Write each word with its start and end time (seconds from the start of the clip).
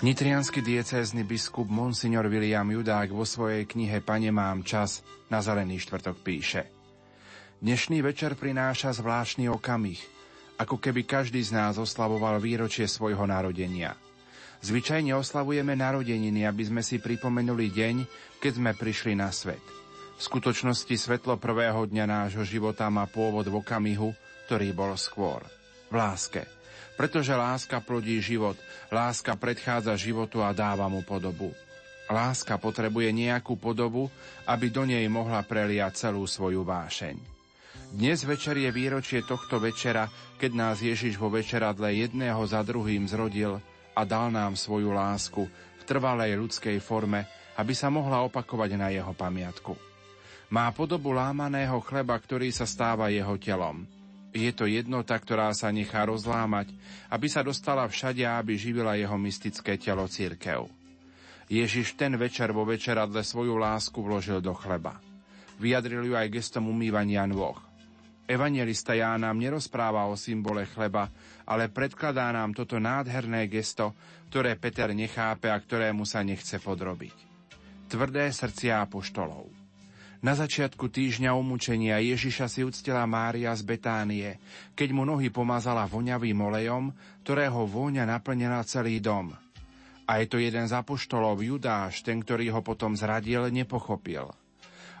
Nitrianský 0.00 0.64
diecézny 0.64 1.28
biskup 1.28 1.68
Monsignor 1.68 2.24
William 2.32 2.64
Judák 2.64 3.12
vo 3.12 3.28
svojej 3.28 3.68
knihe 3.68 4.00
Pane 4.00 4.32
mám 4.32 4.64
čas 4.64 5.04
na 5.28 5.44
zelený 5.44 5.76
štvrtok 5.76 6.24
píše 6.24 6.72
Dnešný 7.60 8.00
večer 8.00 8.32
prináša 8.32 8.96
zvláštny 8.96 9.52
okamih, 9.52 10.00
ako 10.56 10.80
keby 10.80 11.04
každý 11.04 11.44
z 11.44 11.52
nás 11.52 11.76
oslavoval 11.76 12.40
výročie 12.40 12.88
svojho 12.88 13.28
narodenia. 13.28 13.92
Zvyčajne 14.64 15.12
oslavujeme 15.20 15.76
narodeniny, 15.76 16.48
aby 16.48 16.64
sme 16.64 16.80
si 16.80 16.96
pripomenuli 16.96 17.68
deň, 17.68 17.96
keď 18.40 18.52
sme 18.56 18.72
prišli 18.72 19.12
na 19.12 19.28
svet. 19.28 19.60
V 20.16 20.22
skutočnosti 20.24 20.96
svetlo 20.96 21.36
prvého 21.36 21.84
dňa 21.84 22.08
nášho 22.08 22.48
života 22.48 22.88
má 22.88 23.04
pôvod 23.04 23.44
v 23.52 23.60
okamihu, 23.60 24.16
ktorý 24.48 24.72
bol 24.72 24.96
skôr. 24.96 25.44
V 25.92 26.00
láske– 26.00 26.48
pretože 27.00 27.32
láska 27.32 27.80
plodí 27.80 28.20
život, 28.20 28.60
láska 28.92 29.32
predchádza 29.32 29.96
životu 29.96 30.44
a 30.44 30.52
dáva 30.52 30.84
mu 30.84 31.00
podobu. 31.00 31.48
Láska 32.12 32.60
potrebuje 32.60 33.08
nejakú 33.08 33.56
podobu, 33.56 34.12
aby 34.44 34.68
do 34.68 34.84
nej 34.84 35.08
mohla 35.08 35.40
preliať 35.40 35.96
celú 35.96 36.28
svoju 36.28 36.60
vášeň. 36.60 37.16
Dnes 37.96 38.20
večer 38.20 38.60
je 38.60 38.68
výročie 38.68 39.24
tohto 39.24 39.56
večera, 39.56 40.12
keď 40.36 40.50
nás 40.52 40.84
Ježiš 40.84 41.16
vo 41.16 41.32
večeradle 41.32 41.88
jedného 42.04 42.44
za 42.44 42.60
druhým 42.60 43.08
zrodil 43.08 43.64
a 43.96 44.04
dal 44.04 44.28
nám 44.28 44.52
svoju 44.52 44.92
lásku 44.92 45.48
v 45.80 45.82
trvalej 45.88 46.36
ľudskej 46.36 46.84
forme, 46.84 47.24
aby 47.56 47.72
sa 47.72 47.88
mohla 47.88 48.20
opakovať 48.28 48.76
na 48.76 48.92
jeho 48.92 49.16
pamiatku. 49.16 49.72
Má 50.52 50.68
podobu 50.76 51.16
lámaného 51.16 51.80
chleba, 51.80 52.12
ktorý 52.20 52.52
sa 52.52 52.68
stáva 52.68 53.08
jeho 53.08 53.40
telom– 53.40 53.88
je 54.30 54.50
to 54.54 54.70
jednota, 54.70 55.18
ktorá 55.18 55.50
sa 55.50 55.74
nechá 55.74 56.06
rozlámať, 56.06 56.70
aby 57.10 57.26
sa 57.26 57.42
dostala 57.42 57.86
všade 57.86 58.22
a 58.22 58.38
aby 58.38 58.54
živila 58.54 58.94
jeho 58.94 59.18
mystické 59.18 59.74
telo 59.74 60.06
církev. 60.06 60.70
Ježiš 61.50 61.98
ten 61.98 62.14
večer 62.14 62.54
vo 62.54 62.62
večeradle 62.62 63.26
svoju 63.26 63.58
lásku 63.58 63.98
vložil 63.98 64.38
do 64.38 64.54
chleba. 64.54 65.02
Vyjadril 65.58 66.06
ju 66.06 66.14
aj 66.14 66.30
gestom 66.30 66.70
umývania 66.70 67.26
nôh. 67.26 67.58
Evangelista 68.30 68.94
Ján 68.94 69.26
nám 69.26 69.42
nerozpráva 69.42 70.06
o 70.06 70.14
symbole 70.14 70.62
chleba, 70.70 71.10
ale 71.42 71.66
predkladá 71.66 72.30
nám 72.30 72.54
toto 72.54 72.78
nádherné 72.78 73.50
gesto, 73.50 73.98
ktoré 74.30 74.54
Peter 74.54 74.94
nechápe 74.94 75.50
a 75.50 75.58
ktorému 75.58 76.06
sa 76.06 76.22
nechce 76.22 76.62
podrobiť. 76.62 77.16
Tvrdé 77.90 78.30
srdcia 78.30 78.86
apoštolov. 78.86 79.59
Na 80.20 80.36
začiatku 80.36 80.92
týždňa 80.92 81.32
umúčenia 81.32 81.96
Ježiša 81.96 82.44
si 82.52 82.60
uctila 82.60 83.08
Mária 83.08 83.56
z 83.56 83.64
Betánie, 83.64 84.36
keď 84.76 84.92
mu 84.92 85.08
nohy 85.08 85.32
pomazala 85.32 85.88
voňavým 85.88 86.36
olejom, 86.36 86.92
ktorého 87.24 87.64
vôňa 87.64 88.04
naplnila 88.04 88.60
celý 88.68 89.00
dom. 89.00 89.32
A 90.04 90.20
je 90.20 90.28
to 90.28 90.36
jeden 90.36 90.68
z 90.68 90.76
apoštolov, 90.76 91.40
Judáš, 91.40 92.04
ten, 92.04 92.20
ktorý 92.20 92.52
ho 92.52 92.60
potom 92.60 92.92
zradil, 92.92 93.48
nepochopil. 93.48 94.28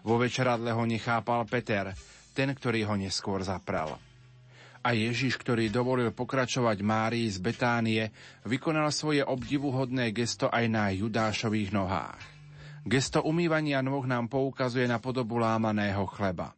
Vo 0.08 0.16
večeradle 0.16 0.72
ho 0.72 0.88
nechápal 0.88 1.44
Peter, 1.44 1.92
ten, 2.32 2.56
ktorý 2.56 2.88
ho 2.88 2.96
neskôr 2.96 3.44
zaprel. 3.44 3.92
A 4.80 4.96
Ježiš, 4.96 5.36
ktorý 5.36 5.68
dovolil 5.68 6.16
pokračovať 6.16 6.80
Márii 6.80 7.28
z 7.28 7.36
Betánie, 7.44 8.08
vykonal 8.48 8.88
svoje 8.88 9.20
obdivuhodné 9.20 10.16
gesto 10.16 10.48
aj 10.48 10.64
na 10.64 10.88
Judášových 10.88 11.76
nohách. 11.76 12.29
Gesto 12.80 13.20
umývania 13.20 13.84
nôh 13.84 14.08
nám 14.08 14.32
poukazuje 14.32 14.88
na 14.88 14.96
podobu 14.96 15.36
lámaného 15.36 16.08
chleba. 16.08 16.56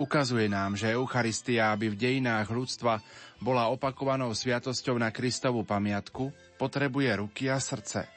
Ukazuje 0.00 0.48
nám, 0.48 0.80
že 0.80 0.96
Eucharistia, 0.96 1.76
aby 1.76 1.92
v 1.92 2.00
dejinách 2.00 2.48
ľudstva 2.48 3.04
bola 3.44 3.68
opakovanou 3.68 4.32
sviatosťou 4.32 4.96
na 4.96 5.12
Kristovu 5.12 5.68
pamiatku, 5.68 6.32
potrebuje 6.56 7.20
ruky 7.20 7.52
a 7.52 7.60
srdce. 7.60 8.08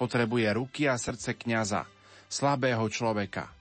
Potrebuje 0.00 0.48
ruky 0.56 0.88
a 0.88 0.96
srdce 0.96 1.36
kňaza, 1.36 1.84
slabého 2.32 2.88
človeka. 2.88 3.52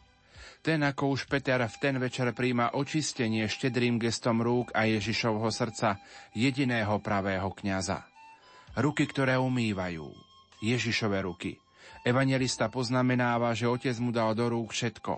Ten, 0.63 0.87
ako 0.87 1.11
už 1.11 1.27
Peter 1.27 1.59
v 1.59 1.75
ten 1.83 1.99
večer 1.99 2.31
príjma 2.31 2.79
očistenie 2.79 3.51
štedrým 3.51 3.99
gestom 3.99 4.39
rúk 4.39 4.71
a 4.71 4.87
Ježišovho 4.87 5.51
srdca, 5.51 5.99
jediného 6.31 7.03
pravého 7.03 7.51
kňaza. 7.51 8.07
Ruky, 8.79 9.03
ktoré 9.11 9.35
umývajú. 9.35 10.07
Ježišove 10.63 11.19
ruky– 11.19 11.59
Evangelista 12.05 12.69
poznamenáva, 12.69 13.57
že 13.57 13.65
otec 13.65 13.97
mu 13.97 14.13
dal 14.13 14.37
do 14.37 14.45
rúk 14.45 14.69
všetko. 14.77 15.17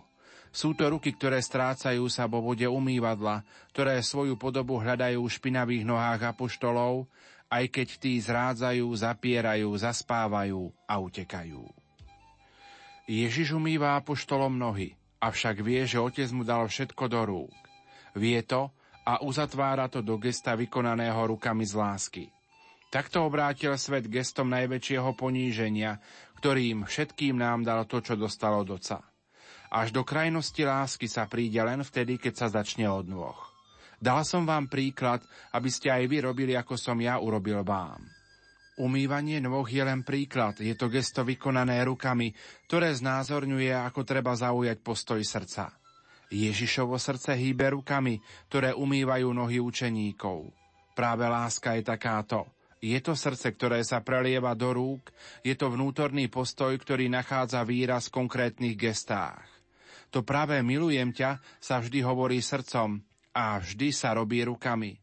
Sú 0.56 0.72
to 0.72 0.88
ruky, 0.88 1.12
ktoré 1.12 1.44
strácajú 1.44 2.08
sa 2.08 2.32
vo 2.32 2.40
vode 2.40 2.64
umývadla, 2.64 3.44
ktoré 3.76 4.00
svoju 4.00 4.40
podobu 4.40 4.80
hľadajú 4.80 5.20
v 5.20 5.36
špinavých 5.36 5.84
nohách 5.84 6.32
apoštolov, 6.32 7.12
aj 7.52 7.64
keď 7.68 7.88
tí 8.00 8.16
zrádzajú, 8.24 8.88
zapierajú, 8.88 9.68
zaspávajú 9.76 10.72
a 10.88 10.94
utekajú. 11.04 11.68
Ježiš 13.08 13.56
umýva 13.56 14.00
apoštolom 14.00 14.56
nohy, 14.56 14.96
avšak 15.20 15.60
vie, 15.60 15.84
že 15.84 16.00
otec 16.00 16.32
mu 16.32 16.48
dal 16.48 16.72
všetko 16.72 17.04
do 17.12 17.22
rúk. 17.28 17.56
Vie 18.16 18.40
to 18.48 18.72
a 19.04 19.20
uzatvára 19.24 19.92
to 19.92 20.00
do 20.00 20.16
gesta 20.20 20.56
vykonaného 20.56 21.36
rukami 21.36 21.68
z 21.68 21.74
lásky. 21.76 22.24
Takto 22.88 23.28
obrátil 23.28 23.76
svet 23.76 24.08
gestom 24.08 24.48
najväčšieho 24.48 25.12
poníženia, 25.16 26.00
ktorým 26.38 26.86
všetkým 26.86 27.42
nám 27.42 27.66
dal 27.66 27.90
to, 27.90 27.98
čo 27.98 28.14
dostalo 28.14 28.62
od 28.62 28.78
Oca. 28.78 29.02
Až 29.68 29.92
do 29.92 30.06
krajnosti 30.06 30.64
lásky 30.64 31.10
sa 31.10 31.28
príde 31.28 31.60
len 31.60 31.84
vtedy, 31.84 32.22
keď 32.22 32.34
sa 32.34 32.48
začne 32.48 32.88
od 32.88 33.10
nôh. 33.10 33.36
Dal 33.98 34.22
som 34.24 34.46
vám 34.46 34.70
príklad, 34.70 35.26
aby 35.52 35.68
ste 35.74 35.90
aj 35.90 36.06
vy 36.06 36.18
robili, 36.24 36.54
ako 36.54 36.78
som 36.78 36.96
ja 37.02 37.18
urobil 37.18 37.66
vám. 37.66 38.00
Umývanie 38.78 39.42
nôh 39.42 39.66
je 39.66 39.82
len 39.82 40.06
príklad, 40.06 40.62
je 40.62 40.78
to 40.78 40.86
gesto 40.94 41.26
vykonané 41.26 41.82
rukami, 41.90 42.30
ktoré 42.70 42.94
znázorňuje, 42.94 43.74
ako 43.74 44.06
treba 44.06 44.38
zaujať 44.38 44.78
postoj 44.86 45.18
srdca. 45.26 45.74
Ježišovo 46.30 46.94
srdce 47.02 47.34
hýbe 47.34 47.74
rukami, 47.74 48.22
ktoré 48.46 48.78
umývajú 48.78 49.34
nohy 49.34 49.58
učeníkov. 49.58 50.54
Práve 50.94 51.26
láska 51.26 51.74
je 51.74 51.84
takáto– 51.84 52.46
je 52.78 53.00
to 53.02 53.18
srdce, 53.18 53.58
ktoré 53.58 53.82
sa 53.82 54.06
prelieva 54.06 54.54
do 54.54 54.70
rúk, 54.74 55.10
je 55.42 55.58
to 55.58 55.74
vnútorný 55.74 56.30
postoj, 56.30 56.74
ktorý 56.78 57.10
nachádza 57.10 57.66
výraz 57.66 58.10
v 58.10 58.22
konkrétnych 58.22 58.78
gestách. 58.78 59.46
To 60.14 60.24
práve 60.24 60.62
milujem 60.64 61.12
ťa 61.12 61.42
sa 61.60 61.84
vždy 61.84 62.00
hovorí 62.06 62.40
srdcom 62.40 63.02
a 63.36 63.60
vždy 63.60 63.90
sa 63.92 64.16
robí 64.16 64.46
rukami. 64.46 64.96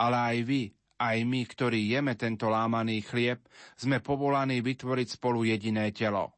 Ale 0.00 0.16
aj 0.16 0.38
vy, 0.48 0.62
aj 0.96 1.18
my, 1.28 1.42
ktorí 1.44 1.80
jeme 1.92 2.16
tento 2.16 2.48
lámaný 2.48 3.04
chlieb, 3.04 3.44
sme 3.76 4.00
povolaní 4.00 4.64
vytvoriť 4.64 5.20
spolu 5.20 5.44
jediné 5.44 5.92
telo. 5.92 6.32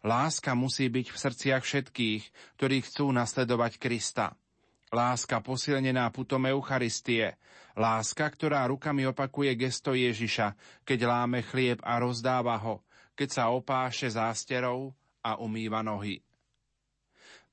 Láska 0.00 0.56
musí 0.56 0.88
byť 0.88 1.06
v 1.12 1.20
srdciach 1.20 1.62
všetkých, 1.62 2.22
ktorí 2.56 2.76
chcú 2.86 3.12
nasledovať 3.12 3.76
Krista. 3.76 4.32
Láska 4.90 5.38
posilnená 5.44 6.08
putom 6.10 6.48
Eucharistie, 6.48 7.38
Láska, 7.80 8.28
ktorá 8.28 8.68
rukami 8.68 9.08
opakuje 9.08 9.56
gesto 9.56 9.96
Ježiša, 9.96 10.52
keď 10.84 11.08
láme 11.08 11.40
chlieb 11.40 11.80
a 11.80 11.96
rozdáva 11.96 12.60
ho, 12.60 12.84
keď 13.16 13.28
sa 13.32 13.44
opáše 13.48 14.12
zásterou 14.12 14.92
a 15.24 15.40
umýva 15.40 15.80
nohy. 15.80 16.20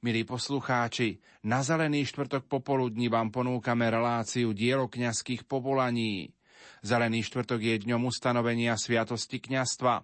Milí 0.04 0.28
poslucháči, 0.28 1.24
na 1.48 1.64
zelený 1.64 2.04
štvrtok 2.12 2.44
popoludní 2.44 3.08
vám 3.08 3.32
ponúkame 3.32 3.88
reláciu 3.88 4.52
dielo 4.52 4.92
kňazských 4.92 5.48
povolaní. 5.48 6.36
Zelený 6.84 7.24
štvrtok 7.24 7.64
je 7.64 7.76
dňom 7.88 8.12
ustanovenia 8.12 8.76
sviatosti 8.76 9.40
kňastva. 9.40 10.04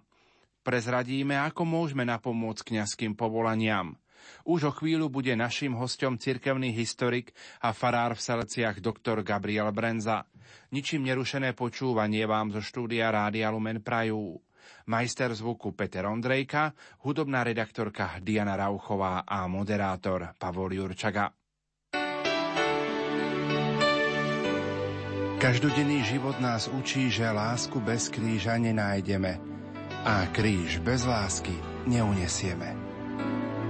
Prezradíme, 0.64 1.36
ako 1.36 1.68
môžeme 1.68 2.08
napomôcť 2.08 2.72
kňazským 2.72 3.12
povolaniam– 3.12 3.92
už 4.44 4.60
o 4.68 4.72
chvíľu 4.72 5.08
bude 5.10 5.32
našim 5.34 5.74
hostom 5.76 6.20
cirkevný 6.20 6.72
historik 6.74 7.32
a 7.60 7.72
farár 7.72 8.16
v 8.16 8.24
Seleciach 8.24 8.80
dr. 8.80 9.24
Gabriel 9.24 9.70
Brenza. 9.70 10.26
Ničím 10.70 11.06
nerušené 11.08 11.56
počúvanie 11.56 12.24
vám 12.28 12.52
zo 12.52 12.60
štúdia 12.60 13.10
Rádia 13.12 13.50
Lumen 13.50 13.80
Prajú. 13.80 14.38
Majster 14.88 15.32
zvuku 15.32 15.72
Peter 15.72 16.04
Ondrejka, 16.04 16.72
hudobná 17.04 17.44
redaktorka 17.44 18.20
Diana 18.20 18.56
Rauchová 18.56 19.24
a 19.24 19.44
moderátor 19.48 20.36
Pavol 20.36 20.76
Jurčaga. 20.76 21.32
Každodenný 25.44 26.00
život 26.08 26.40
nás 26.40 26.72
učí, 26.72 27.12
že 27.12 27.28
lásku 27.28 27.76
bez 27.80 28.08
kríža 28.08 28.56
nenájdeme 28.56 29.36
a 30.04 30.24
kríž 30.32 30.80
bez 30.80 31.04
lásky 31.04 31.52
neunesieme. 31.84 32.83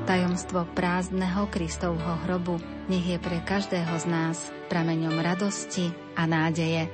Tajomstvo 0.04 0.68
prázdneho 0.76 1.48
Kristovho 1.48 2.20
hrobu 2.28 2.60
nech 2.92 3.08
je 3.08 3.16
pre 3.16 3.40
každého 3.40 3.96
z 3.96 4.04
nás 4.04 4.36
prameňom 4.68 5.16
radosti 5.16 5.88
a 6.12 6.28
nádeje. 6.28 6.92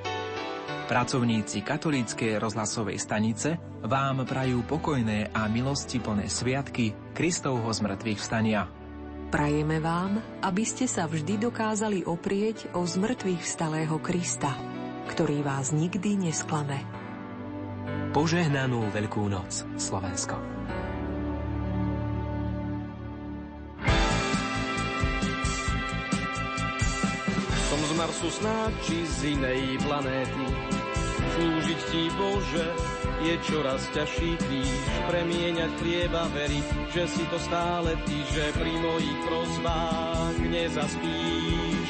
Pracovníci 0.87 1.59
katolíckej 1.59 2.39
rozhlasovej 2.39 2.95
stanice 3.03 3.59
vám 3.83 4.23
prajú 4.23 4.63
pokojné 4.63 5.27
a 5.35 5.51
milosti 5.51 5.99
plné 5.99 6.31
sviatky 6.31 7.11
Kristovho 7.11 7.67
zmrtvých 7.67 8.15
vstania. 8.15 8.71
Prajeme 9.27 9.83
vám, 9.83 10.23
aby 10.39 10.63
ste 10.63 10.87
sa 10.87 11.03
vždy 11.03 11.51
dokázali 11.51 12.07
oprieť 12.07 12.71
o 12.79 12.87
zmrtvých 12.87 13.43
vstalého 13.43 13.99
Krista, 13.99 14.55
ktorý 15.11 15.43
vás 15.43 15.75
nikdy 15.75 16.31
nesklame. 16.31 16.79
Požehnanú 18.15 18.87
Veľkú 18.95 19.27
noc, 19.27 19.67
Slovensko. 19.75 20.39
Marsu 28.01 28.33
snáď 28.33 28.73
či 28.81 28.97
z 29.05 29.37
inej 29.37 29.77
planéty. 29.85 30.45
Slúžiť 31.37 31.79
ti 31.93 32.09
Bože 32.17 32.73
je 33.21 33.37
čoraz 33.45 33.85
ťažší 33.93 34.41
kríž, 34.41 34.73
premieňať 35.05 35.69
chlieba 35.77 36.25
veriť, 36.33 36.65
že 36.89 37.03
si 37.05 37.21
to 37.29 37.37
stále 37.37 37.93
ty, 38.09 38.17
že 38.33 38.57
pri 38.57 38.73
mojich 38.73 39.19
prosbách 39.29 40.33
nezaspíš. 40.49 41.89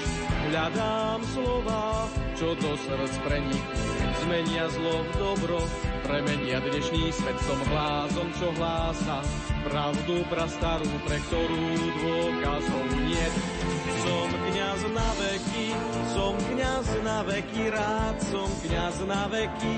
Hľadám 0.51 1.23
slova, 1.31 2.11
čo 2.35 2.59
do 2.59 2.75
srdc 2.75 3.15
preniknú, 3.23 3.87
zmenia 4.27 4.67
zlo 4.67 5.07
v 5.07 5.11
dobro, 5.15 5.63
premenia 6.03 6.59
dnešný 6.59 7.07
svet, 7.15 7.39
som 7.47 7.59
hlázom, 7.71 8.27
čo 8.35 8.51
hlása, 8.59 9.23
pravdu 9.63 10.27
prastarú, 10.27 10.91
pre 11.07 11.23
ktorú 11.31 11.65
dôkazov 12.03 12.85
nie. 12.99 13.27
Som 14.01 14.27
kniaz 14.49 14.81
na 14.89 15.09
veky, 15.21 15.77
kniaz 16.81 17.03
na 17.05 17.21
veky, 17.21 17.69
rád 17.69 18.17
som 18.25 18.49
kniaz 18.65 18.97
na 19.05 19.27
veky. 19.29 19.77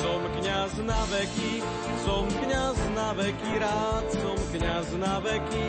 Som 0.00 0.20
kniaz 0.36 0.74
na 0.84 1.00
veky, 1.08 1.64
som 2.04 2.28
kniaz 2.28 2.76
na 2.92 3.08
veky, 3.16 3.52
rád 3.56 4.06
som 4.20 4.36
kniaz 4.52 4.88
na 5.00 5.16
veky. 5.24 5.66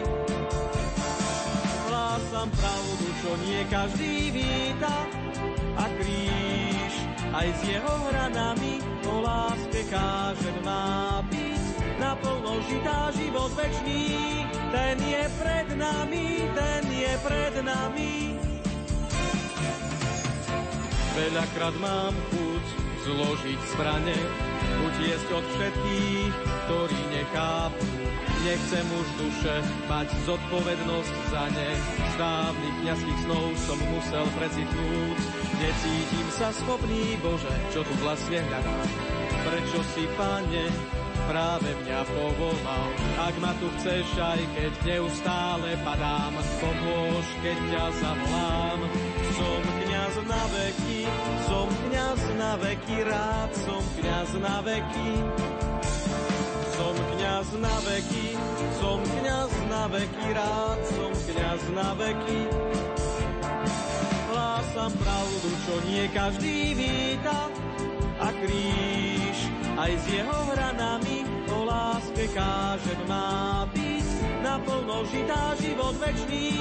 Hlásam 1.87 2.49
pravdu, 2.51 3.07
čo 3.23 3.31
nie 3.47 3.63
každý 3.71 4.15
víta 4.35 4.95
a 5.79 5.85
kríž 5.95 6.93
aj 7.31 7.47
s 7.55 7.61
jeho 7.63 7.95
hranami 8.11 8.83
o 9.07 9.23
láske 9.23 9.87
má 10.67 11.23
byť 11.31 11.63
naplno 11.95 12.59
žitá 12.67 13.07
život 13.15 13.51
večný, 13.55 14.03
ten 14.75 14.97
je 14.99 15.23
pred 15.39 15.67
nami, 15.79 16.27
ten 16.59 16.83
je 16.91 17.13
pred 17.23 17.55
nami. 17.63 18.50
Veľakrát 21.21 21.77
mám 21.77 22.17
chuť 22.33 22.65
zložiť 23.05 23.59
zbrane, 23.77 24.17
utiesť 24.89 25.29
od 25.29 25.45
všetkých, 25.53 26.33
ktorí 26.65 27.01
nechápu. 27.13 27.85
Nechcem 28.41 28.85
už 28.89 29.07
duše 29.21 29.55
mať 29.85 30.09
zodpovednosť 30.25 31.15
za 31.29 31.45
ne. 31.53 31.71
Z 31.77 32.13
dávnych 32.17 32.75
kniazských 32.81 33.19
snov 33.29 33.53
som 33.69 33.77
musel 33.93 34.25
precitnúť. 34.33 35.17
Necítim 35.61 36.27
sa 36.33 36.49
schopný, 36.57 37.13
Bože, 37.21 37.53
čo 37.69 37.85
tu 37.85 37.93
vlastne 38.01 38.41
hľadám. 38.41 38.89
Prečo 39.45 39.79
si, 39.93 40.09
Pane, 40.17 40.65
práve 41.29 41.69
mňa 41.85 42.01
povolal. 42.17 42.87
Ak 43.21 43.35
ma 43.37 43.53
tu 43.61 43.69
chceš, 43.77 44.09
aj 44.17 44.41
keď 44.57 44.73
neustále 44.89 45.77
padám, 45.85 46.33
pomôž, 46.57 47.25
keď 47.45 47.57
ťa 47.69 47.85
zavolám. 47.93 48.79
Som 49.37 49.80
kniaz 50.11 50.27
na 50.27 50.43
veky, 50.51 51.07
som 51.47 51.67
kniaz 51.87 52.21
na 52.35 52.51
veky, 52.59 52.97
rád 53.07 53.51
som 53.55 53.83
kniaz 53.95 54.31
na 54.35 54.57
veky. 54.61 55.11
Som 56.75 56.95
kniaz 57.15 57.49
na 57.55 57.75
veky, 57.87 58.27
som 58.79 58.99
kniaz 58.99 59.53
na 59.71 59.87
veky, 59.87 60.27
rád 60.35 60.79
som 60.91 61.11
kniaz 61.15 61.63
na 61.71 61.89
veky. 61.95 62.41
Hlásam 64.31 64.91
pravdu, 64.99 65.49
čo 65.63 65.75
nie 65.87 66.05
každý 66.11 66.75
víta 66.75 67.47
a 68.19 68.27
kríž 68.35 69.37
aj 69.79 69.91
s 69.95 70.05
jeho 70.11 70.39
hranami 70.51 71.23
o 71.55 71.63
láske 71.63 72.27
káže 72.35 72.95
má 73.07 73.63
byť 73.71 74.07
naplno 74.43 75.07
žitá 75.07 75.55
život 75.55 75.95
večný. 76.03 76.51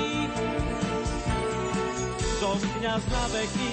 Som 2.41 2.57
kniaz 2.57 3.05
na 3.13 3.25
veky, 3.37 3.71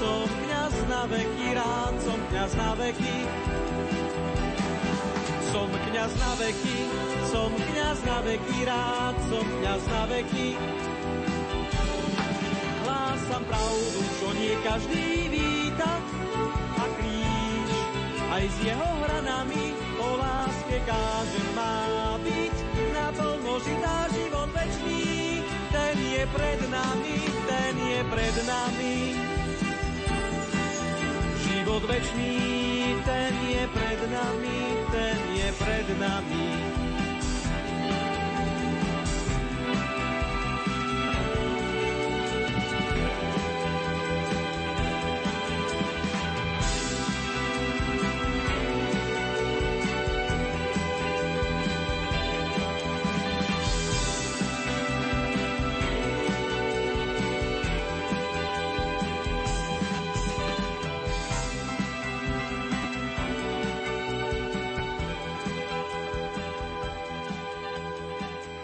som 0.00 0.24
kniaz 0.24 0.72
na 0.88 1.04
veky, 1.04 1.46
rád 1.52 1.94
som 2.00 2.16
kniaz 2.32 2.52
na 2.56 2.72
veky. 2.72 3.16
Som 5.52 5.68
kniaz 5.68 6.12
na 6.16 6.32
veky, 6.40 6.78
som 7.28 7.52
kniaz 7.52 8.00
na 8.08 8.18
veky, 8.24 8.58
rád 8.64 9.16
som 9.28 9.44
kniaz 9.44 9.84
na 9.92 10.02
veky. 10.08 10.48
Hlásam 12.88 13.42
pravdu, 13.44 14.00
čo 14.16 14.28
nie 14.32 14.54
každý 14.64 15.08
víta, 15.28 15.92
aj 18.36 18.44
s 18.48 18.56
jeho 18.64 18.90
hranami 19.00 19.72
o 19.96 20.08
láske 20.20 20.76
káže 20.88 21.42
má 21.56 22.16
byť 22.20 22.56
naplno 22.92 23.54
žitá 23.64 23.96
život 24.12 24.48
večný. 24.52 25.25
Ten 25.76 26.00
je 26.00 26.24
pred 26.32 26.60
nami, 26.72 27.20
ten 27.44 27.74
je 27.76 28.00
pred 28.08 28.36
nami. 28.48 28.96
Život 31.44 31.84
večný, 31.84 32.32
ten 33.04 33.32
je 33.44 33.64
pred 33.76 34.00
nami, 34.08 34.60
ten 34.88 35.18
je 35.36 35.48
pred 35.60 35.86
nami. 36.00 36.85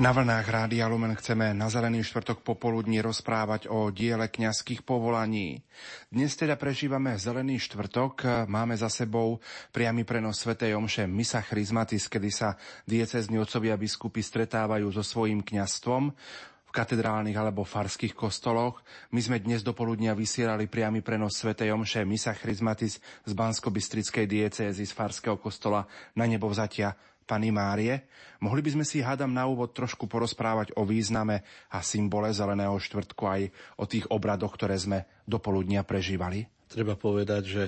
Na 0.03 0.11
vlnách 0.11 0.51
Rádia 0.51 0.91
Lumen 0.91 1.15
chceme 1.15 1.55
na 1.55 1.71
Zelený 1.71 2.03
štvrtok 2.03 2.43
popoludní 2.43 2.99
rozprávať 2.99 3.71
o 3.71 3.87
diele 3.95 4.27
kňazských 4.27 4.83
povolaní. 4.83 5.63
Dnes 6.11 6.35
teda 6.35 6.59
prežívame 6.59 7.15
Zelený 7.15 7.63
štvrtok, 7.63 8.27
máme 8.51 8.75
za 8.75 8.91
sebou 8.91 9.39
priamy 9.71 10.03
prenos 10.03 10.43
Sv. 10.43 10.59
Omše 10.59 11.07
Misa 11.07 11.39
Chrismatis, 11.47 12.11
kedy 12.11 12.35
sa 12.35 12.59
diecezni 12.83 13.39
otcovia 13.39 13.79
biskupy 13.79 14.27
stretávajú 14.27 14.91
so 14.91 15.07
svojím 15.07 15.39
kňastvom 15.39 16.11
v 16.67 16.71
katedrálnych 16.75 17.39
alebo 17.39 17.63
farských 17.63 18.19
kostoloch. 18.19 18.83
My 19.15 19.23
sme 19.23 19.39
dnes 19.39 19.63
do 19.63 19.71
poludnia 19.71 20.19
vysielali 20.19 20.67
priamy 20.67 21.07
prenos 21.07 21.39
Sv. 21.39 21.55
Omše 21.55 22.03
Misa 22.03 22.35
Chrismatis 22.35 22.99
z 23.23 23.33
Bansko-Bystrickej 23.39 24.27
diecézy 24.27 24.83
z 24.83 24.91
farského 24.91 25.39
kostola 25.39 25.87
na 26.19 26.27
nebovzatia 26.27 26.91
Pany 27.25 27.55
Márie. 27.55 28.07
Mohli 28.43 28.61
by 28.67 28.71
sme 28.79 28.85
si, 28.85 28.99
hádam, 29.00 29.31
na 29.31 29.47
úvod 29.47 29.73
trošku 29.73 30.11
porozprávať 30.11 30.75
o 30.75 30.83
význame 30.83 31.47
a 31.71 31.81
symbole 31.81 32.35
Zeleného 32.35 32.75
štvrtku 32.76 33.23
aj 33.25 33.43
o 33.79 33.85
tých 33.87 34.07
obradoch, 34.11 34.55
ktoré 34.55 34.75
sme 34.79 35.07
do 35.25 35.38
poludnia 35.38 35.87
prežívali? 35.87 36.45
Treba 36.67 36.99
povedať, 36.99 37.43
že 37.45 37.62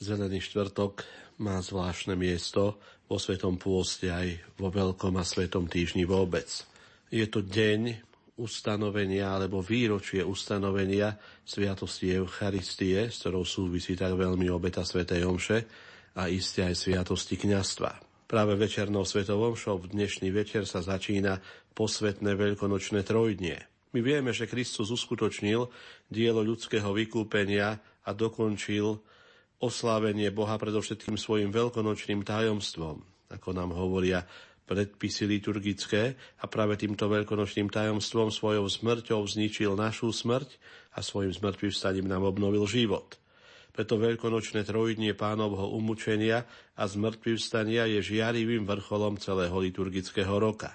Zelený 0.00 0.40
štvrtok 0.40 1.04
má 1.40 1.60
zvláštne 1.60 2.16
miesto 2.16 2.80
vo 3.08 3.16
Svetom 3.18 3.58
pôste 3.58 4.08
aj 4.08 4.38
vo 4.56 4.70
Veľkom 4.70 5.16
a 5.18 5.24
Svetom 5.24 5.66
týždni 5.66 6.06
vôbec. 6.06 6.46
Je 7.10 7.26
to 7.26 7.42
deň 7.42 8.10
ustanovenia 8.40 9.36
alebo 9.36 9.60
výročie 9.60 10.24
ustanovenia 10.24 11.20
Sviatosti 11.44 12.16
Eucharistie, 12.16 13.12
s 13.12 13.20
ktorou 13.20 13.44
súvisí 13.44 13.92
tak 13.92 14.16
veľmi 14.16 14.48
obeta 14.48 14.80
Svetej 14.80 15.28
Omše 15.28 15.58
a 16.16 16.32
iste 16.32 16.64
aj 16.64 16.74
Sviatosti 16.74 17.36
kňastva. 17.36 18.09
Práve 18.30 18.54
večernou 18.54 19.02
svetovom 19.02 19.58
show 19.58 19.74
v 19.74 19.90
dnešný 19.90 20.30
večer 20.30 20.62
sa 20.62 20.78
začína 20.78 21.42
posvetné 21.74 22.38
veľkonočné 22.38 23.02
trojdnie. 23.02 23.58
My 23.90 24.06
vieme, 24.06 24.30
že 24.30 24.46
Kristus 24.46 24.94
uskutočnil 24.94 25.66
dielo 26.06 26.38
ľudského 26.46 26.94
vykúpenia 26.94 27.82
a 28.06 28.10
dokončil 28.14 29.02
oslávenie 29.58 30.30
Boha 30.30 30.54
predovšetkým 30.62 31.18
svojim 31.18 31.50
veľkonočným 31.50 32.22
tajomstvom, 32.22 33.02
ako 33.34 33.48
nám 33.50 33.74
hovoria 33.74 34.22
predpisy 34.62 35.26
liturgické 35.26 36.14
a 36.38 36.46
práve 36.46 36.78
týmto 36.78 37.10
veľkonočným 37.10 37.66
tajomstvom 37.66 38.30
svojou 38.30 38.70
smrťou 38.70 39.26
zničil 39.26 39.74
našu 39.74 40.14
smrť 40.14 40.54
a 40.94 41.02
svojim 41.02 41.34
smrtvým 41.34 41.74
vstaním 41.74 42.06
nám 42.06 42.22
obnovil 42.30 42.62
život. 42.70 43.19
Preto 43.70 43.96
veľkonočné 43.96 44.66
trojdnie 44.66 45.14
pánovho 45.14 45.70
umúčenia 45.72 46.42
a 46.74 46.84
zmrtvým 46.90 47.38
vstania 47.38 47.86
je 47.86 48.02
žiarivým 48.02 48.66
vrcholom 48.66 49.16
celého 49.16 49.54
liturgického 49.54 50.36
roka. 50.36 50.74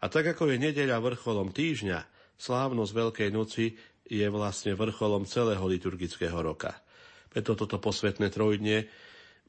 A 0.00 0.08
tak 0.08 0.36
ako 0.36 0.52
je 0.52 0.56
nedeľa 0.60 1.00
vrcholom 1.00 1.52
týždňa, 1.52 2.04
slávnosť 2.36 2.92
Veľkej 2.92 3.30
noci 3.32 3.76
je 4.04 4.26
vlastne 4.28 4.76
vrcholom 4.76 5.24
celého 5.24 5.64
liturgického 5.64 6.36
roka. 6.44 6.76
Preto 7.32 7.56
toto 7.56 7.80
posvetné 7.80 8.28
trojdnie 8.28 8.84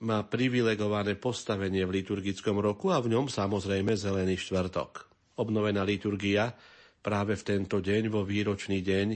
má 0.03 0.23
privilegované 0.27 1.15
postavenie 1.15 1.87
v 1.87 2.03
liturgickom 2.03 2.59
roku 2.59 2.91
a 2.91 2.99
v 2.99 3.15
ňom 3.15 3.31
samozrejme 3.31 3.95
zelený 3.95 4.35
štvrtok. 4.35 5.07
Obnovená 5.39 5.83
liturgia 5.83 6.51
práve 6.99 7.35
v 7.39 7.43
tento 7.43 7.79
deň, 7.79 8.11
vo 8.11 8.23
výročný 8.23 8.79
deň 8.83 9.07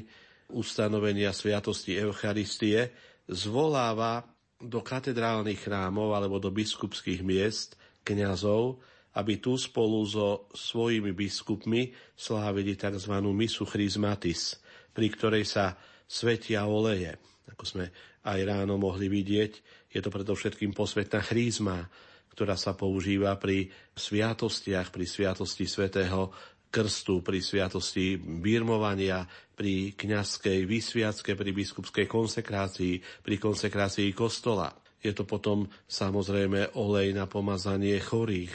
ustanovenia 0.56 1.36
Sviatosti 1.36 2.00
Eucharistie, 2.00 2.92
zvoláva 3.30 4.26
do 4.60 4.84
katedrálnych 4.84 5.70
chrámov 5.70 6.12
alebo 6.18 6.42
do 6.42 6.52
biskupských 6.52 7.24
miest 7.24 7.80
kňazov, 8.04 8.82
aby 9.16 9.40
tu 9.40 9.56
spolu 9.56 10.04
so 10.06 10.50
svojimi 10.52 11.16
biskupmi 11.16 11.94
slávili 12.14 12.76
tzv. 12.76 13.14
misu 13.32 13.64
chrysmatis, 13.66 14.60
pri 14.92 15.08
ktorej 15.10 15.46
sa 15.48 15.80
svetia 16.10 16.66
oleje. 16.66 17.16
Ako 17.50 17.64
sme 17.66 17.86
aj 18.26 18.40
ráno 18.46 18.76
mohli 18.76 19.08
vidieť, 19.08 19.52
je 19.90 20.00
to 20.04 20.14
predovšetkým 20.14 20.76
posvetná 20.76 21.24
chrízma, 21.24 21.90
ktorá 22.34 22.54
sa 22.54 22.78
používa 22.78 23.34
pri 23.42 23.74
sviatostiach, 23.98 24.94
pri 24.94 25.06
sviatosti 25.10 25.66
svätého 25.66 26.30
krstu, 26.70 27.26
pri 27.26 27.42
sviatosti 27.42 28.18
birmovania, 28.18 29.26
pri 29.58 29.98
kňazskej 29.98 30.64
vysviacke, 30.70 31.34
pri 31.34 31.52
biskupskej 31.52 32.06
konsekrácii, 32.06 33.26
pri 33.26 33.36
konsekrácii 33.42 34.14
kostola. 34.14 34.72
Je 35.02 35.12
to 35.12 35.26
potom 35.26 35.66
samozrejme 35.90 36.78
olej 36.78 37.16
na 37.16 37.26
pomazanie 37.26 37.98
chorých, 37.98 38.54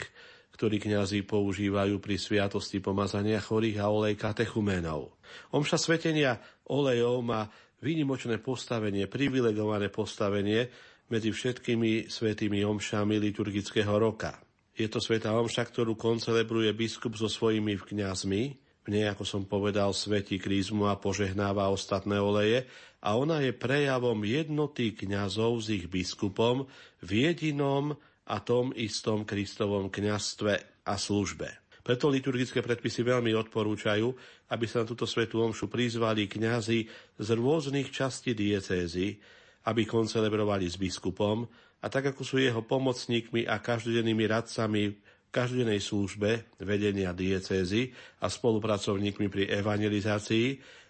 ktorý 0.55 0.79
kňazi 0.79 1.27
používajú 1.27 1.99
pri 1.99 2.15
sviatosti 2.15 2.79
pomazania 2.79 3.43
chorých 3.43 3.83
a 3.83 3.91
olej 3.91 4.15
katechuménov. 4.15 5.19
Omša 5.51 5.75
svetenia 5.75 6.39
olejov 6.71 7.19
má 7.25 7.51
výnimočné 7.83 8.39
postavenie, 8.39 9.11
privilegované 9.11 9.91
postavenie 9.91 10.71
medzi 11.11 11.29
všetkými 11.35 12.07
svetými 12.07 12.63
omšami 12.65 13.19
liturgického 13.19 13.93
roka. 13.99 14.44
Je 14.75 14.91
to 14.91 14.99
sveta 14.99 15.31
omša, 15.31 15.71
ktorú 15.71 15.95
koncelebruje 15.95 16.75
biskup 16.75 17.15
so 17.15 17.31
svojimi 17.31 17.79
kňazmi, 17.79 18.43
v 18.85 18.87
nej, 18.93 19.09
ako 19.09 19.23
som 19.25 19.41
povedal, 19.47 19.95
svetí 19.95 20.37
krízmu 20.37 20.85
a 20.91 20.99
požehnáva 20.99 21.73
ostatné 21.73 22.21
oleje 22.21 22.69
a 23.01 23.17
ona 23.17 23.41
je 23.41 23.49
prejavom 23.55 24.21
jednoty 24.21 24.93
kňazov 24.93 25.63
s 25.63 25.73
ich 25.73 25.85
biskupom 25.89 26.69
v 27.01 27.09
jedinom 27.25 27.97
a 28.29 28.37
tom 28.43 28.75
istom 28.77 29.25
Kristovom 29.25 29.89
kňastve 29.89 30.85
a 30.85 30.93
službe. 30.99 31.49
Preto 31.85 32.09
liturgické 32.09 32.65
predpisy 32.65 33.05
veľmi 33.05 33.33
odporúčajú, 33.33 34.07
aby 34.53 34.65
sa 34.65 34.81
na 34.83 34.89
túto 34.89 35.05
svetú 35.05 35.41
omšu 35.41 35.71
prizvali 35.71 36.25
kňazi 36.29 36.79
z 37.17 37.27
rôznych 37.31 37.89
častí 37.93 38.33
diecézy, 38.37 39.17
aby 39.65 39.85
koncelebrovali 39.85 40.65
s 40.69 40.77
biskupom 40.77 41.45
a 41.85 41.87
tak 41.87 42.17
ako 42.17 42.25
sú 42.25 42.41
jeho 42.41 42.65
pomocníkmi 42.65 43.45
a 43.45 43.61
každodennými 43.61 44.25
radcami 44.25 44.89
v 44.89 44.97
každodennej 45.29 45.77
službe 45.77 46.57
vedenia 46.57 47.13
diecézy 47.13 47.93
a 48.25 48.25
spolupracovníkmi 48.25 49.29
pri 49.29 49.53
evangelizácii, 49.53 50.47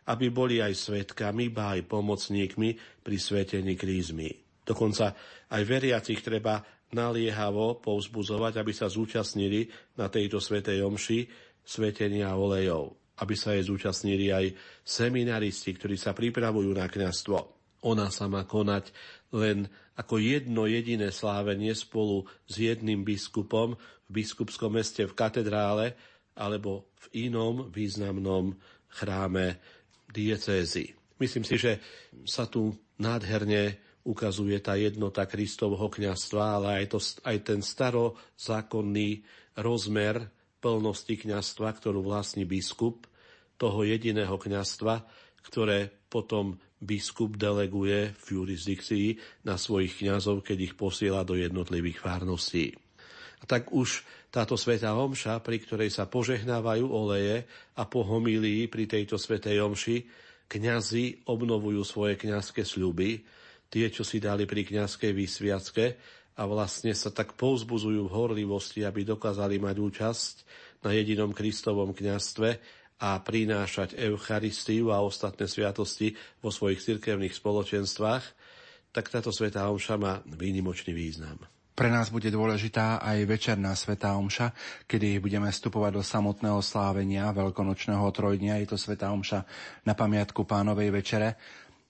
aby 0.08 0.32
boli 0.32 0.64
aj 0.64 0.72
svetkami, 0.72 1.52
ba 1.52 1.76
aj 1.76 1.92
pomocníkmi 1.92 3.04
pri 3.04 3.18
svetení 3.20 3.76
krízmy. 3.76 4.32
Dokonca 4.64 5.12
aj 5.52 5.62
veriacich 5.68 6.24
treba 6.24 6.64
naliehavo 6.96 7.84
povzbudzovať, 7.84 8.54
aby 8.56 8.72
sa 8.72 8.88
zúčastnili 8.88 9.68
na 10.00 10.08
tejto 10.08 10.40
svetej 10.40 10.80
omši 10.80 11.28
svetenia 11.66 12.32
olejov, 12.40 12.96
aby 13.20 13.36
sa 13.36 13.52
jej 13.52 13.68
zúčastnili 13.68 14.32
aj 14.32 14.46
seminaristi, 14.86 15.76
ktorí 15.76 16.00
sa 16.00 16.16
pripravujú 16.16 16.72
na 16.72 16.88
kňastvo. 16.88 17.38
Ona 17.86 18.10
sa 18.10 18.26
má 18.26 18.48
konať 18.50 18.90
len 19.36 19.68
ako 20.00 20.16
jedno 20.24 20.64
jediné 20.64 21.12
slávenie 21.12 21.76
spolu 21.76 22.24
s 22.48 22.56
jedným 22.56 23.04
biskupom 23.04 23.76
v 24.08 24.10
biskupskom 24.10 24.80
meste 24.80 25.04
v 25.04 25.18
katedrále 25.18 26.00
alebo 26.36 26.88
v 27.12 27.28
inom 27.28 27.68
významnom 27.68 28.56
chráme 28.88 29.60
diecézy. 30.12 30.96
Myslím 31.20 31.44
si, 31.48 31.56
že 31.60 31.80
sa 32.28 32.48
tu 32.48 32.76
nádherne 33.00 33.80
ukazuje 34.06 34.60
tá 34.62 34.78
jednota 34.78 35.26
Kristovho 35.26 35.88
kňastva, 35.90 36.44
ale 36.62 36.68
aj, 36.84 36.86
to, 36.94 37.00
aj 37.26 37.38
ten 37.42 37.60
starozákonný 37.64 39.26
rozmer 39.58 40.30
plnosti 40.62 41.16
kňastva, 41.16 41.68
ktorú 41.74 42.06
vlastní 42.06 42.46
biskup, 42.46 43.10
toho 43.56 43.88
jediného 43.88 44.36
kňastva, 44.36 45.08
ktoré 45.48 45.88
potom 46.12 46.60
biskup 46.82 47.40
deleguje 47.40 48.14
v 48.14 48.26
jurisdikcii 48.36 49.08
na 49.48 49.56
svojich 49.56 50.04
kňazov, 50.04 50.44
keď 50.44 50.58
ich 50.72 50.74
posiela 50.76 51.24
do 51.24 51.40
jednotlivých 51.40 52.04
fárností. 52.04 52.76
A 53.40 53.44
tak 53.48 53.72
už 53.72 54.04
táto 54.34 54.60
svetá 54.60 54.96
omša, 54.96 55.40
pri 55.40 55.64
ktorej 55.64 55.94
sa 55.94 56.10
požehnávajú 56.10 56.86
oleje 56.92 57.48
a 57.80 57.88
po 57.88 58.04
homílii 58.04 58.68
pri 58.68 58.84
tejto 58.90 59.16
svetej 59.16 59.64
omši, 59.64 59.98
kňazi 60.52 61.26
obnovujú 61.30 61.82
svoje 61.88 62.20
kňazské 62.20 62.68
sľuby, 62.68 63.24
tie, 63.72 63.86
čo 63.90 64.04
si 64.06 64.22
dali 64.22 64.46
pri 64.46 64.68
kňazskej 64.68 65.12
vysviacke 65.16 65.86
a 66.36 66.44
vlastne 66.44 66.92
sa 66.92 67.10
tak 67.16 67.34
povzbuzujú 67.40 68.06
v 68.06 68.14
horlivosti, 68.14 68.84
aby 68.84 69.08
dokázali 69.08 69.58
mať 69.58 69.76
účasť 69.80 70.34
na 70.84 70.94
jedinom 70.94 71.32
Kristovom 71.32 71.96
kňastve 71.96 72.60
a 73.00 73.20
prinášať 73.20 74.00
Eucharistiu 74.00 74.96
a 74.96 75.04
ostatné 75.04 75.52
sviatosti 75.52 76.16
vo 76.40 76.48
svojich 76.48 76.80
cirkevných 76.80 77.36
spoločenstvách, 77.36 78.24
tak 78.96 79.12
táto 79.12 79.36
svetá 79.36 79.68
omša 79.68 80.00
má 80.00 80.24
výnimočný 80.24 80.96
význam. 80.96 81.44
Pre 81.76 81.92
nás 81.92 82.08
bude 82.08 82.32
dôležitá 82.32 83.04
aj 83.04 83.28
večerná 83.28 83.76
svetá 83.76 84.16
omša, 84.16 84.56
kedy 84.88 85.20
budeme 85.20 85.52
vstupovať 85.52 85.92
do 86.00 86.04
samotného 86.08 86.64
slávenia 86.64 87.36
veľkonočného 87.36 88.08
trojdnia. 88.16 88.64
Je 88.64 88.72
to 88.72 88.80
svetá 88.80 89.12
omša 89.12 89.44
na 89.84 89.92
pamiatku 89.92 90.48
pánovej 90.48 90.88
večere. 90.96 91.36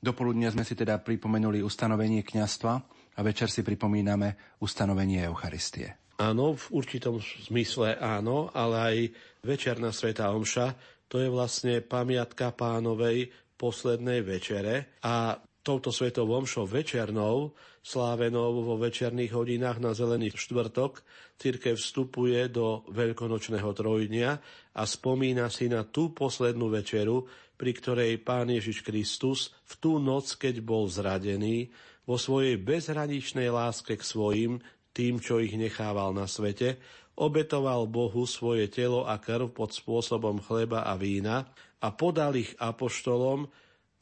Dopoludne 0.01 0.50
sme 0.50 0.65
si 0.65 0.74
teda 0.74 0.97
pripomenuli 0.97 1.62
ustanovenie 1.62 2.25
kňastva 2.25 2.74
a 3.13 3.19
večer 3.21 3.53
si 3.53 3.62
pripomíname 3.62 4.57
ustanovenie 4.57 5.21
Eucharistie. 5.29 6.01
Áno, 6.15 6.55
v 6.55 6.65
určitom 6.71 7.19
zmysle 7.21 8.00
áno, 8.00 8.47
ale 8.55 8.75
aj 8.79 8.97
večerná 9.43 9.91
sveta 9.91 10.31
Omša, 10.31 10.94
to 11.07 11.21
je 11.21 11.29
vlastne 11.29 11.81
pamiatka 11.85 12.51
pánovej 12.51 13.29
poslednej 13.55 14.25
večere 14.25 15.00
a 15.05 15.38
touto 15.65 15.89
svetou 15.89 16.29
omšou 16.29 16.69
večernou, 16.69 17.57
slávenou 17.81 18.62
vo 18.62 18.77
večerných 18.77 19.33
hodinách 19.33 19.81
na 19.81 19.97
zelený 19.97 20.29
štvrtok, 20.38 21.01
církev 21.41 21.74
vstupuje 21.74 22.53
do 22.53 22.85
veľkonočného 22.93 23.74
trojdnia 23.74 24.38
a 24.77 24.81
spomína 24.85 25.50
si 25.50 25.65
na 25.65 25.81
tú 25.81 26.13
poslednú 26.13 26.69
večeru, 26.69 27.25
pri 27.57 27.71
ktorej 27.74 28.21
Pán 28.21 28.53
Ježiš 28.53 28.85
Kristus 28.85 29.57
v 29.65 29.74
tú 29.81 29.97
noc, 29.97 30.38
keď 30.38 30.62
bol 30.62 30.85
zradený, 30.85 31.74
vo 32.05 32.21
svojej 32.21 32.62
bezhraničnej 32.62 33.50
láske 33.50 33.97
k 33.97 34.03
svojim, 34.05 34.62
tým, 34.93 35.17
čo 35.17 35.41
ich 35.41 35.57
nechával 35.57 36.13
na 36.13 36.29
svete, 36.29 36.77
obetoval 37.15 37.88
Bohu 37.88 38.27
svoje 38.27 38.67
telo 38.67 39.07
a 39.07 39.15
krv 39.19 39.51
pod 39.55 39.72
spôsobom 39.72 40.43
chleba 40.43 40.84
a 40.84 41.00
vína 41.00 41.48
a 41.79 41.91
podal 41.95 42.36
ich 42.36 42.51
apoštolom, 42.60 43.48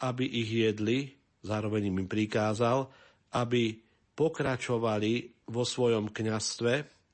aby 0.01 0.25
ich 0.25 0.49
jedli, 0.49 1.13
zároveň 1.45 1.93
im 1.93 2.09
prikázal, 2.09 2.89
aby 3.37 3.77
pokračovali 4.13 5.45
vo 5.49 5.63
svojom 5.65 6.09
kňastve, 6.09 6.73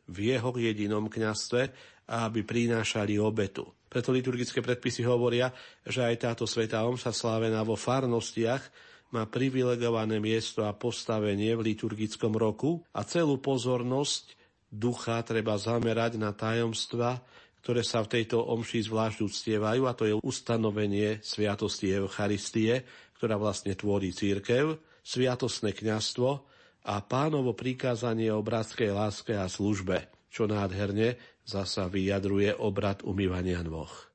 v 0.09 0.17
jeho 0.17 0.49
jedinom 0.55 1.07
kňastve 1.07 1.61
a 2.09 2.25
aby 2.25 2.41
prinášali 2.41 3.21
obetu. 3.21 3.67
Preto 3.89 4.13
liturgické 4.13 4.61
predpisy 4.61 5.01
hovoria, 5.05 5.49
že 5.81 6.05
aj 6.05 6.15
táto 6.29 6.45
sveta 6.45 6.85
omša 6.85 7.09
slávená 7.09 7.65
vo 7.65 7.73
farnostiach 7.73 8.61
má 9.09 9.25
privilegované 9.25 10.21
miesto 10.21 10.61
a 10.61 10.77
postavenie 10.77 11.57
v 11.57 11.73
liturgickom 11.73 12.37
roku 12.37 12.85
a 12.93 13.01
celú 13.01 13.41
pozornosť 13.41 14.38
ducha 14.69 15.21
treba 15.25 15.57
zamerať 15.57 16.21
na 16.21 16.33
tajomstva, 16.33 17.21
ktoré 17.59 17.83
sa 17.83 18.01
v 18.05 18.21
tejto 18.21 18.39
omši 18.39 18.87
zvlášť 18.87 19.19
uctievajú, 19.25 19.81
a 19.85 19.93
to 19.93 20.07
je 20.07 20.15
ustanovenie 20.15 21.19
Sviatosti 21.19 21.91
Eucharistie, 21.91 22.87
ktorá 23.19 23.35
vlastne 23.35 23.75
tvorí 23.75 24.15
církev, 24.15 24.79
sviatostné 25.03 25.75
kňastvo 25.75 26.29
a 26.87 26.95
pánovo 27.03 27.51
prikázanie 27.51 28.31
o 28.31 28.39
bratskej 28.39 28.95
láske 28.95 29.35
a 29.35 29.51
službe, 29.51 30.07
čo 30.31 30.47
nádherne 30.47 31.19
zasa 31.43 31.91
vyjadruje 31.91 32.55
obrad 32.55 33.03
umývania 33.03 33.59
nôh. 33.65 34.08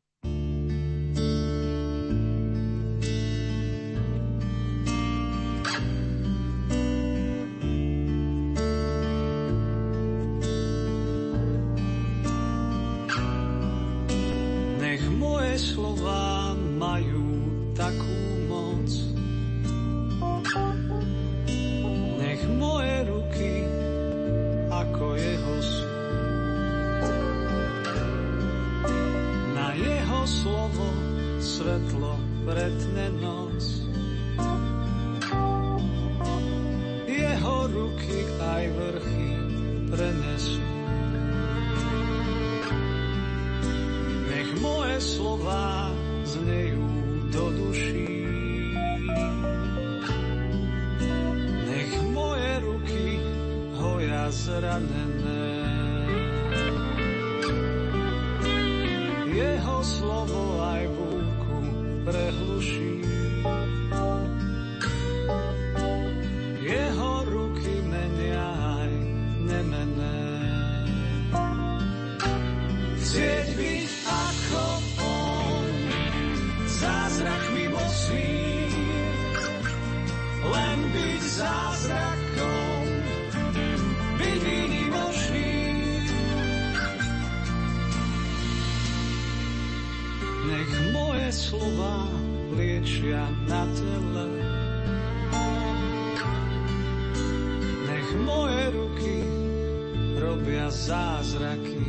robia 100.45 100.69
zázraky. 100.69 101.89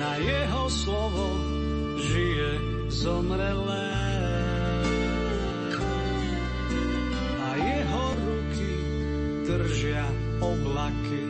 Na 0.00 0.16
jeho 0.16 0.64
slovo 0.72 1.28
žije 2.00 2.50
zomrelé. 2.88 3.92
A 7.36 7.48
jeho 7.52 8.04
ruky 8.16 8.72
držia 9.44 10.08
oblaky. 10.40 11.29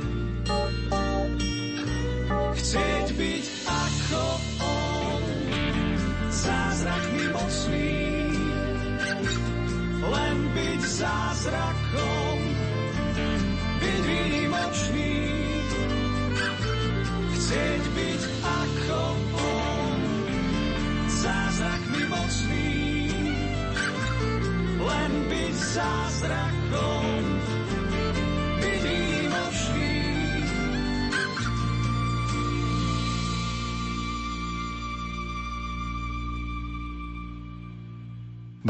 será. 26.21 26.50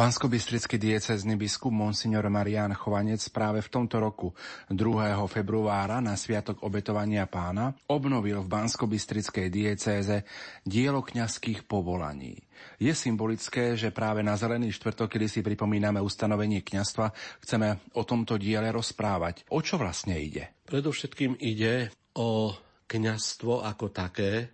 Banskobystrický 0.00 0.80
diecezny 0.80 1.36
biskup 1.36 1.76
Monsignor 1.76 2.24
Marian 2.32 2.72
Chovanec 2.72 3.20
práve 3.28 3.60
v 3.60 3.68
tomto 3.68 4.00
roku 4.00 4.32
2. 4.72 5.12
februára 5.28 6.00
na 6.00 6.16
Sviatok 6.16 6.64
obetovania 6.64 7.28
pána 7.28 7.76
obnovil 7.84 8.40
v 8.40 8.48
Banskobystrickej 8.48 9.52
diecéze 9.52 10.24
dielo 10.64 11.04
kňazských 11.04 11.68
povolaní. 11.68 12.32
Je 12.80 12.96
symbolické, 12.96 13.76
že 13.76 13.92
práve 13.92 14.24
na 14.24 14.40
Zelený 14.40 14.72
štvrtok, 14.72 15.20
kedy 15.20 15.26
si 15.28 15.40
pripomíname 15.44 16.00
ustanovenie 16.00 16.64
kňastva, 16.64 17.12
chceme 17.44 17.92
o 17.92 18.00
tomto 18.00 18.40
diele 18.40 18.72
rozprávať. 18.72 19.52
O 19.52 19.60
čo 19.60 19.76
vlastne 19.76 20.16
ide? 20.16 20.64
Predovšetkým 20.64 21.36
ide 21.44 21.92
o 22.16 22.56
kňastvo 22.88 23.68
ako 23.68 23.92
také 23.92 24.48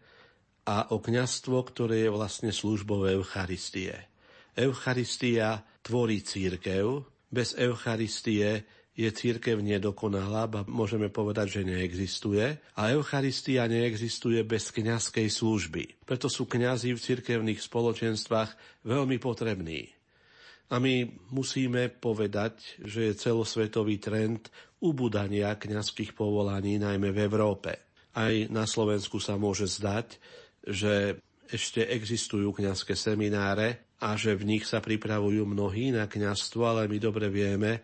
a 0.66 0.90
o 0.90 0.98
kňastvo, 0.98 1.62
ktoré 1.70 2.02
je 2.02 2.10
vlastne 2.10 2.50
službou 2.50 3.06
Eucharistie. 3.06 4.10
Eucharistia 4.56 5.60
tvorí 5.84 6.24
církev. 6.24 7.04
Bez 7.28 7.52
Eucharistie 7.60 8.64
je 8.96 9.12
církev 9.12 9.60
nedokonalá, 9.60 10.48
ba 10.48 10.64
môžeme 10.64 11.12
povedať, 11.12 11.60
že 11.60 11.68
neexistuje. 11.68 12.56
A 12.80 12.96
Eucharistia 12.96 13.68
neexistuje 13.68 14.40
bez 14.48 14.72
kňazskej 14.72 15.28
služby. 15.28 16.08
Preto 16.08 16.32
sú 16.32 16.48
kňazi 16.48 16.96
v 16.96 17.04
cirkevných 17.04 17.60
spoločenstvách 17.60 18.82
veľmi 18.88 19.20
potrební. 19.20 19.92
A 20.72 20.80
my 20.82 21.06
musíme 21.30 21.92
povedať, 21.92 22.80
že 22.82 23.12
je 23.12 23.20
celosvetový 23.20 24.00
trend 24.02 24.48
ubudania 24.82 25.54
kňazských 25.54 26.16
povolaní, 26.16 26.80
najmä 26.80 27.12
v 27.12 27.22
Európe. 27.22 27.70
Aj 28.16 28.32
na 28.48 28.64
Slovensku 28.64 29.20
sa 29.20 29.36
môže 29.36 29.68
zdať, 29.68 30.16
že 30.66 31.20
ešte 31.46 31.86
existujú 31.86 32.50
kňazské 32.50 32.98
semináre, 32.98 33.85
a 34.00 34.12
že 34.14 34.36
v 34.36 34.56
nich 34.56 34.64
sa 34.68 34.84
pripravujú 34.84 35.48
mnohí 35.48 35.92
na 35.92 36.04
kňazstvo, 36.04 36.62
ale 36.68 36.82
my 36.84 36.98
dobre 37.00 37.32
vieme, 37.32 37.80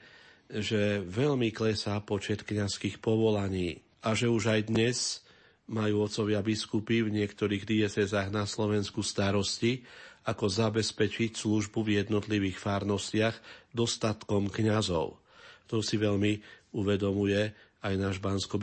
že 0.53 1.01
veľmi 1.01 1.49
klesá 1.49 1.97
počet 2.05 2.45
kňazských 2.45 3.01
povolaní 3.01 3.81
a 4.05 4.13
že 4.13 4.29
už 4.29 4.53
aj 4.53 4.61
dnes 4.69 5.25
majú 5.73 6.05
otcovia 6.05 6.45
biskupy 6.45 7.01
v 7.01 7.15
niektorých 7.23 7.65
diecezách 7.65 8.29
na 8.29 8.45
Slovensku 8.45 9.01
starosti, 9.01 9.81
ako 10.29 10.47
zabezpečiť 10.47 11.35
službu 11.35 11.81
v 11.83 12.05
jednotlivých 12.05 12.61
farnostiach 12.61 13.37
dostatkom 13.73 14.53
kňazov. 14.53 15.19
To 15.67 15.81
si 15.81 15.97
veľmi 15.97 16.39
uvedomuje 16.77 17.41
aj 17.83 17.95
náš 17.99 18.17
bansko 18.23 18.61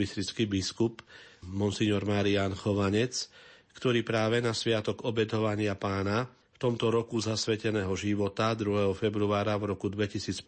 biskup, 0.47 1.03
monsignor 1.43 2.05
Marian 2.07 2.55
Chovanec, 2.55 3.27
ktorý 3.75 4.05
práve 4.05 4.39
na 4.39 4.55
sviatok 4.55 5.03
obetovania 5.03 5.75
pána 5.75 6.38
tomto 6.59 6.91
roku 6.91 7.15
zasveteného 7.23 7.95
života 7.95 8.51
2. 8.51 8.91
februára 8.91 9.55
v 9.55 9.71
roku 9.71 9.87
2015 9.87 10.43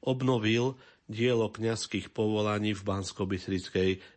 obnovil 0.00 0.80
dielo 1.04 1.52
kňazských 1.52 2.08
povolaní 2.16 2.72
v 2.72 2.82
bansko 2.82 3.28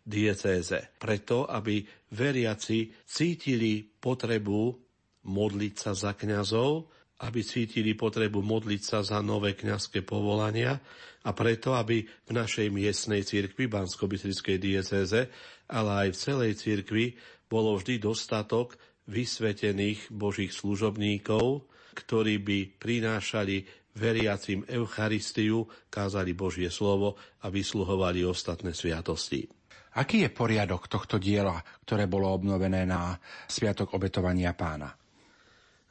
diecéze. 0.08 0.80
Preto, 0.95 1.43
aby 1.43 1.84
veriaci 2.15 2.95
cítili 3.04 3.84
potrebu 3.84 4.80
modliť 5.28 5.73
sa 5.76 5.91
za 5.91 6.15
kňazov, 6.15 6.88
aby 7.28 7.43
cítili 7.43 7.91
potrebu 7.91 8.39
modliť 8.39 8.82
sa 8.82 9.04
za 9.04 9.19
nové 9.19 9.60
kňazské 9.60 10.08
povolania 10.08 10.80
a 11.28 11.36
preto, 11.36 11.76
aby 11.76 12.08
v 12.08 12.32
našej 12.32 12.71
miestnej 12.71 13.28
cirkvi 13.28 13.67
bansko 13.67 14.08
diecéze, 14.56 15.28
ale 15.67 16.08
aj 16.08 16.15
v 16.15 16.21
celej 16.23 16.52
cirkvi 16.56 17.06
bolo 17.52 17.76
vždy 17.76 18.00
dostatok 18.00 18.80
vysvetených 19.08 20.12
Božích 20.12 20.52
služobníkov, 20.52 21.63
ktorí 21.98 22.38
by 22.43 22.60
prinášali 22.78 23.65
veriacim 23.98 24.62
Eucharistiu, 24.70 25.65
kázali 25.89 26.38
Božie 26.38 26.70
slovo 26.70 27.17
a 27.41 27.50
vysluhovali 27.50 28.22
ostatné 28.22 28.78
sviatosti. 28.78 29.50
Aký 29.98 30.22
je 30.22 30.30
poriadok 30.30 30.86
tohto 30.86 31.17
diela, 31.17 31.58
ktoré 31.82 32.06
bolo 32.06 32.30
obnovené 32.30 32.86
na 32.86 33.17
Sviatok 33.50 33.98
obetovania 33.98 34.54
pána? 34.54 34.93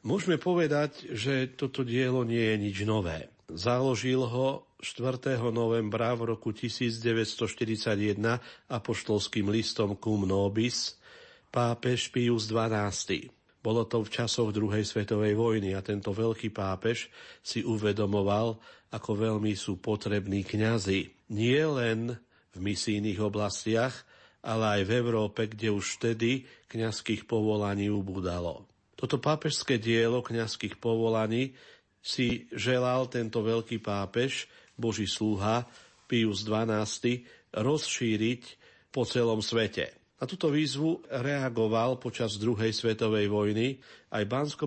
Môžeme 0.07 0.39
povedať, 0.39 1.11
že 1.11 1.51
toto 1.51 1.83
dielo 1.83 2.23
nie 2.23 2.39
je 2.39 2.55
nič 2.55 2.77
nové. 2.87 3.27
Založil 3.51 4.23
ho 4.23 4.71
4. 4.79 5.35
novembra 5.51 6.15
v 6.15 6.31
roku 6.31 6.55
1941 6.55 8.15
apoštolským 8.71 9.51
listom 9.51 9.99
Cum 9.99 10.23
Nobis 10.23 10.95
pápež 11.49 12.11
Pius 12.11 12.49
XII. 12.49 13.31
Bolo 13.59 13.83
to 13.83 14.05
v 14.05 14.13
časoch 14.13 14.55
druhej 14.55 14.87
svetovej 14.87 15.35
vojny 15.35 15.75
a 15.75 15.83
tento 15.83 16.15
veľký 16.15 16.55
pápež 16.55 17.11
si 17.43 17.65
uvedomoval, 17.65 18.55
ako 18.95 19.11
veľmi 19.17 19.51
sú 19.57 19.81
potrební 19.83 20.47
kňazi. 20.47 21.11
Nie 21.35 21.67
len 21.67 22.15
v 22.55 22.57
misijných 22.63 23.19
oblastiach, 23.19 24.07
ale 24.39 24.79
aj 24.79 24.81
v 24.87 24.91
Európe, 25.03 25.41
kde 25.51 25.75
už 25.75 25.99
vtedy 25.99 26.47
kňazských 26.71 27.27
povolaní 27.27 27.91
ubudalo. 27.91 28.63
Toto 28.95 29.19
pápežské 29.19 29.77
dielo 29.77 30.23
kňazských 30.23 30.79
povolaní 30.79 31.51
si 31.99 32.47
želal 32.55 33.11
tento 33.11 33.43
veľký 33.43 33.83
pápež, 33.83 34.47
Boží 34.79 35.09
sluha, 35.09 35.67
Pius 36.07 36.47
XII, 36.47 37.27
rozšíriť 37.51 38.43
po 38.95 39.03
celom 39.03 39.43
svete. 39.43 39.96
Na 40.17 40.25
túto 40.25 40.49
výzvu 40.49 41.05
reagoval 41.13 42.01
počas 42.01 42.41
druhej 42.41 42.73
svetovej 42.73 43.29
vojny 43.29 43.77
aj 44.09 44.25
bansko 44.25 44.65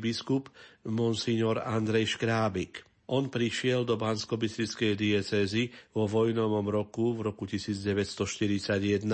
biskup 0.00 0.48
monsignor 0.88 1.60
Andrej 1.60 2.16
Škrábik. 2.16 2.80
On 3.12 3.28
prišiel 3.28 3.84
do 3.84 4.00
bansko 4.00 4.40
diecézy 4.96 5.68
vo 5.92 6.08
vojnovom 6.08 6.66
roku, 6.72 7.12
v 7.12 7.28
roku 7.28 7.44
1941, 7.44 9.04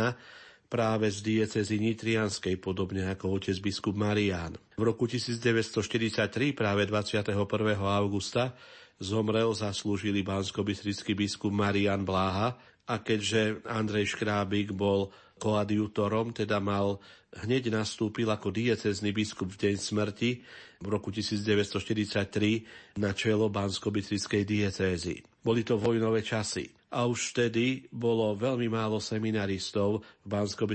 práve 0.70 1.10
z 1.10 1.18
diecezy 1.20 1.76
Nitrianskej, 1.82 2.56
podobne 2.62 3.10
ako 3.12 3.36
otec 3.42 3.58
biskup 3.58 3.98
Marián. 3.98 4.56
V 4.78 4.86
roku 4.86 5.10
1943, 5.10 6.56
práve 6.56 6.86
21. 6.86 7.36
augusta, 7.82 8.54
zomrel 9.02 9.50
zaslúžili 9.50 10.22
bansko 10.22 10.62
biskup 10.62 11.50
Marian 11.50 12.06
Bláha 12.06 12.54
a 12.86 12.94
keďže 13.02 13.60
Andrej 13.68 14.16
Škrábik 14.16 14.72
bol 14.72 15.12
koadjutorom, 15.42 16.30
teda 16.30 16.62
mal 16.62 17.02
hneď 17.42 17.74
nastúpil 17.74 18.30
ako 18.30 18.54
diecezný 18.54 19.10
biskup 19.10 19.50
v 19.50 19.58
deň 19.66 19.74
smrti 19.74 20.30
v 20.78 20.86
roku 20.86 21.10
1943 21.10 23.02
na 23.02 23.10
čelo 23.10 23.50
bansko 23.50 23.90
diecézy. 24.46 25.18
Boli 25.42 25.66
to 25.66 25.82
vojnové 25.82 26.22
časy 26.22 26.70
a 26.92 27.08
už 27.08 27.34
vtedy 27.34 27.88
bolo 27.90 28.36
veľmi 28.38 28.68
málo 28.68 29.02
seminaristov 29.02 30.04
v 30.22 30.26
bansko 30.28 30.68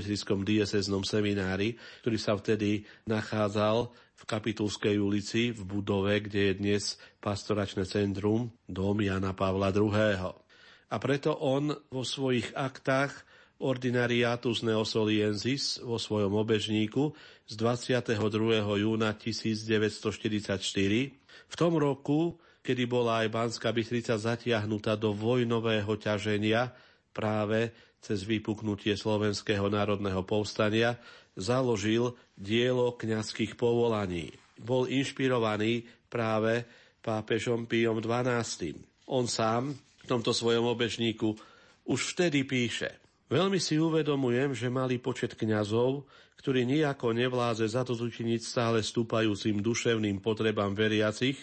dieceznom 0.44 1.06
seminári, 1.06 1.78
ktorý 2.04 2.18
sa 2.20 2.36
vtedy 2.36 2.84
nachádzal 3.08 3.88
v 4.18 4.22
Kapitulskej 4.26 4.98
ulici 4.98 5.54
v 5.54 5.62
budove, 5.62 6.10
kde 6.26 6.50
je 6.50 6.54
dnes 6.58 6.84
pastoračné 7.22 7.86
centrum, 7.86 8.50
dom 8.66 8.98
Jana 8.98 9.30
Pavla 9.30 9.70
II. 9.70 9.94
A 10.88 10.96
preto 10.98 11.38
on 11.38 11.70
vo 11.70 12.02
svojich 12.02 12.50
aktách 12.58 13.27
Ordinariatus 13.58 14.62
Neosoliensis 14.62 15.82
vo 15.82 15.98
svojom 15.98 16.34
obežníku 16.38 17.10
z 17.46 17.54
22. 17.58 18.18
júna 18.78 19.14
1944 19.18 20.62
v 21.48 21.54
tom 21.58 21.72
roku 21.74 22.38
kedy 22.68 22.84
bola 22.84 23.24
aj 23.24 23.32
Banská 23.32 23.72
Bystrica 23.72 24.20
zatiahnutá 24.20 24.92
do 24.92 25.16
vojnového 25.16 25.88
ťaženia 25.96 26.68
práve 27.16 27.72
cez 28.04 28.28
vypuknutie 28.28 28.92
Slovenského 28.92 29.72
národného 29.72 30.20
povstania, 30.28 31.00
založil 31.32 32.12
dielo 32.36 32.92
kňazských 32.92 33.56
povolaní. 33.56 34.36
Bol 34.60 34.84
inšpirovaný 34.84 35.88
práve 36.12 36.68
pápežom 37.00 37.64
Pijom 37.64 38.04
XII. 38.04 38.76
On 39.08 39.24
sám 39.24 39.72
v 39.72 40.04
tomto 40.04 40.36
svojom 40.36 40.68
obežníku 40.68 41.32
už 41.88 42.12
vtedy 42.12 42.44
píše 42.44 43.07
Veľmi 43.28 43.60
si 43.60 43.76
uvedomujem, 43.76 44.56
že 44.56 44.72
malý 44.72 44.96
počet 44.96 45.36
kňazov, 45.36 46.08
ktorý 46.40 46.64
nejako 46.64 47.12
nevláze 47.12 47.68
zatozučiniť 47.68 48.40
stále 48.40 48.80
stúpajúcim 48.80 49.60
duševným 49.60 50.24
potrebám 50.24 50.72
veriacich, 50.72 51.36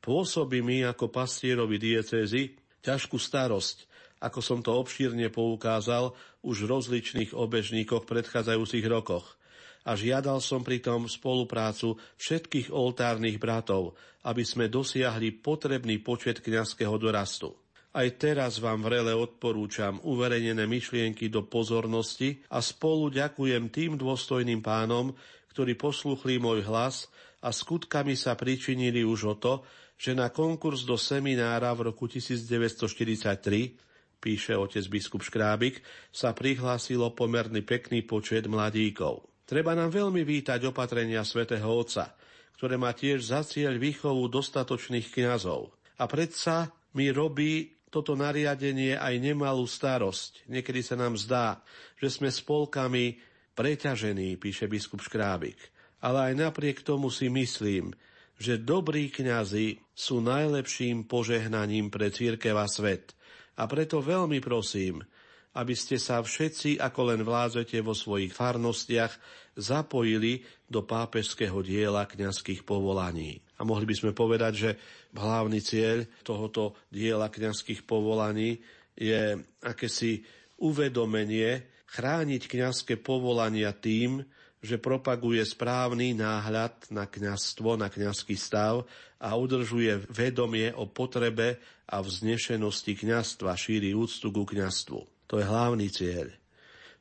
Pôsobí 0.00 0.64
mi 0.64 0.80
ako 0.80 1.12
pastierovi 1.12 1.76
diecézy 1.76 2.56
ťažkú 2.80 3.20
starosť, 3.20 3.84
ako 4.24 4.40
som 4.40 4.64
to 4.64 4.72
obšírne 4.72 5.28
poukázal 5.28 6.16
už 6.40 6.64
v 6.64 6.70
rozličných 6.72 7.30
obežníkoch 7.36 8.08
predchádzajúcich 8.08 8.84
rokoch. 8.88 9.36
A 9.84 9.96
žiadal 9.96 10.40
som 10.40 10.64
pritom 10.64 11.08
spoluprácu 11.08 12.00
všetkých 12.16 12.72
oltárnych 12.72 13.36
bratov, 13.36 13.96
aby 14.24 14.44
sme 14.44 14.72
dosiahli 14.72 15.36
potrebný 15.40 16.00
počet 16.00 16.40
kňazského 16.40 16.96
dorastu. 16.96 17.56
Aj 17.90 18.06
teraz 18.14 18.62
vám 18.62 18.86
vrele 18.86 19.10
odporúčam 19.10 19.98
uverejnené 20.06 20.62
myšlienky 20.62 21.26
do 21.26 21.42
pozornosti 21.42 22.38
a 22.46 22.62
spolu 22.62 23.10
ďakujem 23.10 23.66
tým 23.66 23.98
dôstojným 23.98 24.62
pánom, 24.62 25.10
ktorí 25.50 25.74
posluchli 25.74 26.38
môj 26.38 26.62
hlas 26.70 27.10
a 27.42 27.50
skutkami 27.50 28.14
sa 28.14 28.38
pričinili 28.38 29.02
už 29.02 29.20
o 29.26 29.34
to, 29.34 29.66
že 29.98 30.14
na 30.14 30.30
konkurs 30.30 30.86
do 30.86 30.94
seminára 30.94 31.74
v 31.74 31.90
roku 31.90 32.06
1943, 32.06 34.22
píše 34.22 34.54
otec 34.54 34.86
biskup 34.86 35.26
Škrábik, 35.26 35.82
sa 36.14 36.30
prihlásilo 36.30 37.10
pomerne 37.10 37.58
pekný 37.66 38.06
počet 38.06 38.46
mladíkov. 38.46 39.26
Treba 39.50 39.74
nám 39.74 39.90
veľmi 39.90 40.22
vítať 40.22 40.62
opatrenia 40.62 41.26
svätého 41.26 41.66
Otca, 41.66 42.14
ktoré 42.54 42.78
má 42.78 42.94
tiež 42.94 43.34
za 43.34 43.42
cieľ 43.42 43.82
výchovu 43.82 44.30
dostatočných 44.30 45.10
kňazov. 45.10 45.74
A 45.98 46.06
predsa 46.06 46.70
mi 46.94 47.10
robí 47.10 47.79
toto 47.90 48.14
nariadenie 48.14 48.94
aj 48.94 49.14
nemalú 49.18 49.66
starosť. 49.66 50.46
Niekedy 50.46 50.80
sa 50.80 50.94
nám 50.94 51.18
zdá, 51.18 51.60
že 51.98 52.08
sme 52.08 52.30
spolkami 52.30 53.18
preťažení, 53.58 54.38
píše 54.38 54.70
biskup 54.70 55.02
Škrábik. 55.02 55.58
Ale 56.00 56.32
aj 56.32 56.34
napriek 56.38 56.80
tomu 56.86 57.12
si 57.12 57.28
myslím, 57.28 57.92
že 58.40 58.56
dobrí 58.56 59.12
kňazi 59.12 59.84
sú 59.92 60.24
najlepším 60.24 61.04
požehnaním 61.04 61.92
pre 61.92 62.08
církev 62.08 62.56
a 62.56 62.64
svet. 62.64 63.12
A 63.60 63.68
preto 63.68 64.00
veľmi 64.00 64.40
prosím, 64.40 65.04
aby 65.52 65.74
ste 65.76 66.00
sa 66.00 66.24
všetci, 66.24 66.80
ako 66.80 67.00
len 67.12 67.20
vládzete 67.20 67.84
vo 67.84 67.92
svojich 67.92 68.32
farnostiach, 68.32 69.12
zapojili 69.58 70.46
do 70.70 70.80
pápežského 70.86 71.60
diela 71.60 72.08
kňazských 72.08 72.64
povolaní. 72.64 73.44
A 73.60 73.68
mohli 73.68 73.84
by 73.84 73.92
sme 73.92 74.16
povedať, 74.16 74.52
že 74.56 74.70
hlavný 75.12 75.60
cieľ 75.60 76.08
tohoto 76.24 76.80
diela 76.88 77.28
kňazských 77.28 77.84
povolaní 77.84 78.56
je 78.96 79.36
akési 79.60 80.24
uvedomenie 80.64 81.84
chrániť 81.84 82.42
kňazské 82.48 82.96
povolania 82.96 83.76
tým, 83.76 84.24
že 84.60 84.76
propaguje 84.76 85.40
správny 85.40 86.12
náhľad 86.16 86.92
na 86.92 87.08
kňazstvo, 87.08 87.80
na 87.80 87.88
kňazský 87.88 88.36
stav 88.36 88.84
a 89.20 89.32
udržuje 89.36 90.08
vedomie 90.12 90.68
o 90.76 90.84
potrebe 90.84 91.56
a 91.88 91.96
vznešenosti 92.04 92.96
kňazstva, 92.96 93.56
šíri 93.56 93.96
úctu 93.96 94.28
ku 94.28 94.44
kňazstvu. 94.44 95.00
To 95.28 95.34
je 95.40 95.44
hlavný 95.44 95.88
cieľ. 95.88 96.28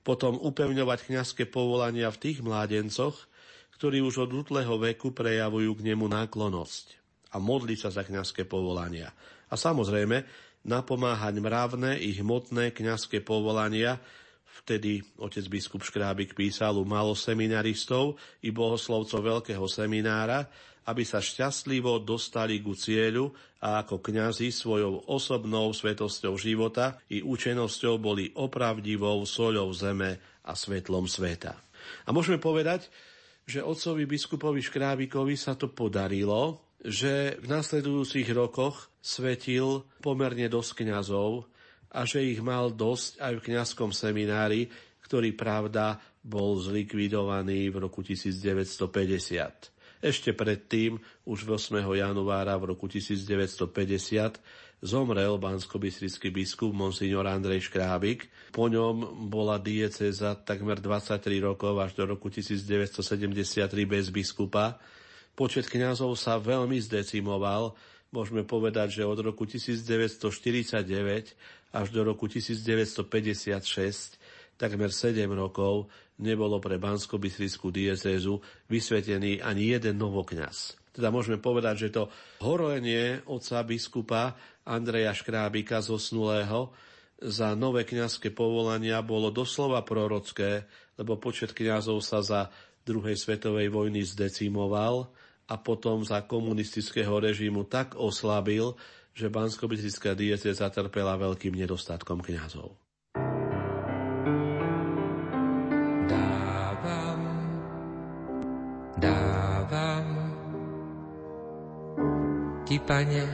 Potom 0.03 0.39
upevňovať 0.39 1.11
kňazské 1.11 1.43
povolania 1.51 2.07
v 2.07 2.21
tých 2.23 2.39
mládencoch, 2.39 3.27
ktorí 3.79 4.03
už 4.03 4.27
od 4.27 4.31
útleho 4.43 4.75
veku 4.75 5.15
prejavujú 5.15 5.79
k 5.79 5.85
nemu 5.87 6.11
náklonosť 6.11 6.85
a 7.31 7.39
modliť 7.39 7.79
sa 7.79 7.89
za 7.95 8.03
kňazské 8.03 8.43
povolania. 8.43 9.15
A 9.47 9.55
samozrejme, 9.55 10.27
napomáhať 10.67 11.39
mravné 11.39 11.95
i 12.03 12.11
hmotné 12.19 12.75
kňazské 12.75 13.23
povolania, 13.23 13.97
Vtedy 14.59 14.99
otec 15.23 15.45
biskup 15.47 15.87
Škrábik 15.87 16.35
písal 16.35 16.75
u 16.75 16.83
malo 16.83 17.15
seminaristov 17.15 18.19
i 18.43 18.51
bohoslovcov 18.51 19.23
veľkého 19.23 19.63
seminára, 19.71 20.51
aby 20.89 21.07
sa 21.07 21.23
šťastlivo 21.23 22.03
dostali 22.03 22.59
ku 22.59 22.75
cieľu 22.75 23.31
a 23.63 23.85
ako 23.85 24.03
kňazi 24.03 24.51
svojou 24.51 25.07
osobnou 25.07 25.71
svetosťou 25.71 26.35
života 26.35 26.99
i 27.07 27.23
učenosťou 27.23 27.95
boli 28.01 28.35
opravdivou 28.35 29.23
soľou 29.23 29.71
zeme 29.71 30.19
a 30.43 30.51
svetlom 30.57 31.07
sveta. 31.07 31.55
A 32.03 32.09
môžeme 32.11 32.41
povedať, 32.41 32.91
že 33.49 33.65
otcovi 33.65 34.05
biskupovi 34.05 34.61
Škrábikovi 34.61 35.33
sa 35.33 35.57
to 35.57 35.73
podarilo, 35.73 36.61
že 36.85 37.41
v 37.41 37.49
nasledujúcich 37.49 38.29
rokoch 38.37 38.93
svetil 39.01 39.89
pomerne 40.05 40.45
dosť 40.45 40.85
kňazov, 40.85 41.49
a 41.89 42.05
že 42.05 42.21
ich 42.21 42.37
mal 42.37 42.69
dosť 42.69 43.17
aj 43.17 43.33
v 43.41 43.45
kňazskom 43.49 43.89
seminári, 43.89 44.69
ktorý 45.09 45.33
pravda 45.33 45.97
bol 46.21 46.61
zlikvidovaný 46.61 47.73
v 47.73 47.77
roku 47.81 48.05
1950. 48.05 49.73
Ešte 49.99 50.31
predtým, 50.31 51.01
už 51.27 51.49
8. 51.49 51.81
januára 51.81 52.55
v 52.55 52.77
roku 52.77 52.85
1950, 52.85 54.68
zomrel 54.79 55.37
bansko 55.37 55.79
biskup 56.31 56.71
monsignor 56.71 57.27
Andrej 57.27 57.67
Škrábik. 57.67 58.31
Po 58.55 58.71
ňom 58.71 59.27
bola 59.27 59.59
dieceza 59.59 60.35
takmer 60.35 60.79
23 60.79 61.19
rokov 61.43 61.75
až 61.79 61.93
do 61.99 62.07
roku 62.07 62.31
1973 62.31 63.67
bez 63.85 64.09
biskupa. 64.09 64.79
Počet 65.35 65.67
kňazov 65.67 66.15
sa 66.19 66.39
veľmi 66.39 66.79
zdecimoval, 66.83 67.75
môžeme 68.11 68.43
povedať, 68.43 68.99
že 68.99 69.07
od 69.07 69.19
roku 69.23 69.47
1949 69.47 70.83
až 71.71 71.87
do 71.93 72.01
roku 72.01 72.27
1956 72.27 74.19
takmer 74.59 74.91
7 74.91 75.23
rokov 75.31 75.87
nebolo 76.19 76.59
pre 76.59 76.75
bansko 76.75 77.15
diecézu 77.71 78.43
vysvetený 78.67 79.39
ani 79.39 79.79
jeden 79.79 79.95
novokňaz. 79.95 80.78
Teda 80.99 81.15
môžeme 81.15 81.39
povedať, 81.39 81.87
že 81.87 81.95
to 81.95 82.11
horlenie 82.43 83.23
otca 83.23 83.63
biskupa 83.63 84.35
Andreja 84.67 85.15
Škrábika 85.15 85.79
zosnulého 85.79 86.75
za 87.23 87.55
nové 87.55 87.87
kňazské 87.87 88.35
povolania 88.35 88.99
bolo 88.99 89.31
doslova 89.31 89.83
prorocké, 89.87 90.67
lebo 90.99 91.15
počet 91.15 91.55
kňazov 91.55 92.03
sa 92.03 92.19
za 92.19 92.41
druhej 92.83 93.15
svetovej 93.15 93.71
vojny 93.71 94.03
zdecimoval 94.03 95.07
a 95.47 95.55
potom 95.55 96.03
za 96.03 96.23
komunistického 96.23 97.15
režimu 97.19 97.67
tak 97.67 97.95
oslabil, 97.95 98.75
že 99.11 99.31
bansko 99.31 99.67
diece 100.15 100.51
zatrpela 100.51 101.19
veľkým 101.19 101.55
nedostatkom 101.55 102.23
kňazov. 102.23 102.88
Ti, 112.69 112.77
pane, 112.77 113.25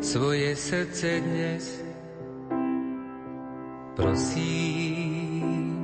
svoje 0.00 0.56
srdce 0.56 1.20
dnes. 1.20 1.84
Prosím, 3.92 5.76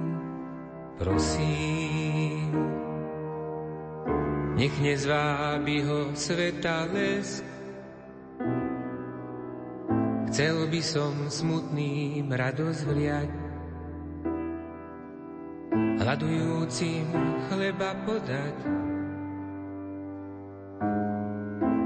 prosím, 0.96 2.48
nech 4.56 4.72
nezvábi 4.80 5.84
ho 5.84 6.16
sveta 6.16 6.88
les. 6.96 7.44
Chcel 10.32 10.64
by 10.72 10.80
som 10.80 11.28
smutným 11.28 12.32
radosť 12.32 12.80
vliať, 12.88 13.30
hľadujúcim 16.00 17.04
chleba 17.52 18.00
podať. 18.08 18.56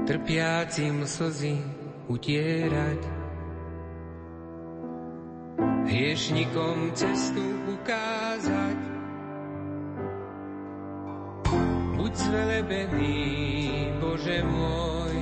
Trpiacim 0.09 1.05
slzy 1.05 1.61
utierať. 2.09 3.01
Hriešnikom 5.85 6.97
cestu 6.97 7.45
ukázať. 7.77 8.79
Buď 11.93 12.13
zvelebený, 12.25 13.21
Bože 14.01 14.41
môj, 14.49 15.17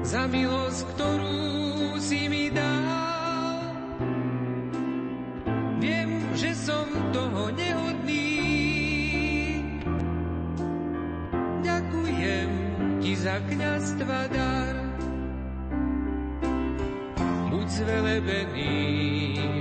za 0.00 0.24
milosť, 0.24 0.80
ktorú 0.96 1.59
za 13.30 13.38
kniazstva 13.46 14.26
dar. 14.34 14.74
Buď 17.46 17.66
zvelebený, 17.70 18.74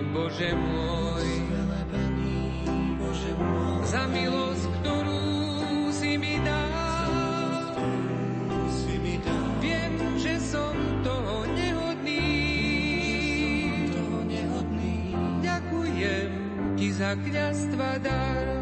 Bože 0.10 0.58
môj, 0.58 1.30
za 3.86 4.10
milosť, 4.10 4.66
ktorú 4.82 5.22
si 5.94 6.18
mi 6.18 6.42
dal. 6.42 7.78
Viem, 9.62 10.18
že 10.18 10.42
som 10.42 10.74
toho 11.06 11.46
nehodný. 11.54 12.26
Ďakujem 15.46 16.30
ti 16.74 16.90
za 16.90 17.14
kniazstva 17.22 18.02
dar. 18.02 18.59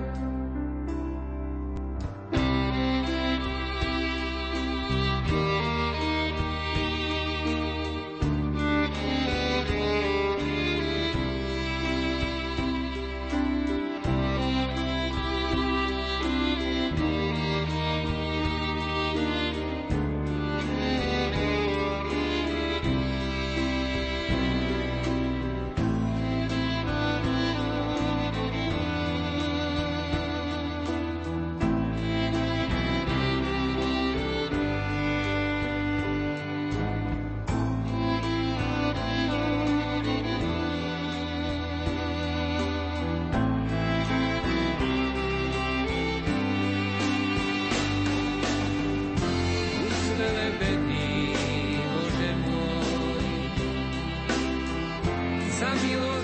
San 55.60 56.17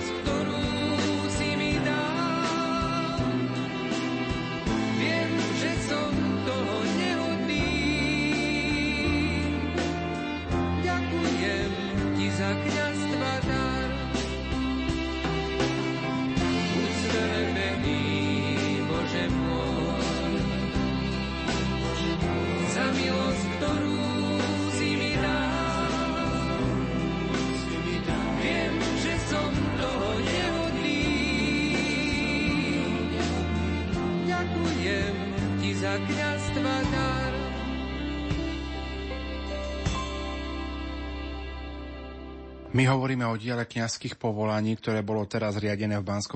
My 42.74 42.90
hovoríme 42.90 43.22
o 43.30 43.38
diele 43.38 43.70
kňazských 43.70 44.18
povolaní, 44.18 44.74
ktoré 44.74 44.98
bolo 44.98 45.22
teraz 45.30 45.54
riadené 45.62 45.94
v 46.02 46.10
bansko 46.10 46.34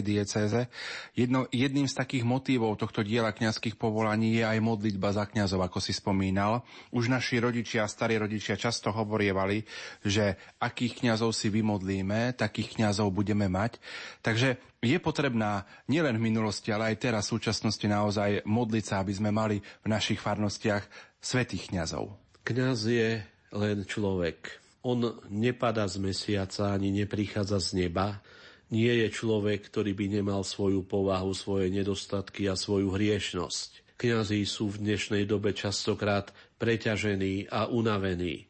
diecéze. 0.00 0.64
Jedno, 1.12 1.44
jedným 1.52 1.84
z 1.84 1.92
takých 2.00 2.24
motívov 2.24 2.80
tohto 2.80 3.04
diela 3.04 3.36
kňazských 3.36 3.76
povolaní 3.76 4.40
je 4.40 4.48
aj 4.48 4.64
modlitba 4.64 5.12
za 5.12 5.28
kňazov, 5.28 5.60
ako 5.60 5.84
si 5.84 5.92
spomínal. 5.92 6.64
Už 6.88 7.12
naši 7.12 7.36
rodičia 7.36 7.84
a 7.84 7.92
starí 7.92 8.16
rodičia 8.16 8.56
často 8.56 8.96
hovorievali, 8.96 9.68
že 10.00 10.40
akých 10.56 11.04
kňazov 11.04 11.36
si 11.36 11.52
vymodlíme, 11.52 12.32
takých 12.32 12.80
kňazov 12.80 13.12
budeme 13.12 13.52
mať. 13.52 13.76
Takže 14.24 14.56
je 14.80 14.96
potrebná 14.96 15.68
nielen 15.84 16.16
v 16.16 16.32
minulosti, 16.32 16.72
ale 16.72 16.96
aj 16.96 17.12
teraz 17.12 17.28
v 17.28 17.36
súčasnosti 17.36 17.84
naozaj 17.84 18.40
modliť 18.48 18.84
sa, 18.88 19.04
aby 19.04 19.12
sme 19.12 19.28
mali 19.36 19.60
v 19.60 19.86
našich 19.92 20.16
farnostiach 20.16 20.88
svetých 21.20 21.76
kňazov. 21.76 22.16
Kňaz 22.40 22.88
je 22.88 23.20
len 23.52 23.84
človek 23.84 24.63
on 24.84 25.16
nepada 25.32 25.88
z 25.88 25.96
mesiaca 25.96 26.76
ani 26.76 26.92
neprichádza 26.92 27.56
z 27.56 27.88
neba. 27.88 28.20
Nie 28.68 28.92
je 29.04 29.08
človek, 29.08 29.72
ktorý 29.72 29.96
by 29.96 30.20
nemal 30.20 30.44
svoju 30.44 30.84
povahu, 30.84 31.32
svoje 31.32 31.72
nedostatky 31.72 32.48
a 32.52 32.54
svoju 32.54 32.92
hriešnosť. 32.92 33.96
Kňazí 33.96 34.44
sú 34.44 34.68
v 34.68 34.84
dnešnej 34.84 35.24
dobe 35.24 35.56
častokrát 35.56 36.36
preťažení 36.60 37.48
a 37.48 37.64
unavení. 37.70 38.44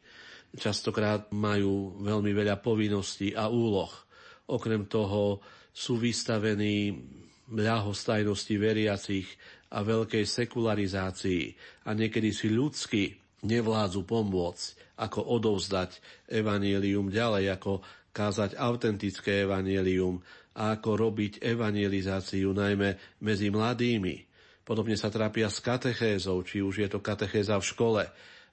Častokrát 0.55 1.31
majú 1.31 1.99
veľmi 2.03 2.31
veľa 2.35 2.59
povinností 2.59 3.31
a 3.35 3.47
úloh. 3.47 3.91
Okrem 4.51 4.87
toho 4.91 5.39
sú 5.71 5.99
vystavení 5.99 6.99
ľahostajnosti 7.51 8.55
veriacich 8.59 9.27
a 9.71 9.83
veľkej 9.83 10.23
sekularizácii 10.23 11.43
a 11.85 11.93
niekedy 11.93 12.31
si 12.31 12.47
ľudsky 12.51 13.15
nevládzu 13.45 14.07
pomôcť 14.07 14.84
ako 14.95 15.19
odovzdať 15.39 15.99
evanielium 16.31 17.11
ďalej, 17.11 17.55
ako 17.55 17.83
kázať 18.15 18.55
autentické 18.55 19.43
evanielium 19.43 20.23
a 20.55 20.79
ako 20.79 21.11
robiť 21.11 21.43
evangelizáciu 21.43 22.55
najmä 22.55 23.19
medzi 23.19 23.51
mladými. 23.51 24.23
Podobne 24.65 24.95
sa 24.95 25.11
trápia 25.11 25.51
s 25.51 25.59
katechézou, 25.61 26.41
či 26.41 26.63
už 26.63 26.87
je 26.87 26.89
to 26.89 27.03
katechéza 27.03 27.59
v 27.59 27.69
škole, 27.69 28.03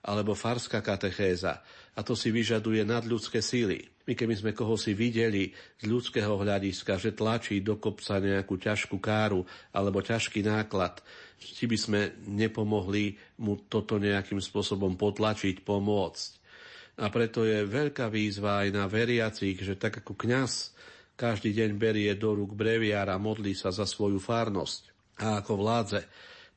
alebo 0.02 0.34
farská 0.34 0.82
katechéza. 0.82 1.62
A 1.94 2.00
to 2.02 2.18
si 2.18 2.34
vyžaduje 2.34 2.82
nadľudské 2.82 3.38
síly. 3.38 3.86
My 4.02 4.18
keby 4.18 4.34
sme 4.34 4.50
koho 4.50 4.74
si 4.74 4.98
videli 4.98 5.54
z 5.78 5.86
ľudského 5.86 6.34
hľadiska, 6.34 6.98
že 6.98 7.14
tlačí 7.14 7.62
do 7.62 7.78
kopca 7.78 8.18
nejakú 8.18 8.58
ťažkú 8.58 8.98
káru 8.98 9.46
alebo 9.70 10.02
ťažký 10.02 10.42
náklad, 10.42 10.98
či 11.38 11.70
by 11.70 11.78
sme 11.78 12.00
nepomohli 12.26 13.14
mu 13.38 13.62
toto 13.70 14.02
nejakým 14.02 14.42
spôsobom 14.42 14.98
potlačiť, 14.98 15.62
pomôcť. 15.62 16.30
A 16.98 17.08
preto 17.08 17.46
je 17.46 17.62
veľká 17.62 18.10
výzva 18.10 18.66
aj 18.66 18.68
na 18.74 18.84
veriacich, 18.90 19.56
že 19.62 19.78
tak 19.78 20.02
ako 20.02 20.18
kňaz 20.18 20.74
každý 21.14 21.54
deň 21.54 21.70
berie 21.78 22.10
do 22.18 22.34
rúk 22.34 22.58
breviár 22.58 23.06
a 23.06 23.22
modlí 23.22 23.54
sa 23.54 23.70
za 23.70 23.86
svoju 23.86 24.18
fárnosť. 24.18 24.90
A 25.22 25.38
ako 25.38 25.62
vládze 25.62 26.02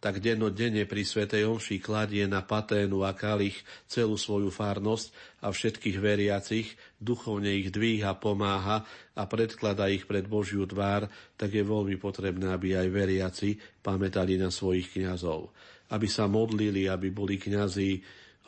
tak 0.05 0.21
dennodenne 0.21 0.85
pri 0.85 1.01
Svetej 1.01 1.49
Omši 1.49 1.81
kladie 1.81 2.29
na 2.29 2.45
paténu 2.45 3.01
a 3.01 3.17
kalich 3.17 3.57
celú 3.89 4.21
svoju 4.21 4.53
fárnosť 4.53 5.09
a 5.41 5.49
všetkých 5.49 5.97
veriacich, 5.97 6.77
duchovne 7.01 7.49
ich 7.49 7.73
dvíha, 7.73 8.13
pomáha 8.21 8.85
a 9.17 9.25
predklada 9.25 9.89
ich 9.89 10.05
pred 10.05 10.29
Božiu 10.29 10.69
tvár, 10.69 11.09
tak 11.33 11.57
je 11.57 11.65
veľmi 11.65 11.97
potrebné, 11.97 12.53
aby 12.53 12.77
aj 12.77 12.87
veriaci 12.93 13.49
pamätali 13.81 14.37
na 14.37 14.53
svojich 14.53 14.93
kňazov. 14.93 15.49
Aby 15.89 16.05
sa 16.05 16.29
modlili, 16.29 16.85
aby 16.85 17.09
boli 17.09 17.41
kňazi 17.41 17.97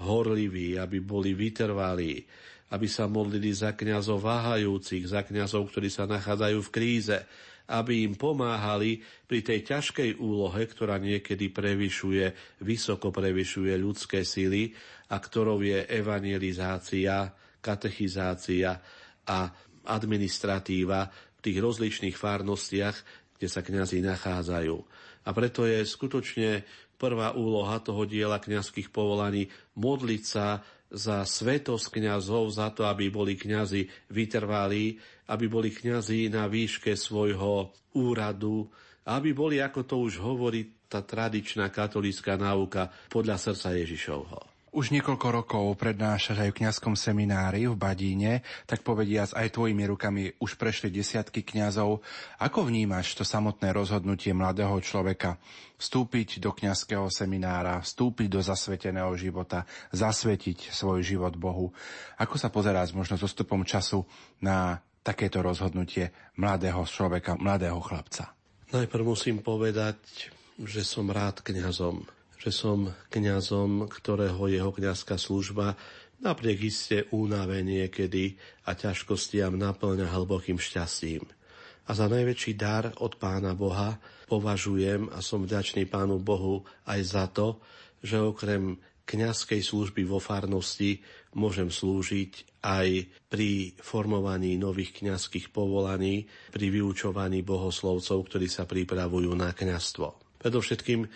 horliví, 0.06 0.78
aby 0.78 1.02
boli 1.02 1.34
vytrvalí, 1.34 2.22
aby 2.70 2.86
sa 2.86 3.10
modlili 3.10 3.50
za 3.50 3.74
kňazov 3.74 4.22
váhajúcich, 4.22 5.10
za 5.10 5.26
kňazov, 5.26 5.74
ktorí 5.74 5.89
sa 5.89 6.06
nachádzajú 6.06 6.60
v 6.62 6.70
kríze, 6.70 7.17
aby 7.68 8.08
im 8.08 8.16
pomáhali 8.16 9.04
pri 9.28 9.44
tej 9.44 9.68
ťažkej 9.68 10.24
úlohe, 10.24 10.64
ktorá 10.64 10.96
niekedy 11.00 11.52
prevyšuje, 11.52 12.58
vysoko 12.64 13.12
prevyšuje 13.12 13.76
ľudské 13.76 14.24
síly 14.24 14.72
a 15.12 15.20
ktorou 15.20 15.60
je 15.60 15.84
evangelizácia, 15.88 17.32
katechizácia 17.60 18.80
a 19.28 19.52
administratíva 19.88 21.12
v 21.12 21.40
tých 21.44 21.58
rozličných 21.60 22.16
fárnostiach, 22.16 22.98
kde 23.36 23.48
sa 23.52 23.62
kňazi 23.62 24.00
nachádzajú. 24.04 24.78
A 25.28 25.30
preto 25.36 25.68
je 25.68 25.84
skutočne 25.84 26.64
prvá 26.98 27.36
úloha 27.38 27.78
toho 27.84 28.08
diela 28.10 28.42
kňazských 28.42 28.90
povolaní 28.90 29.52
modliť 29.78 30.24
sa 30.24 30.64
za 30.91 31.23
svetosť 31.28 32.00
kňazov, 32.00 32.47
za 32.52 32.71
to, 32.71 32.88
aby 32.88 33.12
boli 33.12 33.36
kňazi 33.36 34.12
vytrvalí, 34.12 34.95
aby 35.28 35.45
boli 35.52 35.69
kňazi 35.71 36.32
na 36.32 36.47
výške 36.47 36.95
svojho 36.95 37.76
úradu, 38.00 38.67
aby 39.08 39.32
boli, 39.36 39.60
ako 39.60 39.84
to 39.84 39.95
už 40.00 40.19
hovorí 40.23 40.88
tá 40.88 41.04
tradičná 41.04 41.67
katolícka 41.67 42.39
náuka, 42.39 42.88
podľa 43.12 43.36
srdca 43.36 43.76
Ježišovho. 43.76 44.57
Už 44.76 44.92
niekoľko 44.92 45.28
rokov 45.32 45.64
prednášaš 45.80 46.44
aj 46.44 46.50
v 46.52 46.58
kňazskom 46.60 47.00
seminári 47.00 47.72
v 47.72 47.80
Badíne, 47.80 48.44
tak 48.68 48.84
povediac 48.84 49.32
aj 49.32 49.56
tvojimi 49.56 49.88
rukami 49.88 50.36
už 50.44 50.60
prešli 50.60 50.92
desiatky 50.92 51.40
kňazov. 51.40 52.04
Ako 52.36 52.68
vnímaš 52.68 53.16
to 53.16 53.24
samotné 53.24 53.72
rozhodnutie 53.72 54.36
mladého 54.36 54.76
človeka 54.84 55.40
vstúpiť 55.80 56.44
do 56.44 56.52
kňazského 56.52 57.08
seminára, 57.08 57.80
vstúpiť 57.80 58.28
do 58.28 58.44
zasveteného 58.44 59.16
života, 59.16 59.64
zasvetiť 59.96 60.68
svoj 60.68 61.00
život 61.00 61.40
Bohu? 61.40 61.72
Ako 62.20 62.36
sa 62.36 62.52
pozeráš 62.52 62.92
možno 62.92 63.16
so 63.16 63.26
stupom 63.26 63.64
času 63.64 64.04
na 64.44 64.84
takéto 65.00 65.40
rozhodnutie 65.40 66.12
mladého 66.36 66.84
človeka, 66.84 67.40
mladého 67.40 67.80
chlapca? 67.80 68.36
Najprv 68.76 69.16
musím 69.16 69.40
povedať, 69.40 70.28
že 70.60 70.84
som 70.84 71.08
rád 71.08 71.40
kňazom 71.40 72.17
že 72.38 72.54
som 72.54 72.93
kňazom, 73.10 73.89
ktorého 73.89 74.50
jeho 74.50 74.71
kňazská 74.73 75.17
služba 75.17 75.73
napriek 76.21 76.69
iste 76.69 77.06
únave 77.13 77.62
niekedy 77.62 78.38
a 78.65 78.73
ťažkostiam 78.73 79.58
naplňa 79.58 80.10
hlbokým 80.10 80.58
šťastím. 80.58 81.26
A 81.88 81.95
za 81.95 82.12
najväčší 82.12 82.54
dar 82.60 82.91
od 83.00 83.15
Pána 83.15 83.56
Boha 83.56 83.95
považujem 84.28 85.08
a 85.13 85.23
som 85.23 85.47
vďačný 85.47 85.88
Pánu 85.88 86.19
Bohu 86.19 86.67
aj 86.84 87.00
za 87.06 87.26
to, 87.32 87.63
že 88.04 88.19
okrem 88.19 88.76
kňazskej 89.08 89.63
služby 89.63 90.04
vo 90.04 90.19
farnosti 90.19 91.00
môžem 91.32 91.71
slúžiť 91.71 92.60
aj 92.60 93.08
pri 93.32 93.71
formovaní 93.80 94.60
nových 94.60 95.00
kňazských 95.00 95.56
povolaní, 95.56 96.28
pri 96.52 96.67
vyučovaní 96.67 97.39
bohoslovcov, 97.39 98.28
ktorí 98.28 98.52
sa 98.52 98.67
pripravujú 98.67 99.32
na 99.32 99.56
kňazstvo. 99.56 100.28
Predovšetkým 100.43 101.08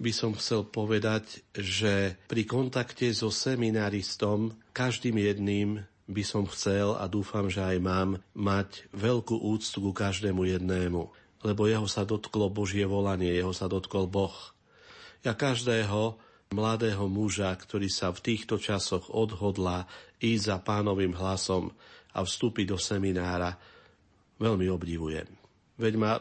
by 0.00 0.12
som 0.16 0.32
chcel 0.32 0.64
povedať, 0.64 1.44
že 1.52 2.16
pri 2.24 2.48
kontakte 2.48 3.12
so 3.12 3.28
seminaristom 3.28 4.56
každým 4.72 5.20
jedným 5.20 5.84
by 6.08 6.24
som 6.24 6.48
chcel 6.48 6.96
a 6.96 7.04
dúfam, 7.04 7.52
že 7.52 7.60
aj 7.60 7.78
mám 7.84 8.10
mať 8.32 8.88
veľkú 8.96 9.36
úctu 9.44 9.78
ku 9.84 9.92
každému 9.92 10.48
jednému, 10.48 11.02
lebo 11.44 11.62
jeho 11.68 11.84
sa 11.84 12.08
dotklo 12.08 12.48
Božie 12.48 12.88
volanie, 12.88 13.30
jeho 13.30 13.52
sa 13.52 13.68
dotkol 13.68 14.08
Boh. 14.08 14.34
Ja 15.20 15.36
každého 15.36 16.16
mladého 16.50 17.04
muža, 17.06 17.52
ktorý 17.52 17.92
sa 17.92 18.10
v 18.10 18.24
týchto 18.24 18.56
časoch 18.56 19.12
odhodla 19.12 19.84
ísť 20.18 20.42
za 20.48 20.56
pánovým 20.64 21.12
hlasom 21.14 21.70
a 22.16 22.24
vstúpiť 22.24 22.74
do 22.74 22.78
seminára, 22.80 23.54
veľmi 24.40 24.66
obdivujem. 24.66 25.28
Veď 25.76 25.94
má 26.00 26.18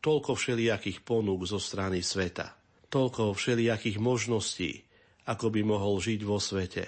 toľko 0.00 0.38
všelijakých 0.38 1.02
ponúk 1.02 1.44
zo 1.44 1.58
strany 1.60 2.00
sveta 2.00 2.55
toľko 2.88 3.34
všelijakých 3.34 3.98
možností, 3.98 4.86
ako 5.26 5.50
by 5.50 5.60
mohol 5.66 5.98
žiť 5.98 6.20
vo 6.22 6.38
svete. 6.38 6.84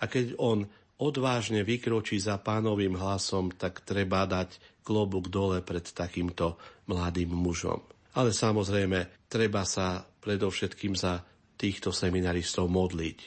A 0.00 0.08
keď 0.08 0.36
on 0.40 0.64
odvážne 1.00 1.66
vykročí 1.66 2.16
za 2.22 2.40
pánovým 2.40 2.96
hlasom, 2.96 3.52
tak 3.52 3.82
treba 3.82 4.24
dať 4.24 4.82
klobúk 4.84 5.28
dole 5.28 5.60
pred 5.60 5.84
takýmto 5.84 6.56
mladým 6.88 7.32
mužom. 7.32 7.80
Ale 8.14 8.30
samozrejme, 8.30 9.26
treba 9.26 9.66
sa 9.66 10.06
predovšetkým 10.06 10.94
za 10.94 11.24
týchto 11.58 11.90
seminaristov 11.90 12.70
modliť. 12.70 13.18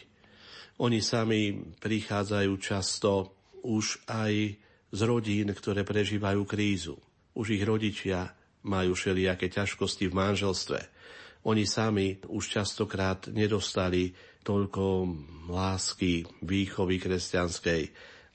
Oni 0.79 1.01
sami 1.01 1.57
prichádzajú 1.57 2.53
často 2.61 3.11
už 3.65 4.07
aj 4.07 4.33
z 4.93 4.99
rodín, 5.03 5.51
ktoré 5.51 5.83
prežívajú 5.83 6.45
krízu. 6.47 6.95
Už 7.35 7.57
ich 7.57 7.63
rodičia 7.65 8.31
majú 8.63 8.95
všelijaké 8.95 9.51
ťažkosti 9.51 10.07
v 10.07 10.17
manželstve 10.17 10.79
oni 11.47 11.63
sami 11.63 12.19
už 12.27 12.59
častokrát 12.59 13.31
nedostali 13.31 14.11
toľko 14.43 14.83
lásky, 15.47 16.27
výchovy 16.43 16.99
kresťanskej, 16.99 17.81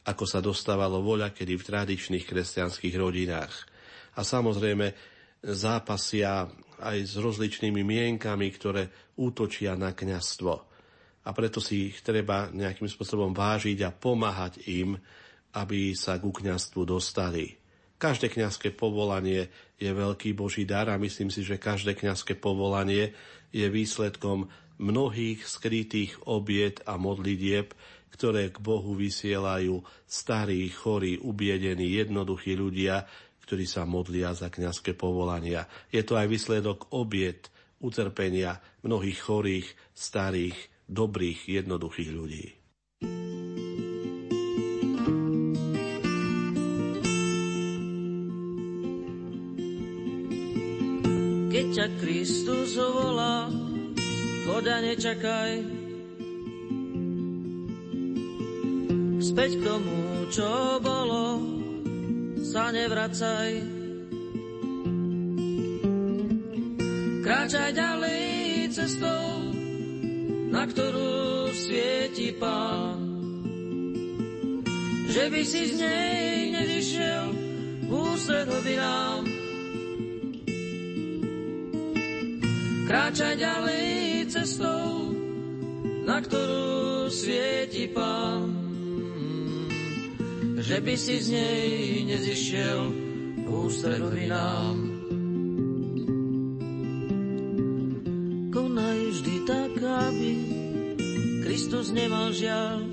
ako 0.09 0.25
sa 0.25 0.41
dostávalo 0.41 1.05
voľa 1.05 1.31
kedy 1.31 1.61
v 1.61 1.67
tradičných 1.69 2.25
kresťanských 2.25 2.95
rodinách. 2.97 3.55
A 4.17 4.25
samozrejme 4.25 4.97
zápasia 5.45 6.49
aj 6.83 6.99
s 7.05 7.15
rozličnými 7.21 7.85
mienkami, 7.85 8.49
ktoré 8.51 8.89
útočia 9.21 9.77
na 9.79 9.95
kňastvo. 9.95 10.53
A 11.23 11.31
preto 11.31 11.63
si 11.63 11.95
ich 11.95 12.03
treba 12.03 12.51
nejakým 12.51 12.91
spôsobom 12.91 13.31
vážiť 13.31 13.79
a 13.87 13.95
pomáhať 13.95 14.67
im, 14.67 14.99
aby 15.55 15.95
sa 15.95 16.19
ku 16.19 16.35
kňastvu 16.35 16.83
dostali. 16.83 17.62
Každé 18.03 18.35
kňazské 18.35 18.75
povolanie 18.75 19.47
je 19.79 19.87
veľký 19.95 20.35
Boží 20.35 20.67
dar 20.67 20.91
a 20.91 20.99
myslím 20.99 21.31
si, 21.31 21.47
že 21.47 21.55
každé 21.55 21.95
kňazské 21.95 22.35
povolanie 22.35 23.15
je 23.55 23.63
výsledkom 23.71 24.51
mnohých 24.83 25.47
skrytých 25.47 26.27
obiet 26.27 26.83
a 26.83 26.99
modlitieb, 26.99 27.71
ktoré 28.11 28.51
k 28.51 28.59
Bohu 28.59 28.99
vysielajú 28.99 29.87
starí, 30.03 30.67
chorí, 30.67 31.15
ubiedení, 31.23 31.95
jednoduchí 31.95 32.59
ľudia, 32.59 33.07
ktorí 33.47 33.71
sa 33.71 33.87
modlia 33.87 34.35
za 34.35 34.51
kňazské 34.51 34.99
povolania. 34.99 35.71
Je 35.95 36.03
to 36.03 36.19
aj 36.19 36.27
výsledok 36.27 36.91
obiet, 36.91 37.55
utrpenia 37.79 38.59
mnohých 38.83 39.23
chorých, 39.23 39.69
starých, 39.95 40.59
dobrých, 40.91 41.47
jednoduchých 41.47 42.11
ľudí. 42.11 42.47
Ťa 51.73 51.89
Kristus 52.05 52.77
volá, 52.77 53.49
choď 54.45 54.65
a 54.69 54.79
nečakaj. 54.85 55.53
Späť 59.25 59.51
k 59.57 59.63
tomu, 59.65 60.29
čo 60.29 60.77
bolo, 60.85 61.41
sa 62.45 62.69
nevracaj. 62.69 63.65
Kráčaj 67.25 67.71
ďalej 67.73 68.25
cestou, 68.77 69.25
na 70.53 70.69
ktorú 70.69 71.49
svieti 71.57 72.37
Pán. 72.37 73.01
Že 75.09 75.25
by 75.33 75.41
si 75.41 75.63
z 75.73 75.75
nej 75.81 76.37
nevyšiel 76.53 77.25
úsred 77.89 78.45
hlbinám, 78.45 79.42
Kráča 82.93 83.33
ďalej 83.41 83.89
cestou, 84.29 85.17
na 86.05 86.21
ktorú 86.21 87.09
svieti 87.09 87.89
pán, 87.89 88.53
že 90.61 90.77
by 90.77 90.93
si 91.01 91.17
z 91.25 91.29
nej 91.33 91.73
nezišiel 92.05 92.81
ústredovi 93.49 94.29
nám. 94.29 94.77
Konaj 98.53 98.99
vždy 99.09 99.37
tak, 99.49 99.73
aby 99.81 100.33
Kristus 101.49 101.97
nemal 101.97 102.29
žiaľ, 102.37 102.85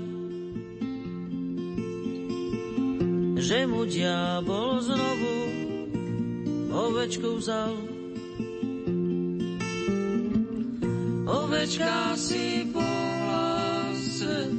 že 3.36 3.68
mu 3.68 3.84
diabol 3.84 4.80
znovu 4.80 5.36
ovečku 6.72 7.36
vzal. 7.36 7.89
Ovečka 11.30 12.18
si 12.18 12.66
po 12.74 12.82
hlase 12.82 14.50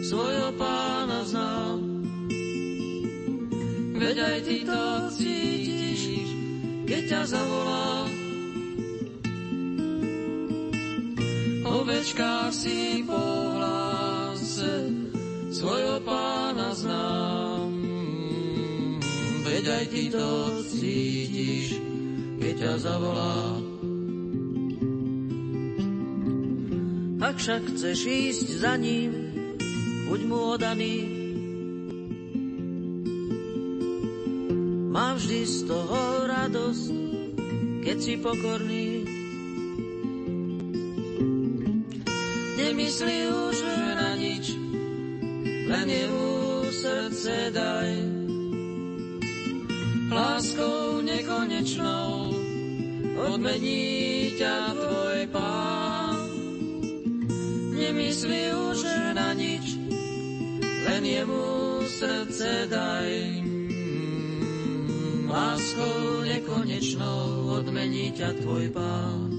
svojho 0.00 0.48
pána 0.56 1.20
znal. 1.28 1.76
Veď 4.00 4.16
aj 4.24 4.38
ty 4.48 4.56
to 4.64 4.84
cítiš, 5.12 6.00
keď 6.88 7.02
ťa 7.04 7.22
zavolá. 7.36 8.08
Ovečka 11.68 12.48
si 12.48 13.04
po 13.04 13.20
hlase 13.60 14.88
svojho 15.52 16.00
pána 16.00 16.72
znám. 16.72 17.68
Veď 19.44 19.64
aj 19.68 19.84
ty 19.92 20.02
to 20.08 20.28
cítiš, 20.64 21.76
keď 22.40 22.54
ťa 22.56 22.72
zavolá. 22.80 23.65
Ak 27.26 27.42
však 27.42 27.74
chceš 27.74 28.06
ísť 28.06 28.48
za 28.62 28.78
ním, 28.78 29.10
buď 30.06 30.20
mu 30.30 30.38
odaný. 30.54 30.96
Má 34.94 35.18
vždy 35.18 35.42
z 35.42 35.56
toho 35.66 36.30
radosť, 36.30 36.94
keď 37.82 37.96
si 37.98 38.14
pokorný. 38.22 39.02
Nemyslí 42.62 43.18
už 43.26 43.58
na 43.98 44.10
nič, 44.14 44.54
len 45.66 45.86
jemu 45.90 46.30
srdce 46.70 47.50
daj. 47.50 47.90
Láskou 50.14 51.02
nekonečnou 51.02 52.38
odmení 53.18 54.30
ťa 54.38 54.78
tvoj 54.78 55.05
Nemyslí 58.26 58.58
už 58.58 58.82
na 59.14 59.30
nič, 59.38 59.78
len 60.82 61.02
jemu 61.06 61.78
srdce 61.86 62.66
daj. 62.66 63.38
Láskou 65.30 66.26
nekonečnou 66.26 67.54
odmení 67.54 68.10
ťa 68.18 68.34
tvoj 68.42 68.74
pán. 68.74 69.35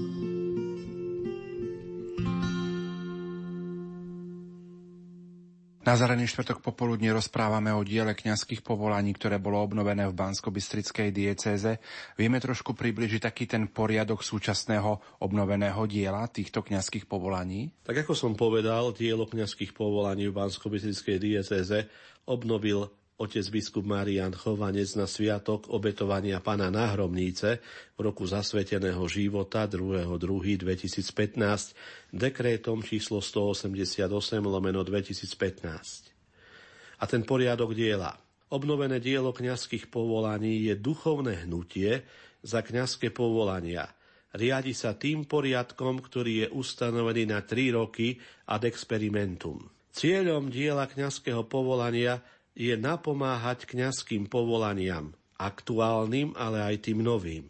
Na 5.88 5.96
Zelený 5.96 6.28
štvrtok 6.28 6.60
popoludne 6.60 7.16
rozprávame 7.16 7.72
o 7.72 7.80
diele 7.80 8.12
kňazských 8.12 8.60
povolaní, 8.60 9.16
ktoré 9.16 9.40
bolo 9.40 9.64
obnovené 9.64 10.04
v 10.04 10.12
Bansko-Bystrickej 10.12 11.08
diecéze. 11.08 11.80
Vieme 12.12 12.36
trošku 12.44 12.76
približiť 12.76 13.24
taký 13.24 13.48
ten 13.48 13.72
poriadok 13.72 14.20
súčasného 14.20 15.24
obnoveného 15.24 15.80
diela 15.88 16.28
týchto 16.28 16.60
kňazských 16.60 17.08
povolaní? 17.08 17.72
Tak 17.88 18.04
ako 18.04 18.12
som 18.12 18.36
povedal, 18.36 18.92
dielo 18.92 19.24
kňazských 19.24 19.72
povolaní 19.72 20.28
v 20.28 20.36
Bansko-Bystrickej 20.36 21.16
diecéze 21.24 21.88
obnovil 22.28 22.92
otec 23.18 23.50
biskup 23.50 23.82
Marian 23.82 24.30
Chovanec 24.30 24.94
na 24.94 25.10
sviatok 25.10 25.66
obetovania 25.74 26.38
pana 26.38 26.70
náhromníce 26.70 27.58
v 27.98 28.00
roku 28.00 28.30
zasveteného 28.30 29.02
života 29.10 29.66
2.2.2015 29.66 32.14
dekrétom 32.14 32.78
číslo 32.78 33.18
188 33.18 34.06
lomeno 34.46 34.86
2015. 34.86 36.14
A 36.98 37.04
ten 37.10 37.26
poriadok 37.26 37.74
diela. 37.74 38.14
Obnovené 38.54 39.02
dielo 39.02 39.34
kňazských 39.34 39.90
povolaní 39.90 40.70
je 40.70 40.78
duchovné 40.78 41.44
hnutie 41.44 42.06
za 42.46 42.62
kňazské 42.62 43.10
povolania. 43.10 43.90
Riadi 44.30 44.72
sa 44.72 44.94
tým 44.94 45.26
poriadkom, 45.26 46.06
ktorý 46.06 46.46
je 46.46 46.48
ustanovený 46.54 47.34
na 47.34 47.42
tri 47.42 47.74
roky 47.74 48.14
ad 48.46 48.62
experimentum. 48.62 49.58
Cieľom 49.90 50.46
diela 50.46 50.86
kňazského 50.86 51.50
povolania 51.50 52.22
je 52.58 52.74
napomáhať 52.74 53.70
kňazským 53.70 54.26
povolaniam, 54.26 55.14
aktuálnym, 55.38 56.34
ale 56.34 56.58
aj 56.74 56.90
tým 56.90 57.06
novým. 57.06 57.46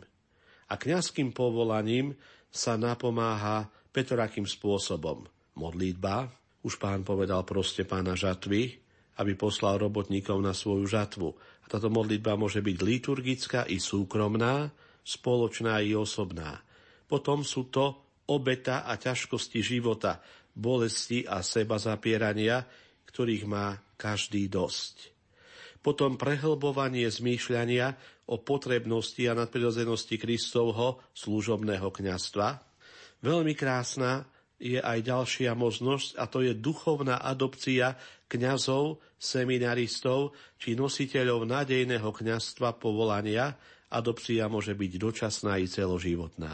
A 0.68 0.76
kňazským 0.76 1.32
povolaním 1.32 2.12
sa 2.52 2.76
napomáha 2.76 3.72
petorakým 3.88 4.44
spôsobom. 4.44 5.24
Modlitba, 5.56 6.28
už 6.60 6.76
pán 6.76 7.08
povedal 7.08 7.40
proste 7.48 7.88
pána 7.88 8.12
žatvy, 8.12 8.76
aby 9.16 9.32
poslal 9.32 9.80
robotníkov 9.80 10.36
na 10.44 10.52
svoju 10.52 10.84
žatvu. 10.84 11.28
A 11.64 11.66
táto 11.72 11.88
modlitba 11.88 12.36
môže 12.36 12.60
byť 12.60 12.76
liturgická 12.84 13.60
i 13.64 13.80
súkromná, 13.80 14.68
spoločná 15.00 15.80
i 15.80 15.96
osobná. 15.96 16.60
Potom 17.08 17.40
sú 17.40 17.72
to 17.72 17.96
obeta 18.28 18.84
a 18.84 19.00
ťažkosti 19.00 19.64
života, 19.64 20.20
bolesti 20.52 21.24
a 21.24 21.40
seba 21.40 21.80
zapierania, 21.80 22.60
ktorých 23.08 23.44
má 23.48 23.80
každý 23.96 24.46
dosť. 24.46 25.10
Potom 25.80 26.20
prehlbovanie 26.20 27.08
zmýšľania 27.08 27.96
o 28.28 28.36
potrebnosti 28.36 29.24
a 29.24 29.32
nadprirodzenosti 29.32 30.20
Kristovho 30.20 31.00
služobného 31.16 31.88
kňastva. 31.88 32.48
Veľmi 33.24 33.56
krásna 33.56 34.28
je 34.58 34.76
aj 34.76 35.06
ďalšia 35.06 35.54
možnosť 35.54 36.18
a 36.18 36.26
to 36.26 36.42
je 36.44 36.52
duchovná 36.52 37.22
adopcia 37.22 37.94
kňazov, 38.26 39.00
seminaristov 39.16 40.34
či 40.60 40.74
nositeľov 40.74 41.46
nádejného 41.46 42.10
kňazstva 42.10 42.76
povolania. 42.76 43.54
Adopcia 43.88 44.50
môže 44.50 44.76
byť 44.76 44.92
dočasná 45.00 45.56
i 45.62 45.66
celoživotná. 45.70 46.52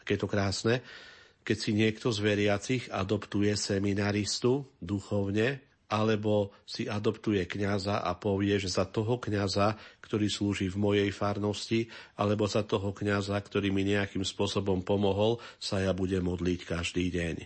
Aké 0.00 0.16
to 0.16 0.24
krásne, 0.24 0.80
keď 1.44 1.56
si 1.58 1.70
niekto 1.76 2.08
z 2.14 2.18
veriacich 2.24 2.88
adoptuje 2.88 3.52
seminaristu 3.58 4.64
duchovne, 4.80 5.69
alebo 5.90 6.54
si 6.62 6.86
adoptuje 6.86 7.42
kňaza 7.50 8.06
a 8.06 8.14
povie, 8.14 8.54
že 8.62 8.70
za 8.70 8.86
toho 8.86 9.18
kňaza, 9.18 9.74
ktorý 9.98 10.30
slúži 10.30 10.70
v 10.70 10.78
mojej 10.78 11.10
farnosti, 11.10 11.90
alebo 12.14 12.46
za 12.46 12.62
toho 12.62 12.94
kňaza, 12.94 13.34
ktorý 13.34 13.74
mi 13.74 13.82
nejakým 13.82 14.22
spôsobom 14.22 14.86
pomohol, 14.86 15.42
sa 15.58 15.82
ja 15.82 15.90
budem 15.90 16.22
modliť 16.22 16.60
každý 16.62 17.10
deň. 17.10 17.36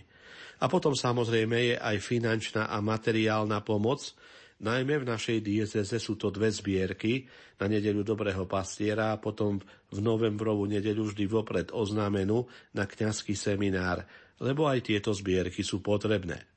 A 0.61 0.69
potom 0.69 0.93
samozrejme 0.93 1.73
je 1.73 1.75
aj 1.75 1.97
finančná 1.99 2.69
a 2.69 2.77
materiálna 2.79 3.65
pomoc, 3.65 4.13
Najmä 4.55 5.03
v 5.03 5.09
našej 5.11 5.43
dieceze 5.43 5.99
sú 5.99 6.15
to 6.15 6.31
dve 6.31 6.47
zbierky 6.47 7.27
na 7.59 7.67
nedeľu 7.67 8.07
Dobrého 8.07 8.47
pastiera 8.47 9.11
a 9.11 9.19
potom 9.19 9.59
v 9.91 9.99
novembrovú 9.99 10.63
nedeľu 10.63 11.11
vždy 11.11 11.25
vopred 11.27 11.67
oznámenú 11.75 12.47
na 12.71 12.87
kňazský 12.87 13.35
seminár, 13.35 14.07
lebo 14.39 14.63
aj 14.63 14.87
tieto 14.87 15.11
zbierky 15.11 15.59
sú 15.59 15.83
potrebné. 15.83 16.54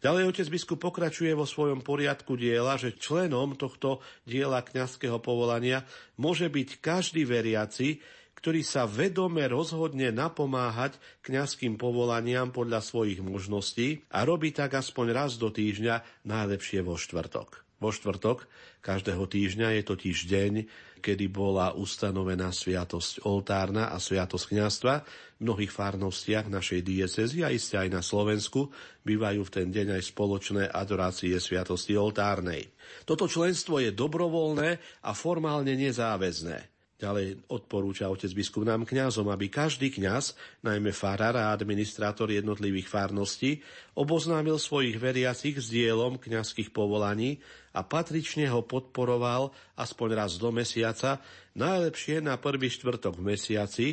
Ďalej 0.00 0.32
otec 0.32 0.46
biskup 0.48 0.80
pokračuje 0.80 1.36
vo 1.36 1.44
svojom 1.44 1.84
poriadku 1.84 2.32
diela, 2.32 2.80
že 2.80 2.96
členom 2.96 3.52
tohto 3.52 4.00
diela 4.24 4.64
kňazského 4.64 5.20
povolania 5.20 5.84
môže 6.16 6.48
byť 6.48 6.80
každý 6.80 7.28
veriaci, 7.28 8.00
ktorý 8.40 8.64
sa 8.64 8.88
vedome 8.88 9.44
rozhodne 9.44 10.08
napomáhať 10.08 10.96
kňazským 11.20 11.76
povolaniam 11.76 12.48
podľa 12.48 12.80
svojich 12.80 13.20
možností 13.20 14.08
a 14.08 14.24
robí 14.24 14.56
tak 14.56 14.80
aspoň 14.80 15.06
raz 15.12 15.36
do 15.36 15.52
týždňa, 15.52 16.24
najlepšie 16.24 16.80
vo 16.80 16.96
štvrtok. 16.96 17.69
Vo 17.80 17.88
štvrtok 17.88 18.44
každého 18.84 19.24
týždňa 19.24 19.80
je 19.80 19.82
totiž 19.88 20.28
deň, 20.28 20.52
kedy 21.00 21.32
bola 21.32 21.72
ustanovená 21.72 22.52
sviatosť 22.52 23.24
oltárna 23.24 23.88
a 23.88 23.96
sviatosť 23.96 24.52
kňazstva 24.52 24.94
v 25.00 25.40
mnohých 25.40 25.72
farnostiach 25.72 26.52
našej 26.52 26.84
diecezy 26.84 27.40
a 27.40 27.48
iste 27.48 27.80
aj 27.80 27.88
na 27.88 28.04
Slovensku 28.04 28.68
bývajú 29.08 29.40
v 29.48 29.50
ten 29.50 29.72
deň 29.72 29.96
aj 29.96 30.12
spoločné 30.12 30.68
adorácie 30.68 31.32
sviatosti 31.40 31.96
oltárnej. 31.96 32.68
Toto 33.08 33.24
členstvo 33.24 33.80
je 33.80 33.96
dobrovoľné 33.96 34.76
a 35.00 35.10
formálne 35.16 35.72
nezáväzné. 35.72 36.79
Ďalej 37.00 37.48
odporúča 37.48 38.12
otec 38.12 38.28
biskup 38.36 38.68
nám 38.68 38.84
kňazom, 38.84 39.32
aby 39.32 39.48
každý 39.48 39.88
kňaz, 39.88 40.36
najmä 40.60 40.92
farár 40.92 41.32
a 41.40 41.48
administrátor 41.48 42.28
jednotlivých 42.28 42.92
farností, 42.92 43.64
oboznámil 43.96 44.60
svojich 44.60 45.00
veriacich 45.00 45.56
s 45.56 45.72
dielom 45.72 46.20
kňazských 46.20 46.76
povolaní 46.76 47.40
a 47.72 47.80
patrične 47.80 48.52
ho 48.52 48.60
podporoval 48.60 49.48
aspoň 49.80 50.08
raz 50.12 50.36
do 50.36 50.52
mesiaca, 50.52 51.24
najlepšie 51.56 52.20
na 52.20 52.36
prvý 52.36 52.68
štvrtok 52.68 53.16
v 53.16 53.32
mesiaci, 53.32 53.86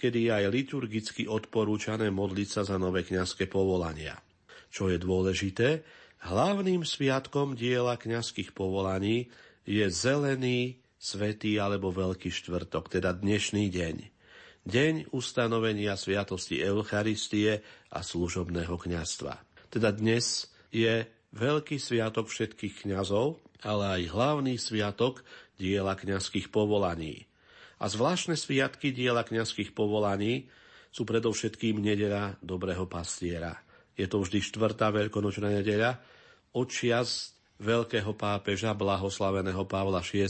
kedy 0.00 0.28
je 0.28 0.30
aj 0.32 0.44
liturgicky 0.48 1.22
odporúčané 1.28 2.08
modliť 2.08 2.48
sa 2.48 2.62
za 2.64 2.80
nové 2.80 3.04
kňazské 3.04 3.52
povolania. 3.52 4.16
Čo 4.72 4.88
je 4.88 4.96
dôležité, 4.96 5.84
Hlavným 6.26 6.82
sviatkom 6.82 7.52
diela 7.54 8.00
kňazských 8.00 8.56
povolaní 8.56 9.28
je 9.68 9.86
zelený, 9.92 10.80
svetý 11.06 11.62
alebo 11.62 11.94
veľký 11.94 12.34
štvrtok, 12.34 12.98
teda 12.98 13.14
dnešný 13.14 13.70
deň. 13.70 13.96
Deň 14.66 15.14
ustanovenia 15.14 15.94
sviatosti 15.94 16.58
Eucharistie 16.58 17.62
a 17.94 18.02
služobného 18.02 18.74
kňazstva. 18.74 19.38
Teda 19.70 19.94
dnes 19.94 20.50
je 20.74 21.06
veľký 21.30 21.78
sviatok 21.78 22.26
všetkých 22.26 22.82
kňazov, 22.82 23.38
ale 23.62 24.02
aj 24.02 24.10
hlavný 24.10 24.58
sviatok 24.58 25.22
diela 25.54 25.94
kňazských 25.94 26.50
povolaní. 26.50 27.30
A 27.78 27.86
zvláštne 27.86 28.34
sviatky 28.34 28.90
diela 28.90 29.22
kňazských 29.22 29.78
povolaní 29.78 30.50
sú 30.90 31.06
predovšetkým 31.06 31.78
nedela 31.78 32.34
dobrého 32.42 32.90
pastiera. 32.90 33.54
Je 33.94 34.10
to 34.10 34.26
vždy 34.26 34.42
štvrtá 34.42 34.90
veľkonočná 34.90 35.54
nedeľa, 35.54 36.02
očias 36.50 37.36
veľkého 37.60 38.12
pápeža 38.16 38.76
blahoslaveného 38.76 39.64
Pavla 39.64 40.04
VI. 40.04 40.28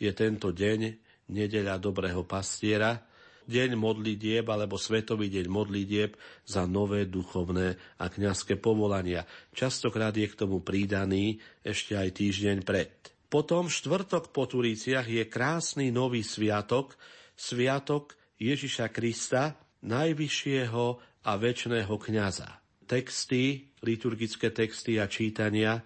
Je 0.00 0.10
tento 0.16 0.50
deň 0.50 0.80
nedeľa 1.28 1.76
dobrého 1.76 2.24
pastiera, 2.24 3.04
deň 3.50 3.76
modlitieb 3.76 4.46
alebo 4.48 4.80
Svetový 4.80 5.28
deň 5.28 5.46
modlitieb 5.50 6.16
za 6.46 6.64
nové 6.64 7.04
duchovné 7.04 7.76
a 8.00 8.06
kňazské 8.08 8.56
povolania. 8.56 9.26
Častokrát 9.52 10.14
je 10.14 10.26
k 10.30 10.38
tomu 10.38 10.64
pridaný 10.64 11.42
ešte 11.60 11.98
aj 11.98 12.08
týždeň 12.16 12.58
pred. 12.64 12.90
Potom 13.30 13.70
štvrtok 13.70 14.34
po 14.34 14.46
Turíciach 14.46 15.06
je 15.06 15.22
krásny 15.30 15.94
nový 15.94 16.26
sviatok, 16.26 16.98
sviatok 17.38 18.18
Ježiša 18.42 18.90
Krista, 18.90 19.54
najvyššieho 19.86 20.86
a 21.26 21.32
väčšného 21.38 21.94
kňaza. 21.94 22.50
Texty, 22.90 23.70
liturgické 23.86 24.50
texty 24.50 24.98
a 24.98 25.06
čítania 25.06 25.78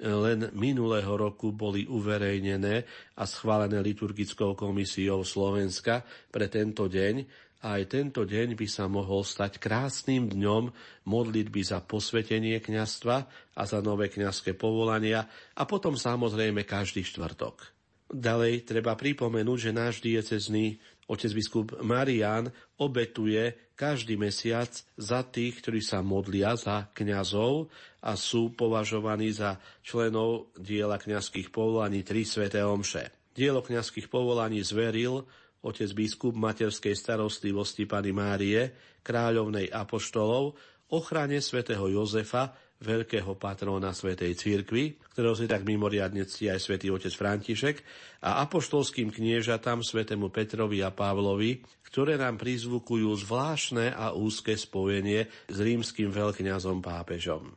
len 0.00 0.50
minulého 0.56 1.12
roku 1.12 1.52
boli 1.52 1.84
uverejnené 1.84 2.86
a 3.18 3.24
schválené 3.28 3.82
liturgickou 3.84 4.56
komisiou 4.56 5.26
Slovenska 5.26 6.06
pre 6.32 6.48
tento 6.48 6.88
deň 6.88 7.14
a 7.62 7.78
aj 7.78 7.94
tento 7.94 8.26
deň 8.26 8.58
by 8.58 8.66
sa 8.66 8.90
mohol 8.90 9.22
stať 9.22 9.62
krásnym 9.62 10.26
dňom 10.26 10.74
modlitby 11.06 11.62
za 11.62 11.78
posvetenie 11.78 12.58
kňastva 12.58 13.16
a 13.54 13.62
za 13.62 13.78
nové 13.78 14.10
kňazské 14.10 14.58
povolania 14.58 15.30
a 15.54 15.62
potom 15.62 15.94
samozrejme 15.94 16.66
každý 16.66 17.06
štvrtok. 17.06 17.70
Ďalej 18.12 18.66
treba 18.66 18.98
pripomenúť, 18.98 19.58
že 19.70 19.72
náš 19.72 20.02
diecezný 20.02 20.76
otec 21.06 21.30
biskup 21.32 21.66
Marian 21.86 22.50
obetuje 22.82 23.71
každý 23.82 24.14
mesiac 24.14 24.70
za 24.94 25.26
tých, 25.26 25.58
ktorí 25.58 25.82
sa 25.82 26.06
modlia 26.06 26.54
za 26.54 26.86
kňazov 26.94 27.66
a 27.98 28.14
sú 28.14 28.54
považovaní 28.54 29.34
za 29.34 29.58
členov 29.82 30.54
diela 30.54 31.02
kňazských 31.02 31.50
povolaní 31.50 32.06
tri 32.06 32.22
sveté 32.22 32.62
omše. 32.62 33.10
Dielo 33.34 33.58
kňazských 33.58 34.06
povolaní 34.06 34.62
zveril 34.62 35.26
otec 35.66 35.90
biskup 35.98 36.38
materskej 36.38 36.94
starostlivosti 36.94 37.82
Pany 37.90 38.14
Márie, 38.14 38.70
kráľovnej 39.02 39.74
apoštolov, 39.74 40.54
ochrane 40.94 41.42
svätého 41.42 41.82
Jozefa, 41.90 42.54
veľkého 42.82 43.38
patróna 43.38 43.94
Svetej 43.94 44.34
Církvy, 44.34 44.98
ktorého 45.14 45.38
si 45.38 45.46
tak 45.46 45.62
mimoriadne 45.62 46.26
ctí 46.26 46.50
aj 46.50 46.60
svätý 46.66 46.90
otec 46.90 47.14
František, 47.14 47.82
a 48.26 48.42
apoštolským 48.46 49.14
kniežatám 49.14 49.86
svätému 49.86 50.34
Petrovi 50.34 50.82
a 50.82 50.90
Pavlovi, 50.90 51.62
ktoré 51.92 52.16
nám 52.16 52.40
prizvukujú 52.40 53.12
zvláštne 53.20 53.92
a 53.92 54.16
úzke 54.16 54.56
spojenie 54.56 55.28
s 55.52 55.56
rímským 55.60 56.08
veľkňazom 56.08 56.80
pápežom. 56.80 57.52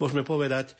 Môžeme 0.00 0.24
povedať, 0.24 0.72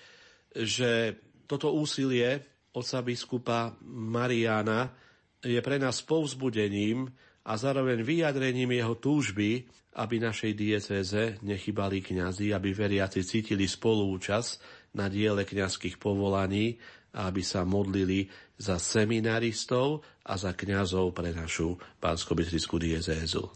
že 0.56 1.20
toto 1.44 1.76
úsilie 1.76 2.40
oca 2.72 2.98
biskupa 3.04 3.76
Mariana 3.84 4.96
je 5.44 5.60
pre 5.60 5.76
nás 5.76 6.00
povzbudením 6.00 7.12
a 7.44 7.52
zároveň 7.60 8.00
vyjadrením 8.00 8.72
jeho 8.72 8.96
túžby, 8.96 9.68
aby 10.00 10.16
našej 10.16 10.52
diecéze 10.56 11.22
nechybali 11.44 12.00
kňazi, 12.00 12.56
aby 12.56 12.72
veriaci 12.72 13.20
cítili 13.26 13.68
spolúčasť 13.68 14.50
na 14.96 15.12
diele 15.12 15.44
kňazských 15.44 16.00
povolaní 16.00 16.80
a 17.12 17.28
aby 17.28 17.42
sa 17.42 17.66
modlili 17.66 18.30
za 18.60 18.76
seminaristov 18.76 20.04
a 20.28 20.36
za 20.36 20.52
kňazov 20.52 21.16
pre 21.16 21.32
našu 21.32 21.80
pánsko-bystrickú 22.04 22.76
diecézu. 22.76 23.48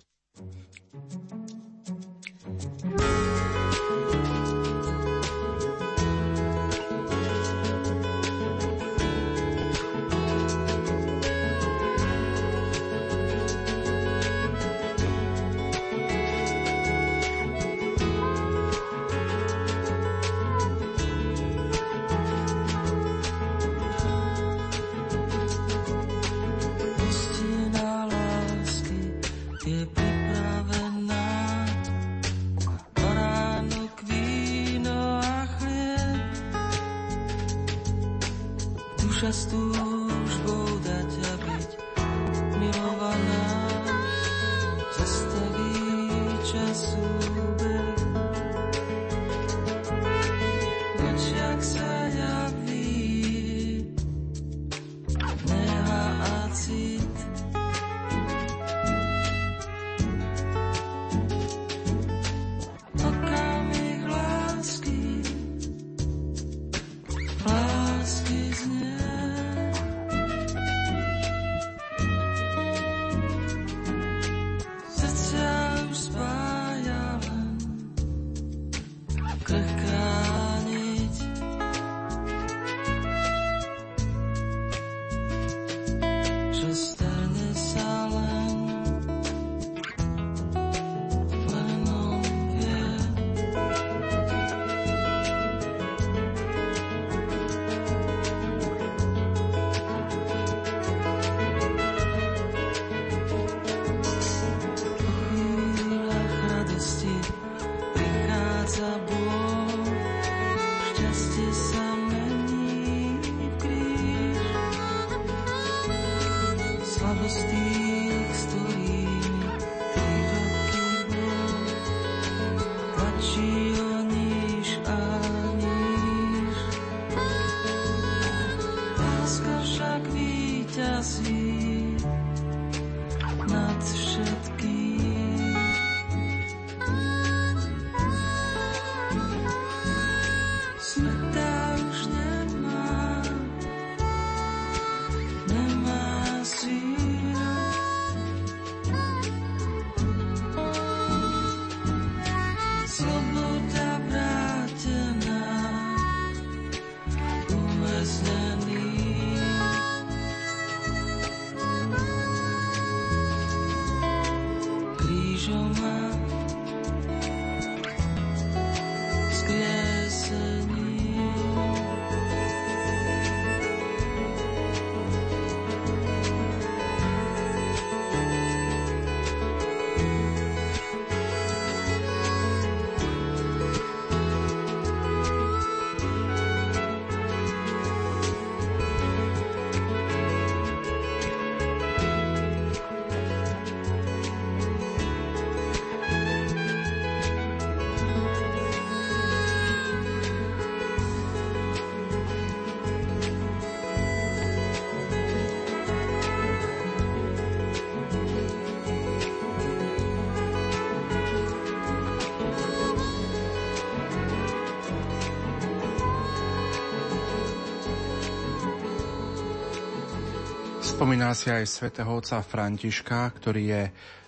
Spomínal 221.05 221.37
si 221.37 221.53
aj 221.53 221.69
svätého 221.69 222.09
otca 222.09 222.41
Františka, 222.41 223.29
ktorý 223.37 223.63
je 223.69 223.83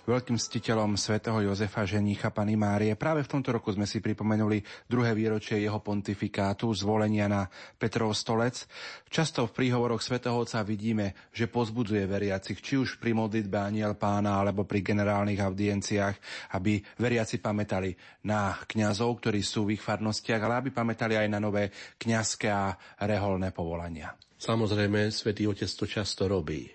veľkým 0.05 0.37
stiteľom 0.37 0.93
svätého 0.93 1.49
Jozefa 1.49 1.89
Ženícha 1.89 2.29
Pany 2.29 2.53
Márie. 2.53 2.93
Práve 2.93 3.25
v 3.25 3.33
tomto 3.33 3.49
roku 3.49 3.73
sme 3.73 3.89
si 3.89 3.97
pripomenuli 3.97 4.61
druhé 4.85 5.17
výročie 5.17 5.57
jeho 5.57 5.81
pontifikátu, 5.81 6.69
zvolenia 6.77 7.25
na 7.25 7.49
Petrov 7.81 8.13
stolec. 8.13 8.69
Často 9.09 9.49
v 9.49 9.57
príhovoroch 9.57 10.05
svätého 10.05 10.37
Otca 10.37 10.61
vidíme, 10.61 11.17
že 11.33 11.49
pozbudzuje 11.49 12.05
veriacich, 12.05 12.61
či 12.61 12.77
už 12.77 13.01
pri 13.01 13.17
modlitbe 13.17 13.57
Aniel 13.57 13.97
pána, 13.97 14.37
alebo 14.37 14.61
pri 14.61 14.85
generálnych 14.85 15.41
audienciách, 15.41 16.13
aby 16.61 16.77
veriaci 17.01 17.41
pamätali 17.41 17.89
na 18.29 18.53
kňazov, 18.53 19.17
ktorí 19.17 19.41
sú 19.41 19.65
v 19.65 19.81
ich 19.81 19.81
farnostiach, 19.81 20.45
ale 20.45 20.61
aby 20.61 20.69
pamätali 20.69 21.17
aj 21.17 21.25
na 21.25 21.41
nové 21.41 21.73
kňazské 21.97 22.53
a 22.53 22.77
reholné 23.01 23.49
povolania. 23.49 24.13
Samozrejme, 24.37 25.09
svätý 25.09 25.49
Otec 25.49 25.69
to 25.73 25.89
často 25.89 26.29
robí. 26.29 26.69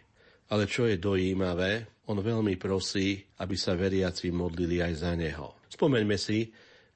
Ale 0.51 0.67
čo 0.67 0.91
je 0.91 0.99
dojímavé, 0.99 2.03
on 2.11 2.19
veľmi 2.19 2.59
prosí, 2.59 3.23
aby 3.39 3.55
sa 3.55 3.79
veriaci 3.79 4.35
modlili 4.35 4.83
aj 4.83 4.93
za 5.07 5.13
neho. 5.15 5.63
Spomeňme 5.71 6.19
si 6.19 6.51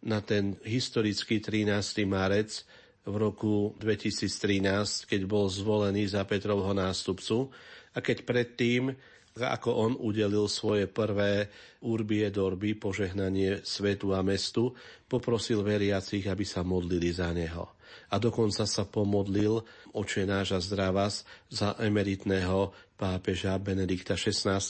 na 0.05 0.21
ten 0.21 0.59
historický 0.67 1.39
13. 1.39 2.03
marec 2.05 2.67
v 3.07 3.15
roku 3.15 3.79
2013, 3.79 5.07
keď 5.07 5.21
bol 5.31 5.47
zvolený 5.47 6.11
za 6.11 6.27
Petrovho 6.27 6.75
nástupcu 6.75 7.49
a 7.95 8.03
keď 8.03 8.27
predtým 8.27 8.91
ako 9.37 9.71
on 9.73 9.93
udelil 10.01 10.49
svoje 10.49 10.89
prvé 10.89 11.53
urbie 11.85 12.33
dorby, 12.33 12.73
požehnanie 12.73 13.61
svetu 13.61 14.17
a 14.17 14.25
mestu, 14.25 14.73
poprosil 15.05 15.61
veriacich, 15.61 16.25
aby 16.25 16.43
sa 16.43 16.65
modlili 16.65 17.13
za 17.13 17.31
neho 17.37 17.77
a 18.11 18.23
dokonca 18.23 18.67
sa 18.67 18.85
pomodlil 18.87 19.63
oče 19.95 20.29
náš 20.29 20.55
a 20.55 20.61
zdravás 20.63 21.27
za 21.51 21.75
emeritného 21.81 22.71
pápeža 22.95 23.59
Benedikta 23.59 24.15
XVI, 24.15 24.63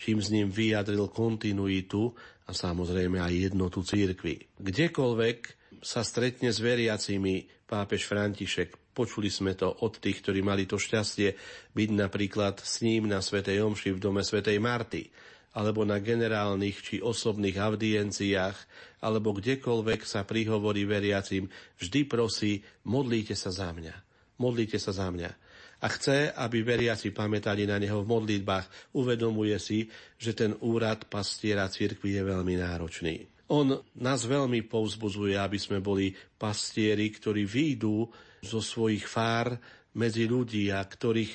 čím 0.00 0.18
s 0.18 0.28
ním 0.32 0.48
vyjadril 0.48 1.10
kontinuitu 1.12 2.10
a 2.48 2.50
samozrejme 2.50 3.20
aj 3.20 3.52
jednotu 3.52 3.84
církvy. 3.84 4.58
Kdekoľvek 4.58 5.38
sa 5.80 6.04
stretne 6.04 6.50
s 6.50 6.58
veriacimi 6.60 7.46
pápež 7.68 8.08
František, 8.08 8.79
počuli 9.00 9.32
sme 9.32 9.56
to 9.56 9.72
od 9.80 9.96
tých, 9.96 10.20
ktorí 10.20 10.44
mali 10.44 10.68
to 10.68 10.76
šťastie 10.76 11.32
byť 11.72 11.90
napríklad 11.96 12.60
s 12.60 12.84
ním 12.84 13.08
na 13.08 13.24
Svetej 13.24 13.64
Omši 13.64 13.96
v 13.96 14.02
dome 14.02 14.20
Svetej 14.20 14.60
Marty, 14.60 15.08
alebo 15.56 15.88
na 15.88 15.96
generálnych 15.96 16.76
či 16.84 16.96
osobných 17.00 17.56
audienciách, 17.56 18.56
alebo 19.00 19.32
kdekoľvek 19.32 20.04
sa 20.04 20.28
prihovorí 20.28 20.84
veriacim, 20.84 21.48
vždy 21.80 22.00
prosí, 22.04 22.60
modlíte 22.84 23.32
sa 23.32 23.48
za 23.48 23.72
mňa. 23.72 23.96
Modlíte 24.36 24.76
sa 24.76 24.92
za 24.92 25.08
mňa. 25.08 25.32
A 25.80 25.88
chce, 25.88 26.28
aby 26.36 26.60
veriaci 26.60 27.08
pamätali 27.08 27.64
na 27.64 27.80
neho 27.80 28.04
v 28.04 28.10
modlitbách. 28.12 28.92
Uvedomuje 29.00 29.56
si, 29.56 29.88
že 30.20 30.36
ten 30.36 30.52
úrad 30.60 31.08
pastiera 31.08 31.64
cirkvi 31.72 32.20
je 32.20 32.22
veľmi 32.28 32.54
náročný. 32.60 33.24
On 33.48 33.66
nás 33.96 34.28
veľmi 34.28 34.68
povzbudzuje, 34.68 35.40
aby 35.40 35.56
sme 35.56 35.80
boli 35.80 36.12
pastieri, 36.36 37.08
ktorí 37.08 37.48
výjdu 37.48 38.06
zo 38.40 38.60
svojich 38.64 39.04
fár 39.04 39.56
medzi 39.96 40.26
ľudí 40.26 40.70
a 40.72 40.80
ktorých, 40.82 41.32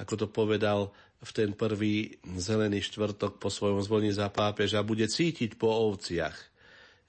ako 0.00 0.14
to 0.14 0.26
povedal 0.30 0.80
v 1.20 1.30
ten 1.36 1.50
prvý 1.52 2.16
zelený 2.24 2.80
štvrtok 2.80 3.36
po 3.36 3.52
svojom 3.52 3.84
zvolení 3.84 4.12
za 4.12 4.32
pápeža 4.32 4.80
bude 4.80 5.04
cítiť 5.04 5.60
po 5.60 5.68
ovciach, 5.68 6.36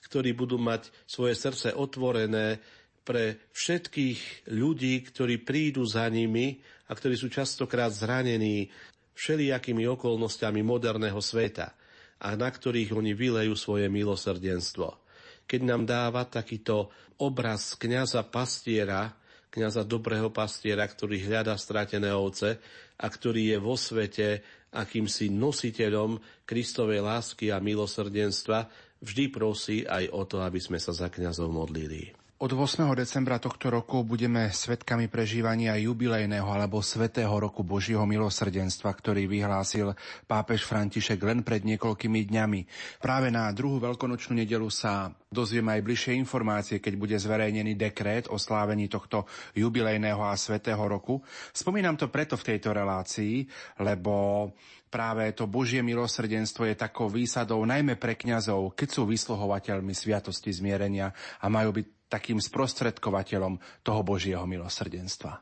ktorí 0.03 0.35
budú 0.35 0.59
mať 0.59 0.91
svoje 1.07 1.39
srdce 1.39 1.71
otvorené 1.71 2.59
pre 3.07 3.39
všetkých 3.55 4.51
ľudí, 4.51 5.01
ktorí 5.07 5.41
prídu 5.41 5.87
za 5.87 6.05
nimi 6.11 6.59
a 6.85 6.91
ktorí 6.93 7.15
sú 7.15 7.31
častokrát 7.31 7.89
zranení 7.89 8.69
všelijakými 9.15 9.87
okolnostiami 9.87 10.61
moderného 10.61 11.17
sveta 11.23 11.73
a 12.21 12.27
na 12.37 12.49
ktorých 12.51 12.93
oni 12.93 13.15
vylejú 13.17 13.55
svoje 13.57 13.89
milosrdenstvo. 13.89 15.01
Keď 15.47 15.61
nám 15.65 15.83
dáva 15.89 16.27
takýto 16.27 16.93
obraz 17.17 17.73
kňaza 17.79 18.21
pastiera, 18.27 19.20
kňaza 19.51 19.83
dobrého 19.83 20.31
pastiera, 20.31 20.87
ktorý 20.87 21.27
hľada 21.27 21.59
stratené 21.59 22.15
ovce 22.15 22.57
a 22.95 23.05
ktorý 23.11 23.51
je 23.51 23.57
vo 23.59 23.75
svete 23.75 24.27
akýmsi 24.71 25.27
nositeľom 25.27 26.15
Kristovej 26.47 27.03
lásky 27.03 27.51
a 27.51 27.59
milosrdenstva, 27.59 28.71
vždy 29.03 29.23
prosí 29.27 29.83
aj 29.83 30.07
o 30.15 30.23
to, 30.23 30.39
aby 30.39 30.63
sme 30.63 30.79
sa 30.79 30.95
za 30.95 31.11
kňazov 31.11 31.51
modlili. 31.51 32.20
Od 32.41 32.49
8. 32.57 32.89
decembra 32.97 33.37
tohto 33.37 33.69
roku 33.69 34.01
budeme 34.01 34.49
svetkami 34.49 35.05
prežívania 35.05 35.77
jubilejného 35.77 36.49
alebo 36.49 36.81
svetého 36.81 37.29
roku 37.29 37.61
Božieho 37.61 38.01
milosrdenstva, 38.09 38.89
ktorý 38.97 39.29
vyhlásil 39.29 39.93
pápež 40.25 40.65
František 40.65 41.21
len 41.21 41.45
pred 41.45 41.61
niekoľkými 41.61 42.25
dňami. 42.33 42.61
Práve 42.97 43.29
na 43.29 43.45
druhú 43.53 43.77
veľkonočnú 43.77 44.41
nedelu 44.41 44.65
sa 44.73 45.13
dozvieme 45.29 45.77
aj 45.77 45.85
bližšie 45.85 46.13
informácie, 46.17 46.81
keď 46.81 46.93
bude 46.97 47.13
zverejnený 47.13 47.77
dekrét 47.77 48.25
o 48.33 48.41
slávení 48.41 48.89
tohto 48.89 49.29
jubilejného 49.53 50.25
a 50.25 50.33
svetého 50.33 50.81
roku. 50.81 51.21
Spomínam 51.53 51.93
to 51.93 52.09
preto 52.09 52.41
v 52.41 52.57
tejto 52.57 52.73
relácii, 52.73 53.45
lebo 53.85 54.49
práve 54.91 55.31
to 55.31 55.47
Božie 55.47 55.79
milosrdenstvo 55.79 56.67
je 56.67 56.75
takou 56.75 57.07
výsadou 57.07 57.63
najmä 57.63 57.95
pre 57.95 58.19
kňazov, 58.19 58.75
keď 58.75 58.89
sú 58.91 59.07
vysluhovateľmi 59.07 59.95
sviatosti 59.95 60.51
zmierenia 60.51 61.15
a 61.39 61.47
majú 61.47 61.79
byť 61.79 62.11
takým 62.11 62.43
sprostredkovateľom 62.43 63.55
toho 63.87 64.01
Božieho 64.03 64.43
milosrdenstva. 64.43 65.39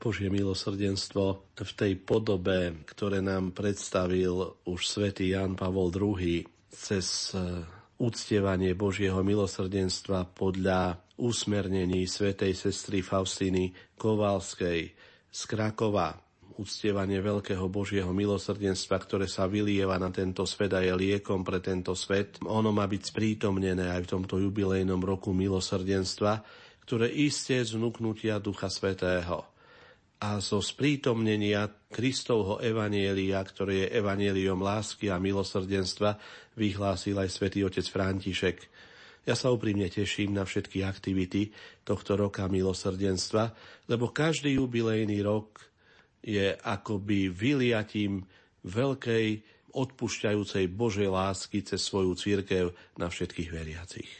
Božie 0.00 0.28
milosrdenstvo 0.28 1.24
v 1.56 1.72
tej 1.76 1.92
podobe, 2.00 2.84
ktoré 2.88 3.24
nám 3.24 3.56
predstavil 3.56 4.60
už 4.68 4.80
svätý 4.84 5.32
Jan 5.32 5.56
Pavol 5.56 5.92
II 5.92 6.44
cez 6.72 7.36
e, 7.36 7.64
uctievanie 8.00 8.72
Božieho 8.72 9.20
milosrdenstva 9.20 10.24
podľa 10.32 11.04
usmernení 11.20 12.08
svätej 12.08 12.56
sestry 12.56 13.04
Faustiny 13.04 13.76
Kovalskej 14.00 14.80
z 15.28 15.40
Krakova, 15.44 16.16
uctievanie 16.60 17.24
veľkého 17.24 17.64
Božieho 17.72 18.12
milosrdenstva, 18.12 19.00
ktoré 19.00 19.24
sa 19.24 19.48
vylieva 19.48 19.96
na 19.96 20.12
tento 20.12 20.44
svet 20.44 20.76
a 20.76 20.84
je 20.84 20.92
liekom 20.92 21.40
pre 21.40 21.64
tento 21.64 21.96
svet. 21.96 22.36
Ono 22.44 22.68
má 22.68 22.84
byť 22.84 23.02
sprítomnené 23.08 23.88
aj 23.88 24.04
v 24.04 24.10
tomto 24.12 24.36
jubilejnom 24.36 25.00
roku 25.00 25.32
milosrdenstva, 25.32 26.44
ktoré 26.84 27.08
iste 27.08 27.56
z 27.64 27.80
vnúknutia 27.80 28.36
Ducha 28.36 28.68
Svetého 28.68 29.48
a 30.20 30.36
zo 30.44 30.60
sprítomnenia 30.60 31.88
Kristovho 31.88 32.60
evanielia, 32.60 33.40
ktoré 33.40 33.88
je 33.88 33.96
evanieliom 33.96 34.60
lásky 34.60 35.08
a 35.08 35.16
milosrdenstva, 35.16 36.20
vyhlásil 36.60 37.16
aj 37.16 37.28
svätý 37.32 37.64
otec 37.64 37.88
František. 37.88 38.58
Ja 39.24 39.32
sa 39.32 39.48
úprimne 39.48 39.88
teším 39.88 40.36
na 40.36 40.44
všetky 40.44 40.84
aktivity 40.84 41.56
tohto 41.88 42.20
roka 42.20 42.44
milosrdenstva, 42.52 43.52
lebo 43.88 44.12
každý 44.12 44.60
jubilejný 44.60 45.24
rok 45.24 45.69
je 46.20 46.52
akoby 46.52 47.32
vyliatím 47.32 48.28
veľkej 48.64 49.26
odpušťajúcej 49.70 50.66
Božej 50.68 51.08
lásky 51.08 51.62
cez 51.62 51.80
svoju 51.80 52.18
církev 52.18 52.74
na 52.98 53.06
všetkých 53.08 53.48
veriacich. 53.54 54.10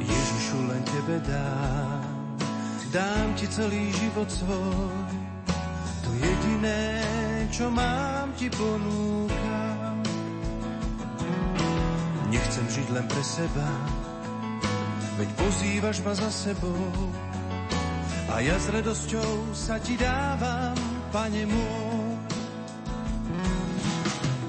Ježišu, 0.00 0.58
len 0.66 0.82
Tebe 0.88 1.16
dám, 1.28 2.02
dám 2.90 3.28
Ti 3.36 3.46
celý 3.52 3.92
život 3.92 4.28
svoj, 4.32 5.12
to 6.00 6.10
jediné, 6.16 6.80
čo 7.50 7.66
mám 7.70 8.32
ti 8.34 8.50
ponúkam. 8.50 9.96
Nechcem 12.30 12.66
žiť 12.68 12.88
len 12.90 13.06
pre 13.06 13.22
seba, 13.22 13.68
veď 15.16 15.28
pozývaš 15.38 15.96
ma 16.02 16.12
za 16.14 16.30
sebou. 16.30 16.92
A 18.34 18.42
ja 18.42 18.58
s 18.58 18.66
radosťou 18.68 19.54
sa 19.54 19.78
ti 19.80 19.96
dávam, 19.96 20.76
pane 21.14 21.46
môj. 21.46 22.06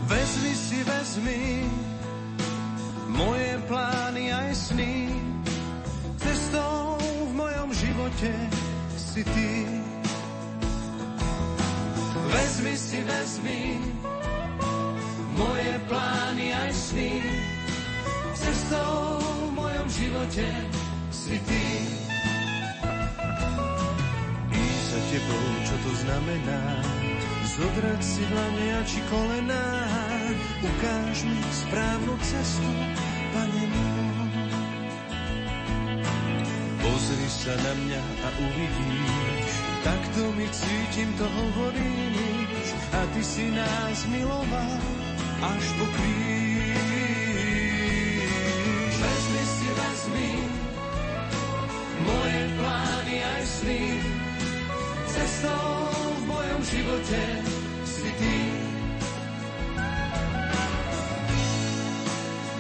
Vezmi 0.07 0.53
si, 0.55 0.79
vezmi 0.83 1.43
moje 3.17 3.49
plány 3.67 4.33
aj 4.33 4.49
sny. 4.55 4.95
Cestou 6.21 6.97
v 7.01 7.31
mojom 7.33 7.69
živote 7.73 8.31
si 8.97 9.21
ty. 9.23 9.86
Vezmi 12.57 12.73
si, 12.73 12.99
vezmi 13.05 13.61
moje 15.37 15.77
plány 15.85 16.57
aj 16.57 16.73
sny. 16.73 17.21
Cestou 18.33 19.21
v 19.21 19.61
mojom 19.61 19.85
živote 19.85 20.47
si 21.13 21.37
ty. 21.37 21.65
Za 24.89 24.99
tebou, 25.05 25.45
čo 25.69 25.75
to 25.85 25.91
znamená? 26.01 26.61
Zodrať 27.45 28.01
si 28.01 28.25
dlania 28.25 28.81
či 28.89 29.05
kolená, 29.05 29.65
ukáž 30.57 31.29
mi 31.29 31.37
správnu 31.53 32.17
cestu, 32.25 32.73
Pane. 33.37 33.65
Pozri 36.81 37.29
sa 37.29 37.53
na 37.53 37.73
mňa 37.85 38.01
a 38.01 38.29
uvidíš, 38.41 39.49
takto 39.85 40.33
mi 40.33 40.49
cítim, 40.49 41.13
to 41.21 41.25
hovoríš, 41.29 42.46
a 42.97 43.05
ty 43.13 43.23
si 43.23 43.45
nás 43.53 44.05
miloval 44.09 44.73
až 45.41 45.65
po 45.77 45.85
kríž. 45.85 46.73
Vezmi 48.97 49.43
si, 49.45 49.67
vezmi 49.69 50.29
moje 52.01 52.41
plány 52.57 53.15
aj 53.21 53.41
sny, 53.45 53.81
cestou 55.05 55.69
v 55.93 56.23
mojom 56.25 56.61
živote 56.65 57.21
si 57.85 58.09
ty. 58.17 58.37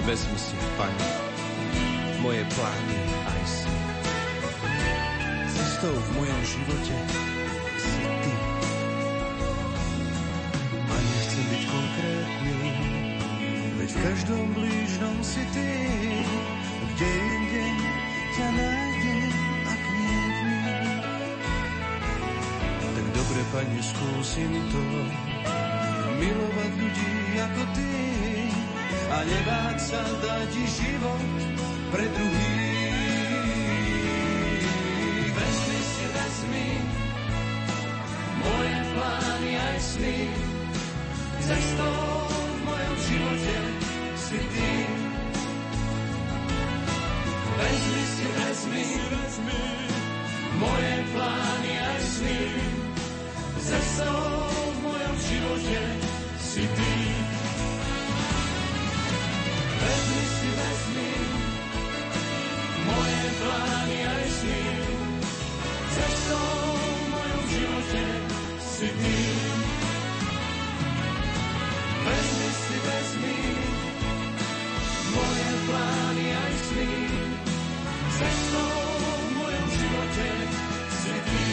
Vezmi 0.05 0.37
si, 0.37 0.55
Pane, 0.77 1.09
moje 2.21 2.45
plány 2.53 2.97
aj 3.25 3.41
sny. 3.49 3.79
Cestou 5.49 5.93
v 5.97 6.09
mojom 6.21 6.41
živote 6.45 6.95
si 7.09 7.36
každom 14.07 14.55
blížnom 14.55 15.19
si 15.19 15.43
ty, 15.51 15.67
kde 16.95 17.09
inde 17.11 17.67
ťa 18.39 18.47
nájdem, 18.55 19.35
ak 19.67 19.81
nie 19.83 20.23
v. 20.31 20.95
Tak 22.87 23.07
dobre, 23.11 23.41
Pane, 23.51 23.83
skúsim 23.83 24.51
to, 24.71 24.83
milovať 26.23 26.71
ľudí 26.79 27.35
ako 27.51 27.63
ty. 27.75 27.91
A 29.11 29.17
nebáť 29.27 29.77
sa 29.83 29.99
dať 30.23 30.51
život 30.55 31.27
pre 31.91 32.07
druhých. 32.07 33.27
Vezmi 35.35 35.79
si, 35.83 36.05
vezmi. 36.15 36.69
Moje 38.39 38.77
plány 38.95 39.51
aj 39.51 39.77
sny, 39.83 40.31
cestou 41.43 41.99
v 42.31 42.59
mojom 42.63 42.95
živote 43.03 43.76
ty. 44.57 44.73
Vezmi 47.57 48.03
si, 48.13 48.25
vezmi, 48.37 48.85
vezmi 49.13 49.63
moje 50.57 50.95
plány 51.13 51.73
aj 51.77 51.99
sny, 52.01 52.41
cestou 53.61 54.49
v 54.73 54.77
mojom 54.81 55.15
živote 55.29 55.81
si 56.41 56.63
ty. 56.65 56.93
Vezmi 59.77 60.23
si, 60.25 60.49
vezmi 60.57 61.11
moje 62.89 63.23
plány 63.41 63.97
aj 64.05 64.25
sny, 64.41 64.63
cestou 65.93 66.49
v 66.73 67.05
mojom 67.13 67.43
živote 67.53 68.05
si 68.61 68.89
ty. 68.89 69.19
Vezmi 72.07 72.49
si, 72.53 72.75
vezmi 72.87 73.66
moje 75.17 75.49
plány 75.65 76.25
aj 76.29 76.53
sny, 76.69 76.93
cestou 78.13 78.73
v 79.01 79.29
mojom 79.33 79.65
živote 79.73 80.27
si 80.93 81.15
ty. 81.25 81.45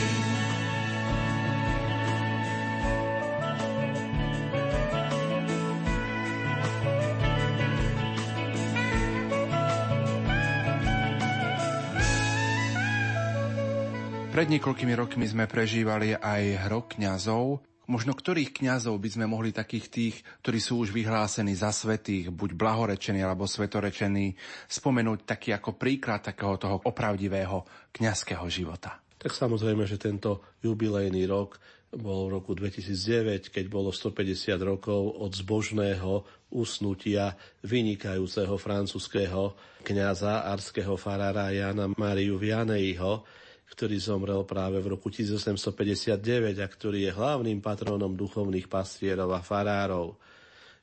Pred 14.35 14.51
niekoľkými 14.51 14.95
rokmi 14.99 15.31
sme 15.31 15.47
prežívali 15.47 16.11
aj 16.19 16.67
rok 16.67 16.99
kňazov. 16.99 17.63
Možno 17.85 18.17
ktorých 18.17 18.57
kňazov 18.57 18.97
by 18.97 19.09
sme 19.13 19.27
mohli 19.29 19.53
takých 19.53 19.87
tých, 19.93 20.17
ktorí 20.41 20.59
sú 20.59 20.81
už 20.81 20.97
vyhlásení 20.97 21.53
za 21.53 21.69
svetých, 21.69 22.33
buď 22.33 22.57
blahorečení 22.57 23.21
alebo 23.21 23.45
svetorečení, 23.45 24.33
spomenúť 24.69 25.29
taký 25.29 25.53
ako 25.53 25.77
príklad 25.77 26.25
takého 26.25 26.57
toho 26.57 26.77
opravdivého 26.89 27.65
kňazského 27.93 28.49
života. 28.49 29.05
Tak 29.21 29.33
samozrejme, 29.33 29.85
že 29.85 30.01
tento 30.01 30.57
jubilejný 30.65 31.25
rok 31.29 31.61
bol 31.95 32.27
v 32.27 32.41
roku 32.41 32.53
2009, 32.59 33.55
keď 33.55 33.65
bolo 33.71 33.95
150 33.95 34.59
rokov 34.61 35.15
od 35.21 35.31
zbožného 35.31 36.27
usnutia 36.53 37.39
vynikajúceho 37.63 38.59
francúzského 38.59 39.55
kňaza, 39.87 40.49
arského 40.51 40.99
farára 40.99 41.55
Jana 41.55 41.87
Mariu 41.95 42.37
Vianejho, 42.39 43.23
ktorý 43.71 43.97
zomrel 43.97 44.45
práve 44.45 44.79
v 44.79 44.95
roku 44.95 45.09
1859 45.09 46.61
a 46.61 46.67
ktorý 46.69 47.09
je 47.09 47.13
hlavným 47.13 47.59
patronom 47.65 48.13
duchovných 48.13 48.69
pastierov 48.69 49.33
a 49.33 49.41
farárov. 49.41 50.21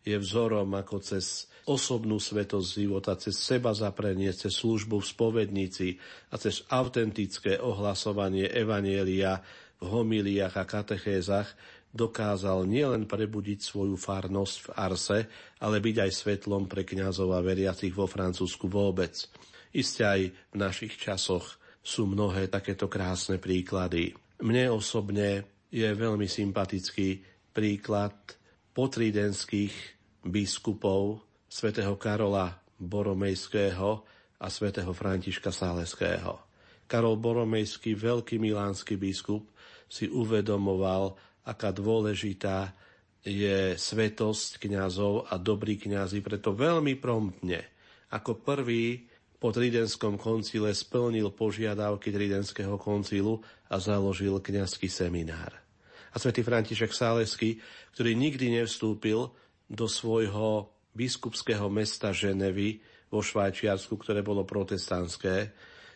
Je 0.01 0.17
vzorom 0.17 0.73
ako 0.73 0.97
cez 0.97 1.45
osobnú 1.69 2.17
svetosť 2.17 2.67
života, 2.73 3.13
cez 3.13 3.38
seba 3.38 3.69
zaprenie, 3.71 4.34
cez 4.34 4.57
službu 4.57 4.97
v 4.97 5.09
spovednici 5.13 5.89
a 6.34 6.41
cez 6.41 6.65
autentické 6.73 7.61
ohlasovanie 7.61 8.49
evanielia 8.49 9.45
v 9.77 9.86
homiliách 9.86 10.57
a 10.57 10.65
katechézach 10.65 11.53
dokázal 11.91 12.65
nielen 12.65 13.05
prebudiť 13.05 13.61
svoju 13.61 13.99
farnosť 13.99 14.57
v 14.63 14.69
Arse, 14.73 15.19
ale 15.59 15.77
byť 15.84 15.95
aj 16.07 16.11
svetlom 16.11 16.65
pre 16.65 16.88
kňazov 16.88 17.36
a 17.36 17.43
veriacich 17.43 17.91
vo 17.91 18.07
Francúzsku 18.07 18.71
vôbec. 18.71 19.13
Isté 19.75 20.03
aj 20.07 20.21
v 20.51 20.55
našich 20.55 20.95
časoch 20.97 21.61
sú 21.82 22.05
mnohé 22.05 22.47
takéto 22.47 22.86
krásne 22.86 23.41
príklady. 23.41 24.13
Mne 24.41 24.73
osobne 24.73 25.45
je 25.73 25.89
veľmi 25.89 26.29
sympatický 26.29 27.21
príklad 27.51 28.15
potridenských 28.71 29.73
biskupov 30.25 31.25
svätého 31.49 31.97
Karola 31.97 32.53
Boromejského 32.77 33.89
a 34.41 34.47
svätého 34.49 34.93
Františka 34.93 35.49
Sáleského. 35.53 36.39
Karol 36.89 37.15
Boromejský, 37.17 37.95
veľký 37.95 38.41
milánsky 38.41 38.97
biskup, 38.97 39.47
si 39.91 40.07
uvedomoval, 40.07 41.15
aká 41.47 41.71
dôležitá 41.71 42.73
je 43.21 43.77
svetosť 43.77 44.57
kňazov 44.57 45.29
a 45.29 45.38
dobrí 45.38 45.77
kňazi, 45.77 46.23
preto 46.25 46.57
veľmi 46.57 46.97
promptne, 46.97 47.61
ako 48.11 48.41
prvý 48.41 49.11
po 49.42 49.50
Tridenskom 49.50 50.22
koncile 50.22 50.70
splnil 50.70 51.34
požiadavky 51.34 52.14
Tridenského 52.14 52.78
koncilu 52.78 53.42
a 53.74 53.82
založil 53.82 54.38
kňazský 54.38 54.86
seminár. 54.86 55.58
A 56.14 56.22
svätý 56.22 56.46
František 56.46 56.94
Sálesky, 56.94 57.58
ktorý 57.98 58.14
nikdy 58.14 58.62
nevstúpil 58.62 59.34
do 59.66 59.86
svojho 59.89 60.70
biskupského 60.94 61.66
mesta 61.74 62.14
Ženevy 62.14 62.86
vo 63.10 63.26
Švajčiarsku, 63.26 63.98
ktoré 63.98 64.22
bolo 64.22 64.46
protestantské, 64.46 65.50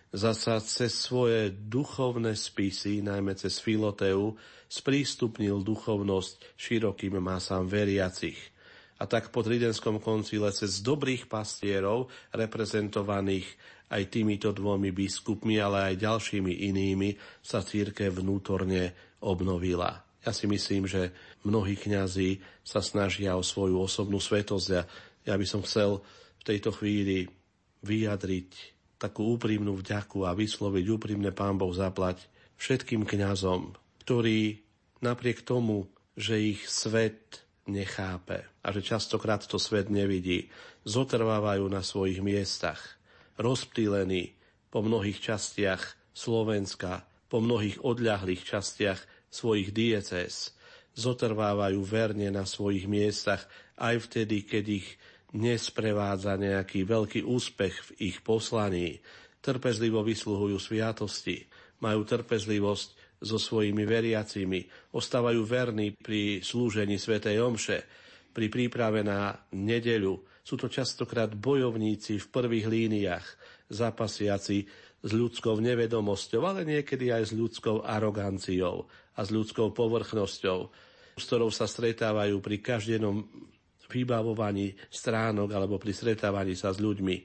zasa 0.10 0.58
cez 0.66 0.98
svoje 0.98 1.54
duchovné 1.54 2.34
spisy, 2.34 3.06
najmä 3.06 3.38
cez 3.38 3.62
Filoteu, 3.62 4.34
sprístupnil 4.66 5.62
duchovnosť 5.62 6.58
širokým 6.58 7.22
masám 7.22 7.70
veriacich– 7.70 8.41
a 8.96 9.04
tak 9.04 9.28
po 9.32 9.43
Tridenskom 9.43 10.00
koncile 10.00 10.48
cez 10.56 10.80
dobrých 10.80 11.28
pastierov, 11.28 12.08
reprezentovaných 12.32 13.48
aj 13.91 14.04
týmito 14.10 14.50
dvomi 14.56 14.89
biskupmi, 14.96 15.60
ale 15.60 15.93
aj 15.93 16.02
ďalšími 16.02 16.66
inými, 16.72 17.14
sa 17.43 17.62
církev 17.62 18.24
vnútorne 18.24 18.96
obnovila. 19.22 20.02
Ja 20.26 20.34
si 20.34 20.50
myslím, 20.50 20.89
že 20.89 21.14
mnohí 21.46 21.78
kňazi 21.78 22.41
sa 22.66 22.82
snažia 22.82 23.38
o 23.38 23.46
svoju 23.46 23.78
osobnú 23.78 24.18
svetosť 24.18 24.68
a 24.74 24.82
ja 25.22 25.36
by 25.38 25.46
som 25.46 25.62
chcel 25.62 26.02
v 26.41 26.43
tejto 26.43 26.74
chvíli 26.74 27.30
vyjadriť 27.86 28.50
takú 28.98 29.38
úprimnú 29.38 29.78
vďaku 29.78 30.26
a 30.26 30.34
vysloviť 30.34 30.86
úprimne 30.89 31.30
Pán 31.30 31.62
Boh 31.62 31.70
zaplať 31.70 32.26
všetkým 32.58 33.06
kňazom, 33.06 33.78
ktorí 34.02 34.66
napriek 35.06 35.46
tomu, 35.46 35.86
že 36.18 36.41
ich 36.41 36.66
svet 36.66 37.45
nechápe 37.66 38.45
a 38.61 38.68
že 38.70 38.82
častokrát 38.82 39.41
to 39.45 39.57
svet 39.57 39.89
nevidí. 39.89 40.49
Zotrvávajú 40.86 41.66
na 41.70 41.82
svojich 41.82 42.22
miestach, 42.22 42.80
rozptýlení 43.41 44.38
po 44.70 44.86
mnohých 44.86 45.22
častiach 45.22 45.82
Slovenska, 46.13 47.03
po 47.28 47.41
mnohých 47.41 47.82
odľahlých 47.82 48.45
častiach 48.45 49.01
svojich 49.34 49.76
diecés. 49.76 50.55
Zotrvávajú 50.95 51.84
verne 51.84 52.32
na 52.32 52.47
svojich 52.47 52.88
miestach 52.88 53.43
aj 53.76 54.07
vtedy, 54.07 54.47
keď 54.47 54.66
ich 54.80 54.88
nesprevádza 55.36 56.39
nejaký 56.39 56.88
veľký 56.88 57.28
úspech 57.28 57.76
v 57.91 58.13
ich 58.13 58.18
poslaní. 58.24 59.03
Trpezlivo 59.43 59.99
vysluhujú 60.01 60.55
sviatosti, 60.55 61.43
majú 61.84 62.07
trpezlivosť 62.07 62.95
so 63.20 63.38
svojimi 63.39 63.84
veriacimi, 63.88 64.66
ostávajú 64.91 65.41
verní 65.43 65.95
pri 65.95 66.43
slúžení 66.43 66.99
svätej 66.99 67.39
Omše, 67.39 67.80
pri 68.36 68.51
príprave 68.51 68.99
na 69.03 69.32
nedeľu. 69.55 70.43
Sú 70.43 70.59
to 70.59 70.68
častokrát 70.68 71.32
bojovníci 71.32 72.20
v 72.20 72.28
prvých 72.28 72.68
líniách, 72.68 73.26
zapasiaci 73.72 74.57
s 75.05 75.11
ľudskou 75.13 75.57
nevedomosťou, 75.61 76.41
ale 76.43 76.68
niekedy 76.68 77.13
aj 77.13 77.30
s 77.30 77.34
ľudskou 77.34 77.86
aroganciou 77.86 78.89
a 79.16 79.20
s 79.24 79.30
ľudskou 79.30 79.72
povrchnosťou, 79.72 80.59
s 81.16 81.24
ktorou 81.24 81.49
sa 81.53 81.70
stretávajú 81.70 82.41
pri 82.43 82.57
každom 82.59 83.26
vybavovaní 83.86 84.74
stránok 84.89 85.55
alebo 85.55 85.78
pri 85.78 85.93
stretávaní 85.93 86.57
sa 86.57 86.74
s 86.74 86.82
ľuďmi. 86.82 87.16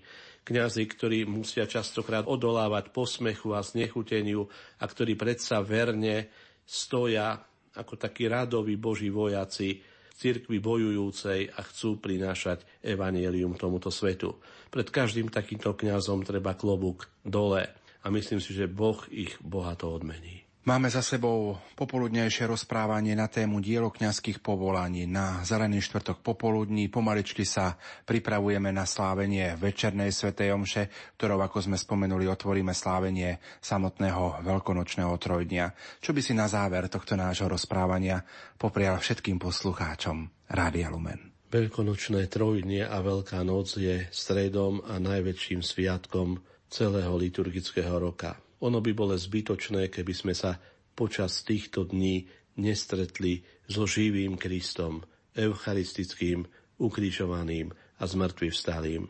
Kňazi, 0.51 0.82
ktorí 0.82 1.30
musia 1.30 1.62
častokrát 1.62 2.26
odolávať 2.26 2.90
posmechu 2.90 3.55
a 3.55 3.62
znechuteniu 3.62 4.51
a 4.82 4.84
ktorí 4.90 5.14
predsa 5.14 5.62
verne 5.62 6.26
stoja 6.66 7.38
ako 7.78 7.94
takí 7.94 8.26
radoví 8.26 8.74
boží 8.74 9.14
vojaci 9.14 9.78
cirkvi 10.20 10.59
bojujúcej 10.59 11.55
a 11.55 11.62
chcú 11.64 12.03
prinášať 12.03 12.66
evanielium 12.82 13.55
tomuto 13.55 13.94
svetu. 13.94 14.42
Pred 14.68 14.90
každým 14.90 15.30
takýmto 15.30 15.72
kňazom 15.72 16.26
treba 16.26 16.59
klobúk 16.59 17.07
dole 17.22 17.70
a 18.03 18.07
myslím 18.11 18.42
si, 18.42 18.51
že 18.51 18.66
Boh 18.66 19.01
ich 19.09 19.38
bohato 19.40 19.86
odmení. 19.86 20.39
Máme 20.61 20.92
za 20.92 21.00
sebou 21.00 21.56
popoludnejšie 21.72 22.44
rozprávanie 22.44 23.16
na 23.16 23.32
tému 23.32 23.64
dielo 23.64 23.88
kňazských 23.88 24.44
povolaní. 24.44 25.08
Na 25.08 25.40
Zelený 25.40 25.80
štvrtok 25.80 26.20
popoludní 26.20 26.92
pomaličky 26.92 27.48
sa 27.48 27.80
pripravujeme 28.04 28.68
na 28.68 28.84
slávenie 28.84 29.56
večernej 29.56 30.12
svetej 30.12 30.52
omše, 30.52 30.92
ktorou, 31.16 31.40
ako 31.40 31.64
sme 31.64 31.80
spomenuli, 31.80 32.28
otvoríme 32.28 32.76
slávenie 32.76 33.40
samotného 33.64 34.44
veľkonočného 34.44 35.16
trojdnia. 35.16 35.72
Čo 36.04 36.12
by 36.12 36.20
si 36.20 36.36
na 36.36 36.44
záver 36.44 36.92
tohto 36.92 37.16
nášho 37.16 37.48
rozprávania 37.48 38.20
poprial 38.61 39.00
všetkým 39.00 39.40
poslucháčom 39.40 40.28
Rádia 40.52 40.92
Lumen? 40.92 41.32
Veľkonočné 41.48 42.28
trojdnie 42.28 42.84
a 42.84 43.00
Veľká 43.00 43.40
noc 43.48 43.80
je 43.80 44.12
stredom 44.12 44.84
a 44.84 45.00
najväčším 45.00 45.64
sviatkom 45.64 46.36
celého 46.68 47.16
liturgického 47.16 47.96
roka. 47.96 48.49
Ono 48.61 48.78
by 48.80 48.92
bolo 48.92 49.16
zbytočné, 49.16 49.88
keby 49.88 50.12
sme 50.12 50.34
sa 50.36 50.56
počas 50.92 51.40
týchto 51.44 51.88
dní 51.88 52.28
nestretli 52.61 53.40
so 53.64 53.88
živým 53.88 54.36
Kristom, 54.36 55.00
eucharistickým, 55.32 56.44
ukrižovaným 56.80 57.72
a 57.72 58.04
zmrtvým 58.04 58.52
vstalým. 58.52 59.04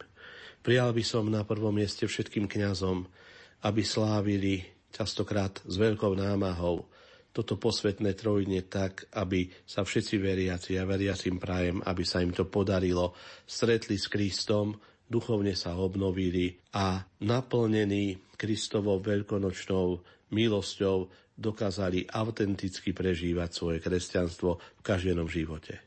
Prijal 0.61 0.93
by 0.93 1.03
som 1.03 1.27
na 1.27 1.43
prvom 1.43 1.73
mieste 1.73 2.05
všetkým 2.05 2.47
kňazom, 2.47 3.07
aby 3.67 3.83
slávili 3.83 4.67
častokrát 4.93 5.63
s 5.65 5.75
veľkou 5.79 6.15
námahou 6.15 6.87
toto 7.31 7.55
posvetné 7.55 8.19
trojne 8.19 8.67
tak, 8.67 9.07
aby 9.15 9.47
sa 9.63 9.87
všetci 9.87 10.19
veriaci 10.19 10.75
a 10.77 10.83
veriacim 10.83 11.39
prajem, 11.39 11.79
aby 11.87 12.03
sa 12.03 12.19
im 12.19 12.35
to 12.35 12.51
podarilo, 12.51 13.15
stretli 13.47 13.95
s 13.95 14.11
Kristom, 14.11 14.75
duchovne 15.11 15.59
sa 15.59 15.75
obnovili 15.75 16.55
a 16.79 17.03
naplnení 17.27 18.17
Kristovou 18.39 19.03
veľkonočnou 19.03 19.99
milosťou 20.31 21.11
dokázali 21.35 22.07
autenticky 22.09 22.95
prežívať 22.95 23.51
svoje 23.51 23.79
kresťanstvo 23.83 24.51
v 24.57 24.83
každom 24.87 25.27
živote. 25.27 25.83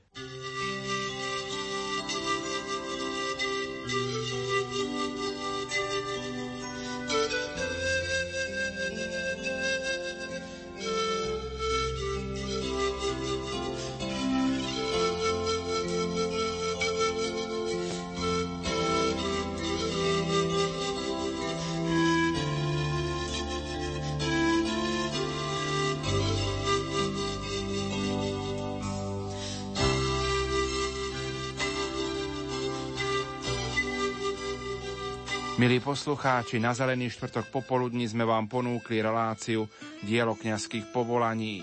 Milí 35.54 35.78
poslucháči, 35.78 36.58
na 36.58 36.74
Zelený 36.74 37.14
štvrtok 37.14 37.54
popoludní 37.54 38.10
sme 38.10 38.26
vám 38.26 38.49
ponúkli 38.49 39.06
reláciu 39.06 39.70
Dielo 40.01 40.34
kňazských 40.34 40.89
povolaní. 40.89 41.62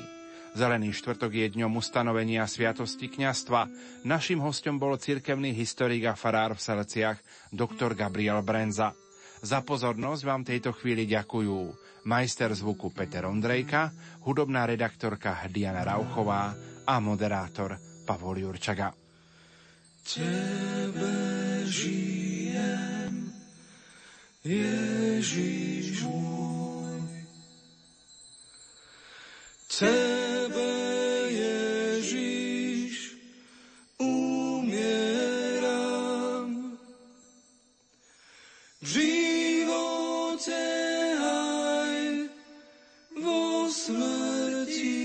Zelený 0.54 0.94
štvrtok 0.94 1.34
je 1.34 1.46
dňom 1.58 1.74
ustanovenia 1.74 2.46
Sviatosti 2.46 3.10
kňastva. 3.10 3.66
Našim 4.06 4.38
hostom 4.46 4.78
bol 4.78 4.94
cirkevný 4.94 5.50
historik 5.58 6.06
a 6.06 6.14
farár 6.14 6.54
v 6.54 6.62
Seleciach, 6.62 7.18
doktor 7.50 7.98
Gabriel 7.98 8.38
Brenza. 8.46 8.94
Za 9.42 9.66
pozornosť 9.66 10.22
vám 10.22 10.46
tejto 10.46 10.70
chvíli 10.70 11.10
ďakujú 11.10 11.58
majster 12.06 12.54
zvuku 12.54 12.94
Peter 12.94 13.26
Ondrejka, 13.26 13.90
hudobná 14.22 14.70
redaktorka 14.70 15.34
Diana 15.50 15.82
Rauchová 15.82 16.54
a 16.86 16.94
moderátor 17.02 17.74
Pavol 18.06 18.38
Jurčaga. 18.38 18.94
Tebe 20.06 21.10
žijem. 21.66 22.29
Ježiš 24.40 26.08
môj. 26.08 27.04
Tebe, 29.68 30.72
Ježiš, 31.28 33.20
umieram. 34.00 35.12
V 38.80 38.88
živote 38.88 40.64
aj 41.20 42.32
vo 43.20 43.68
smrti 43.68 45.04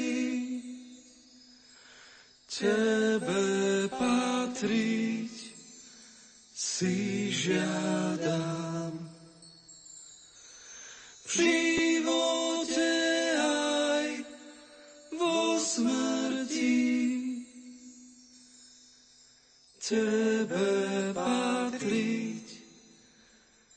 Tebe 2.48 3.44
patriť 3.92 5.36
si 6.56 7.28
žiadam. 7.36 8.15
Živote 11.36 12.96
aj 13.36 14.08
vo 15.20 15.60
smrti. 15.60 16.80
Tebe 19.84 21.14
patriť 21.14 22.48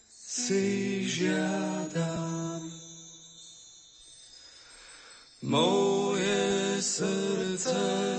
si 0.09 0.65
žiadam. 1.05 2.63
Moje 5.45 6.81
srdce 6.83 8.18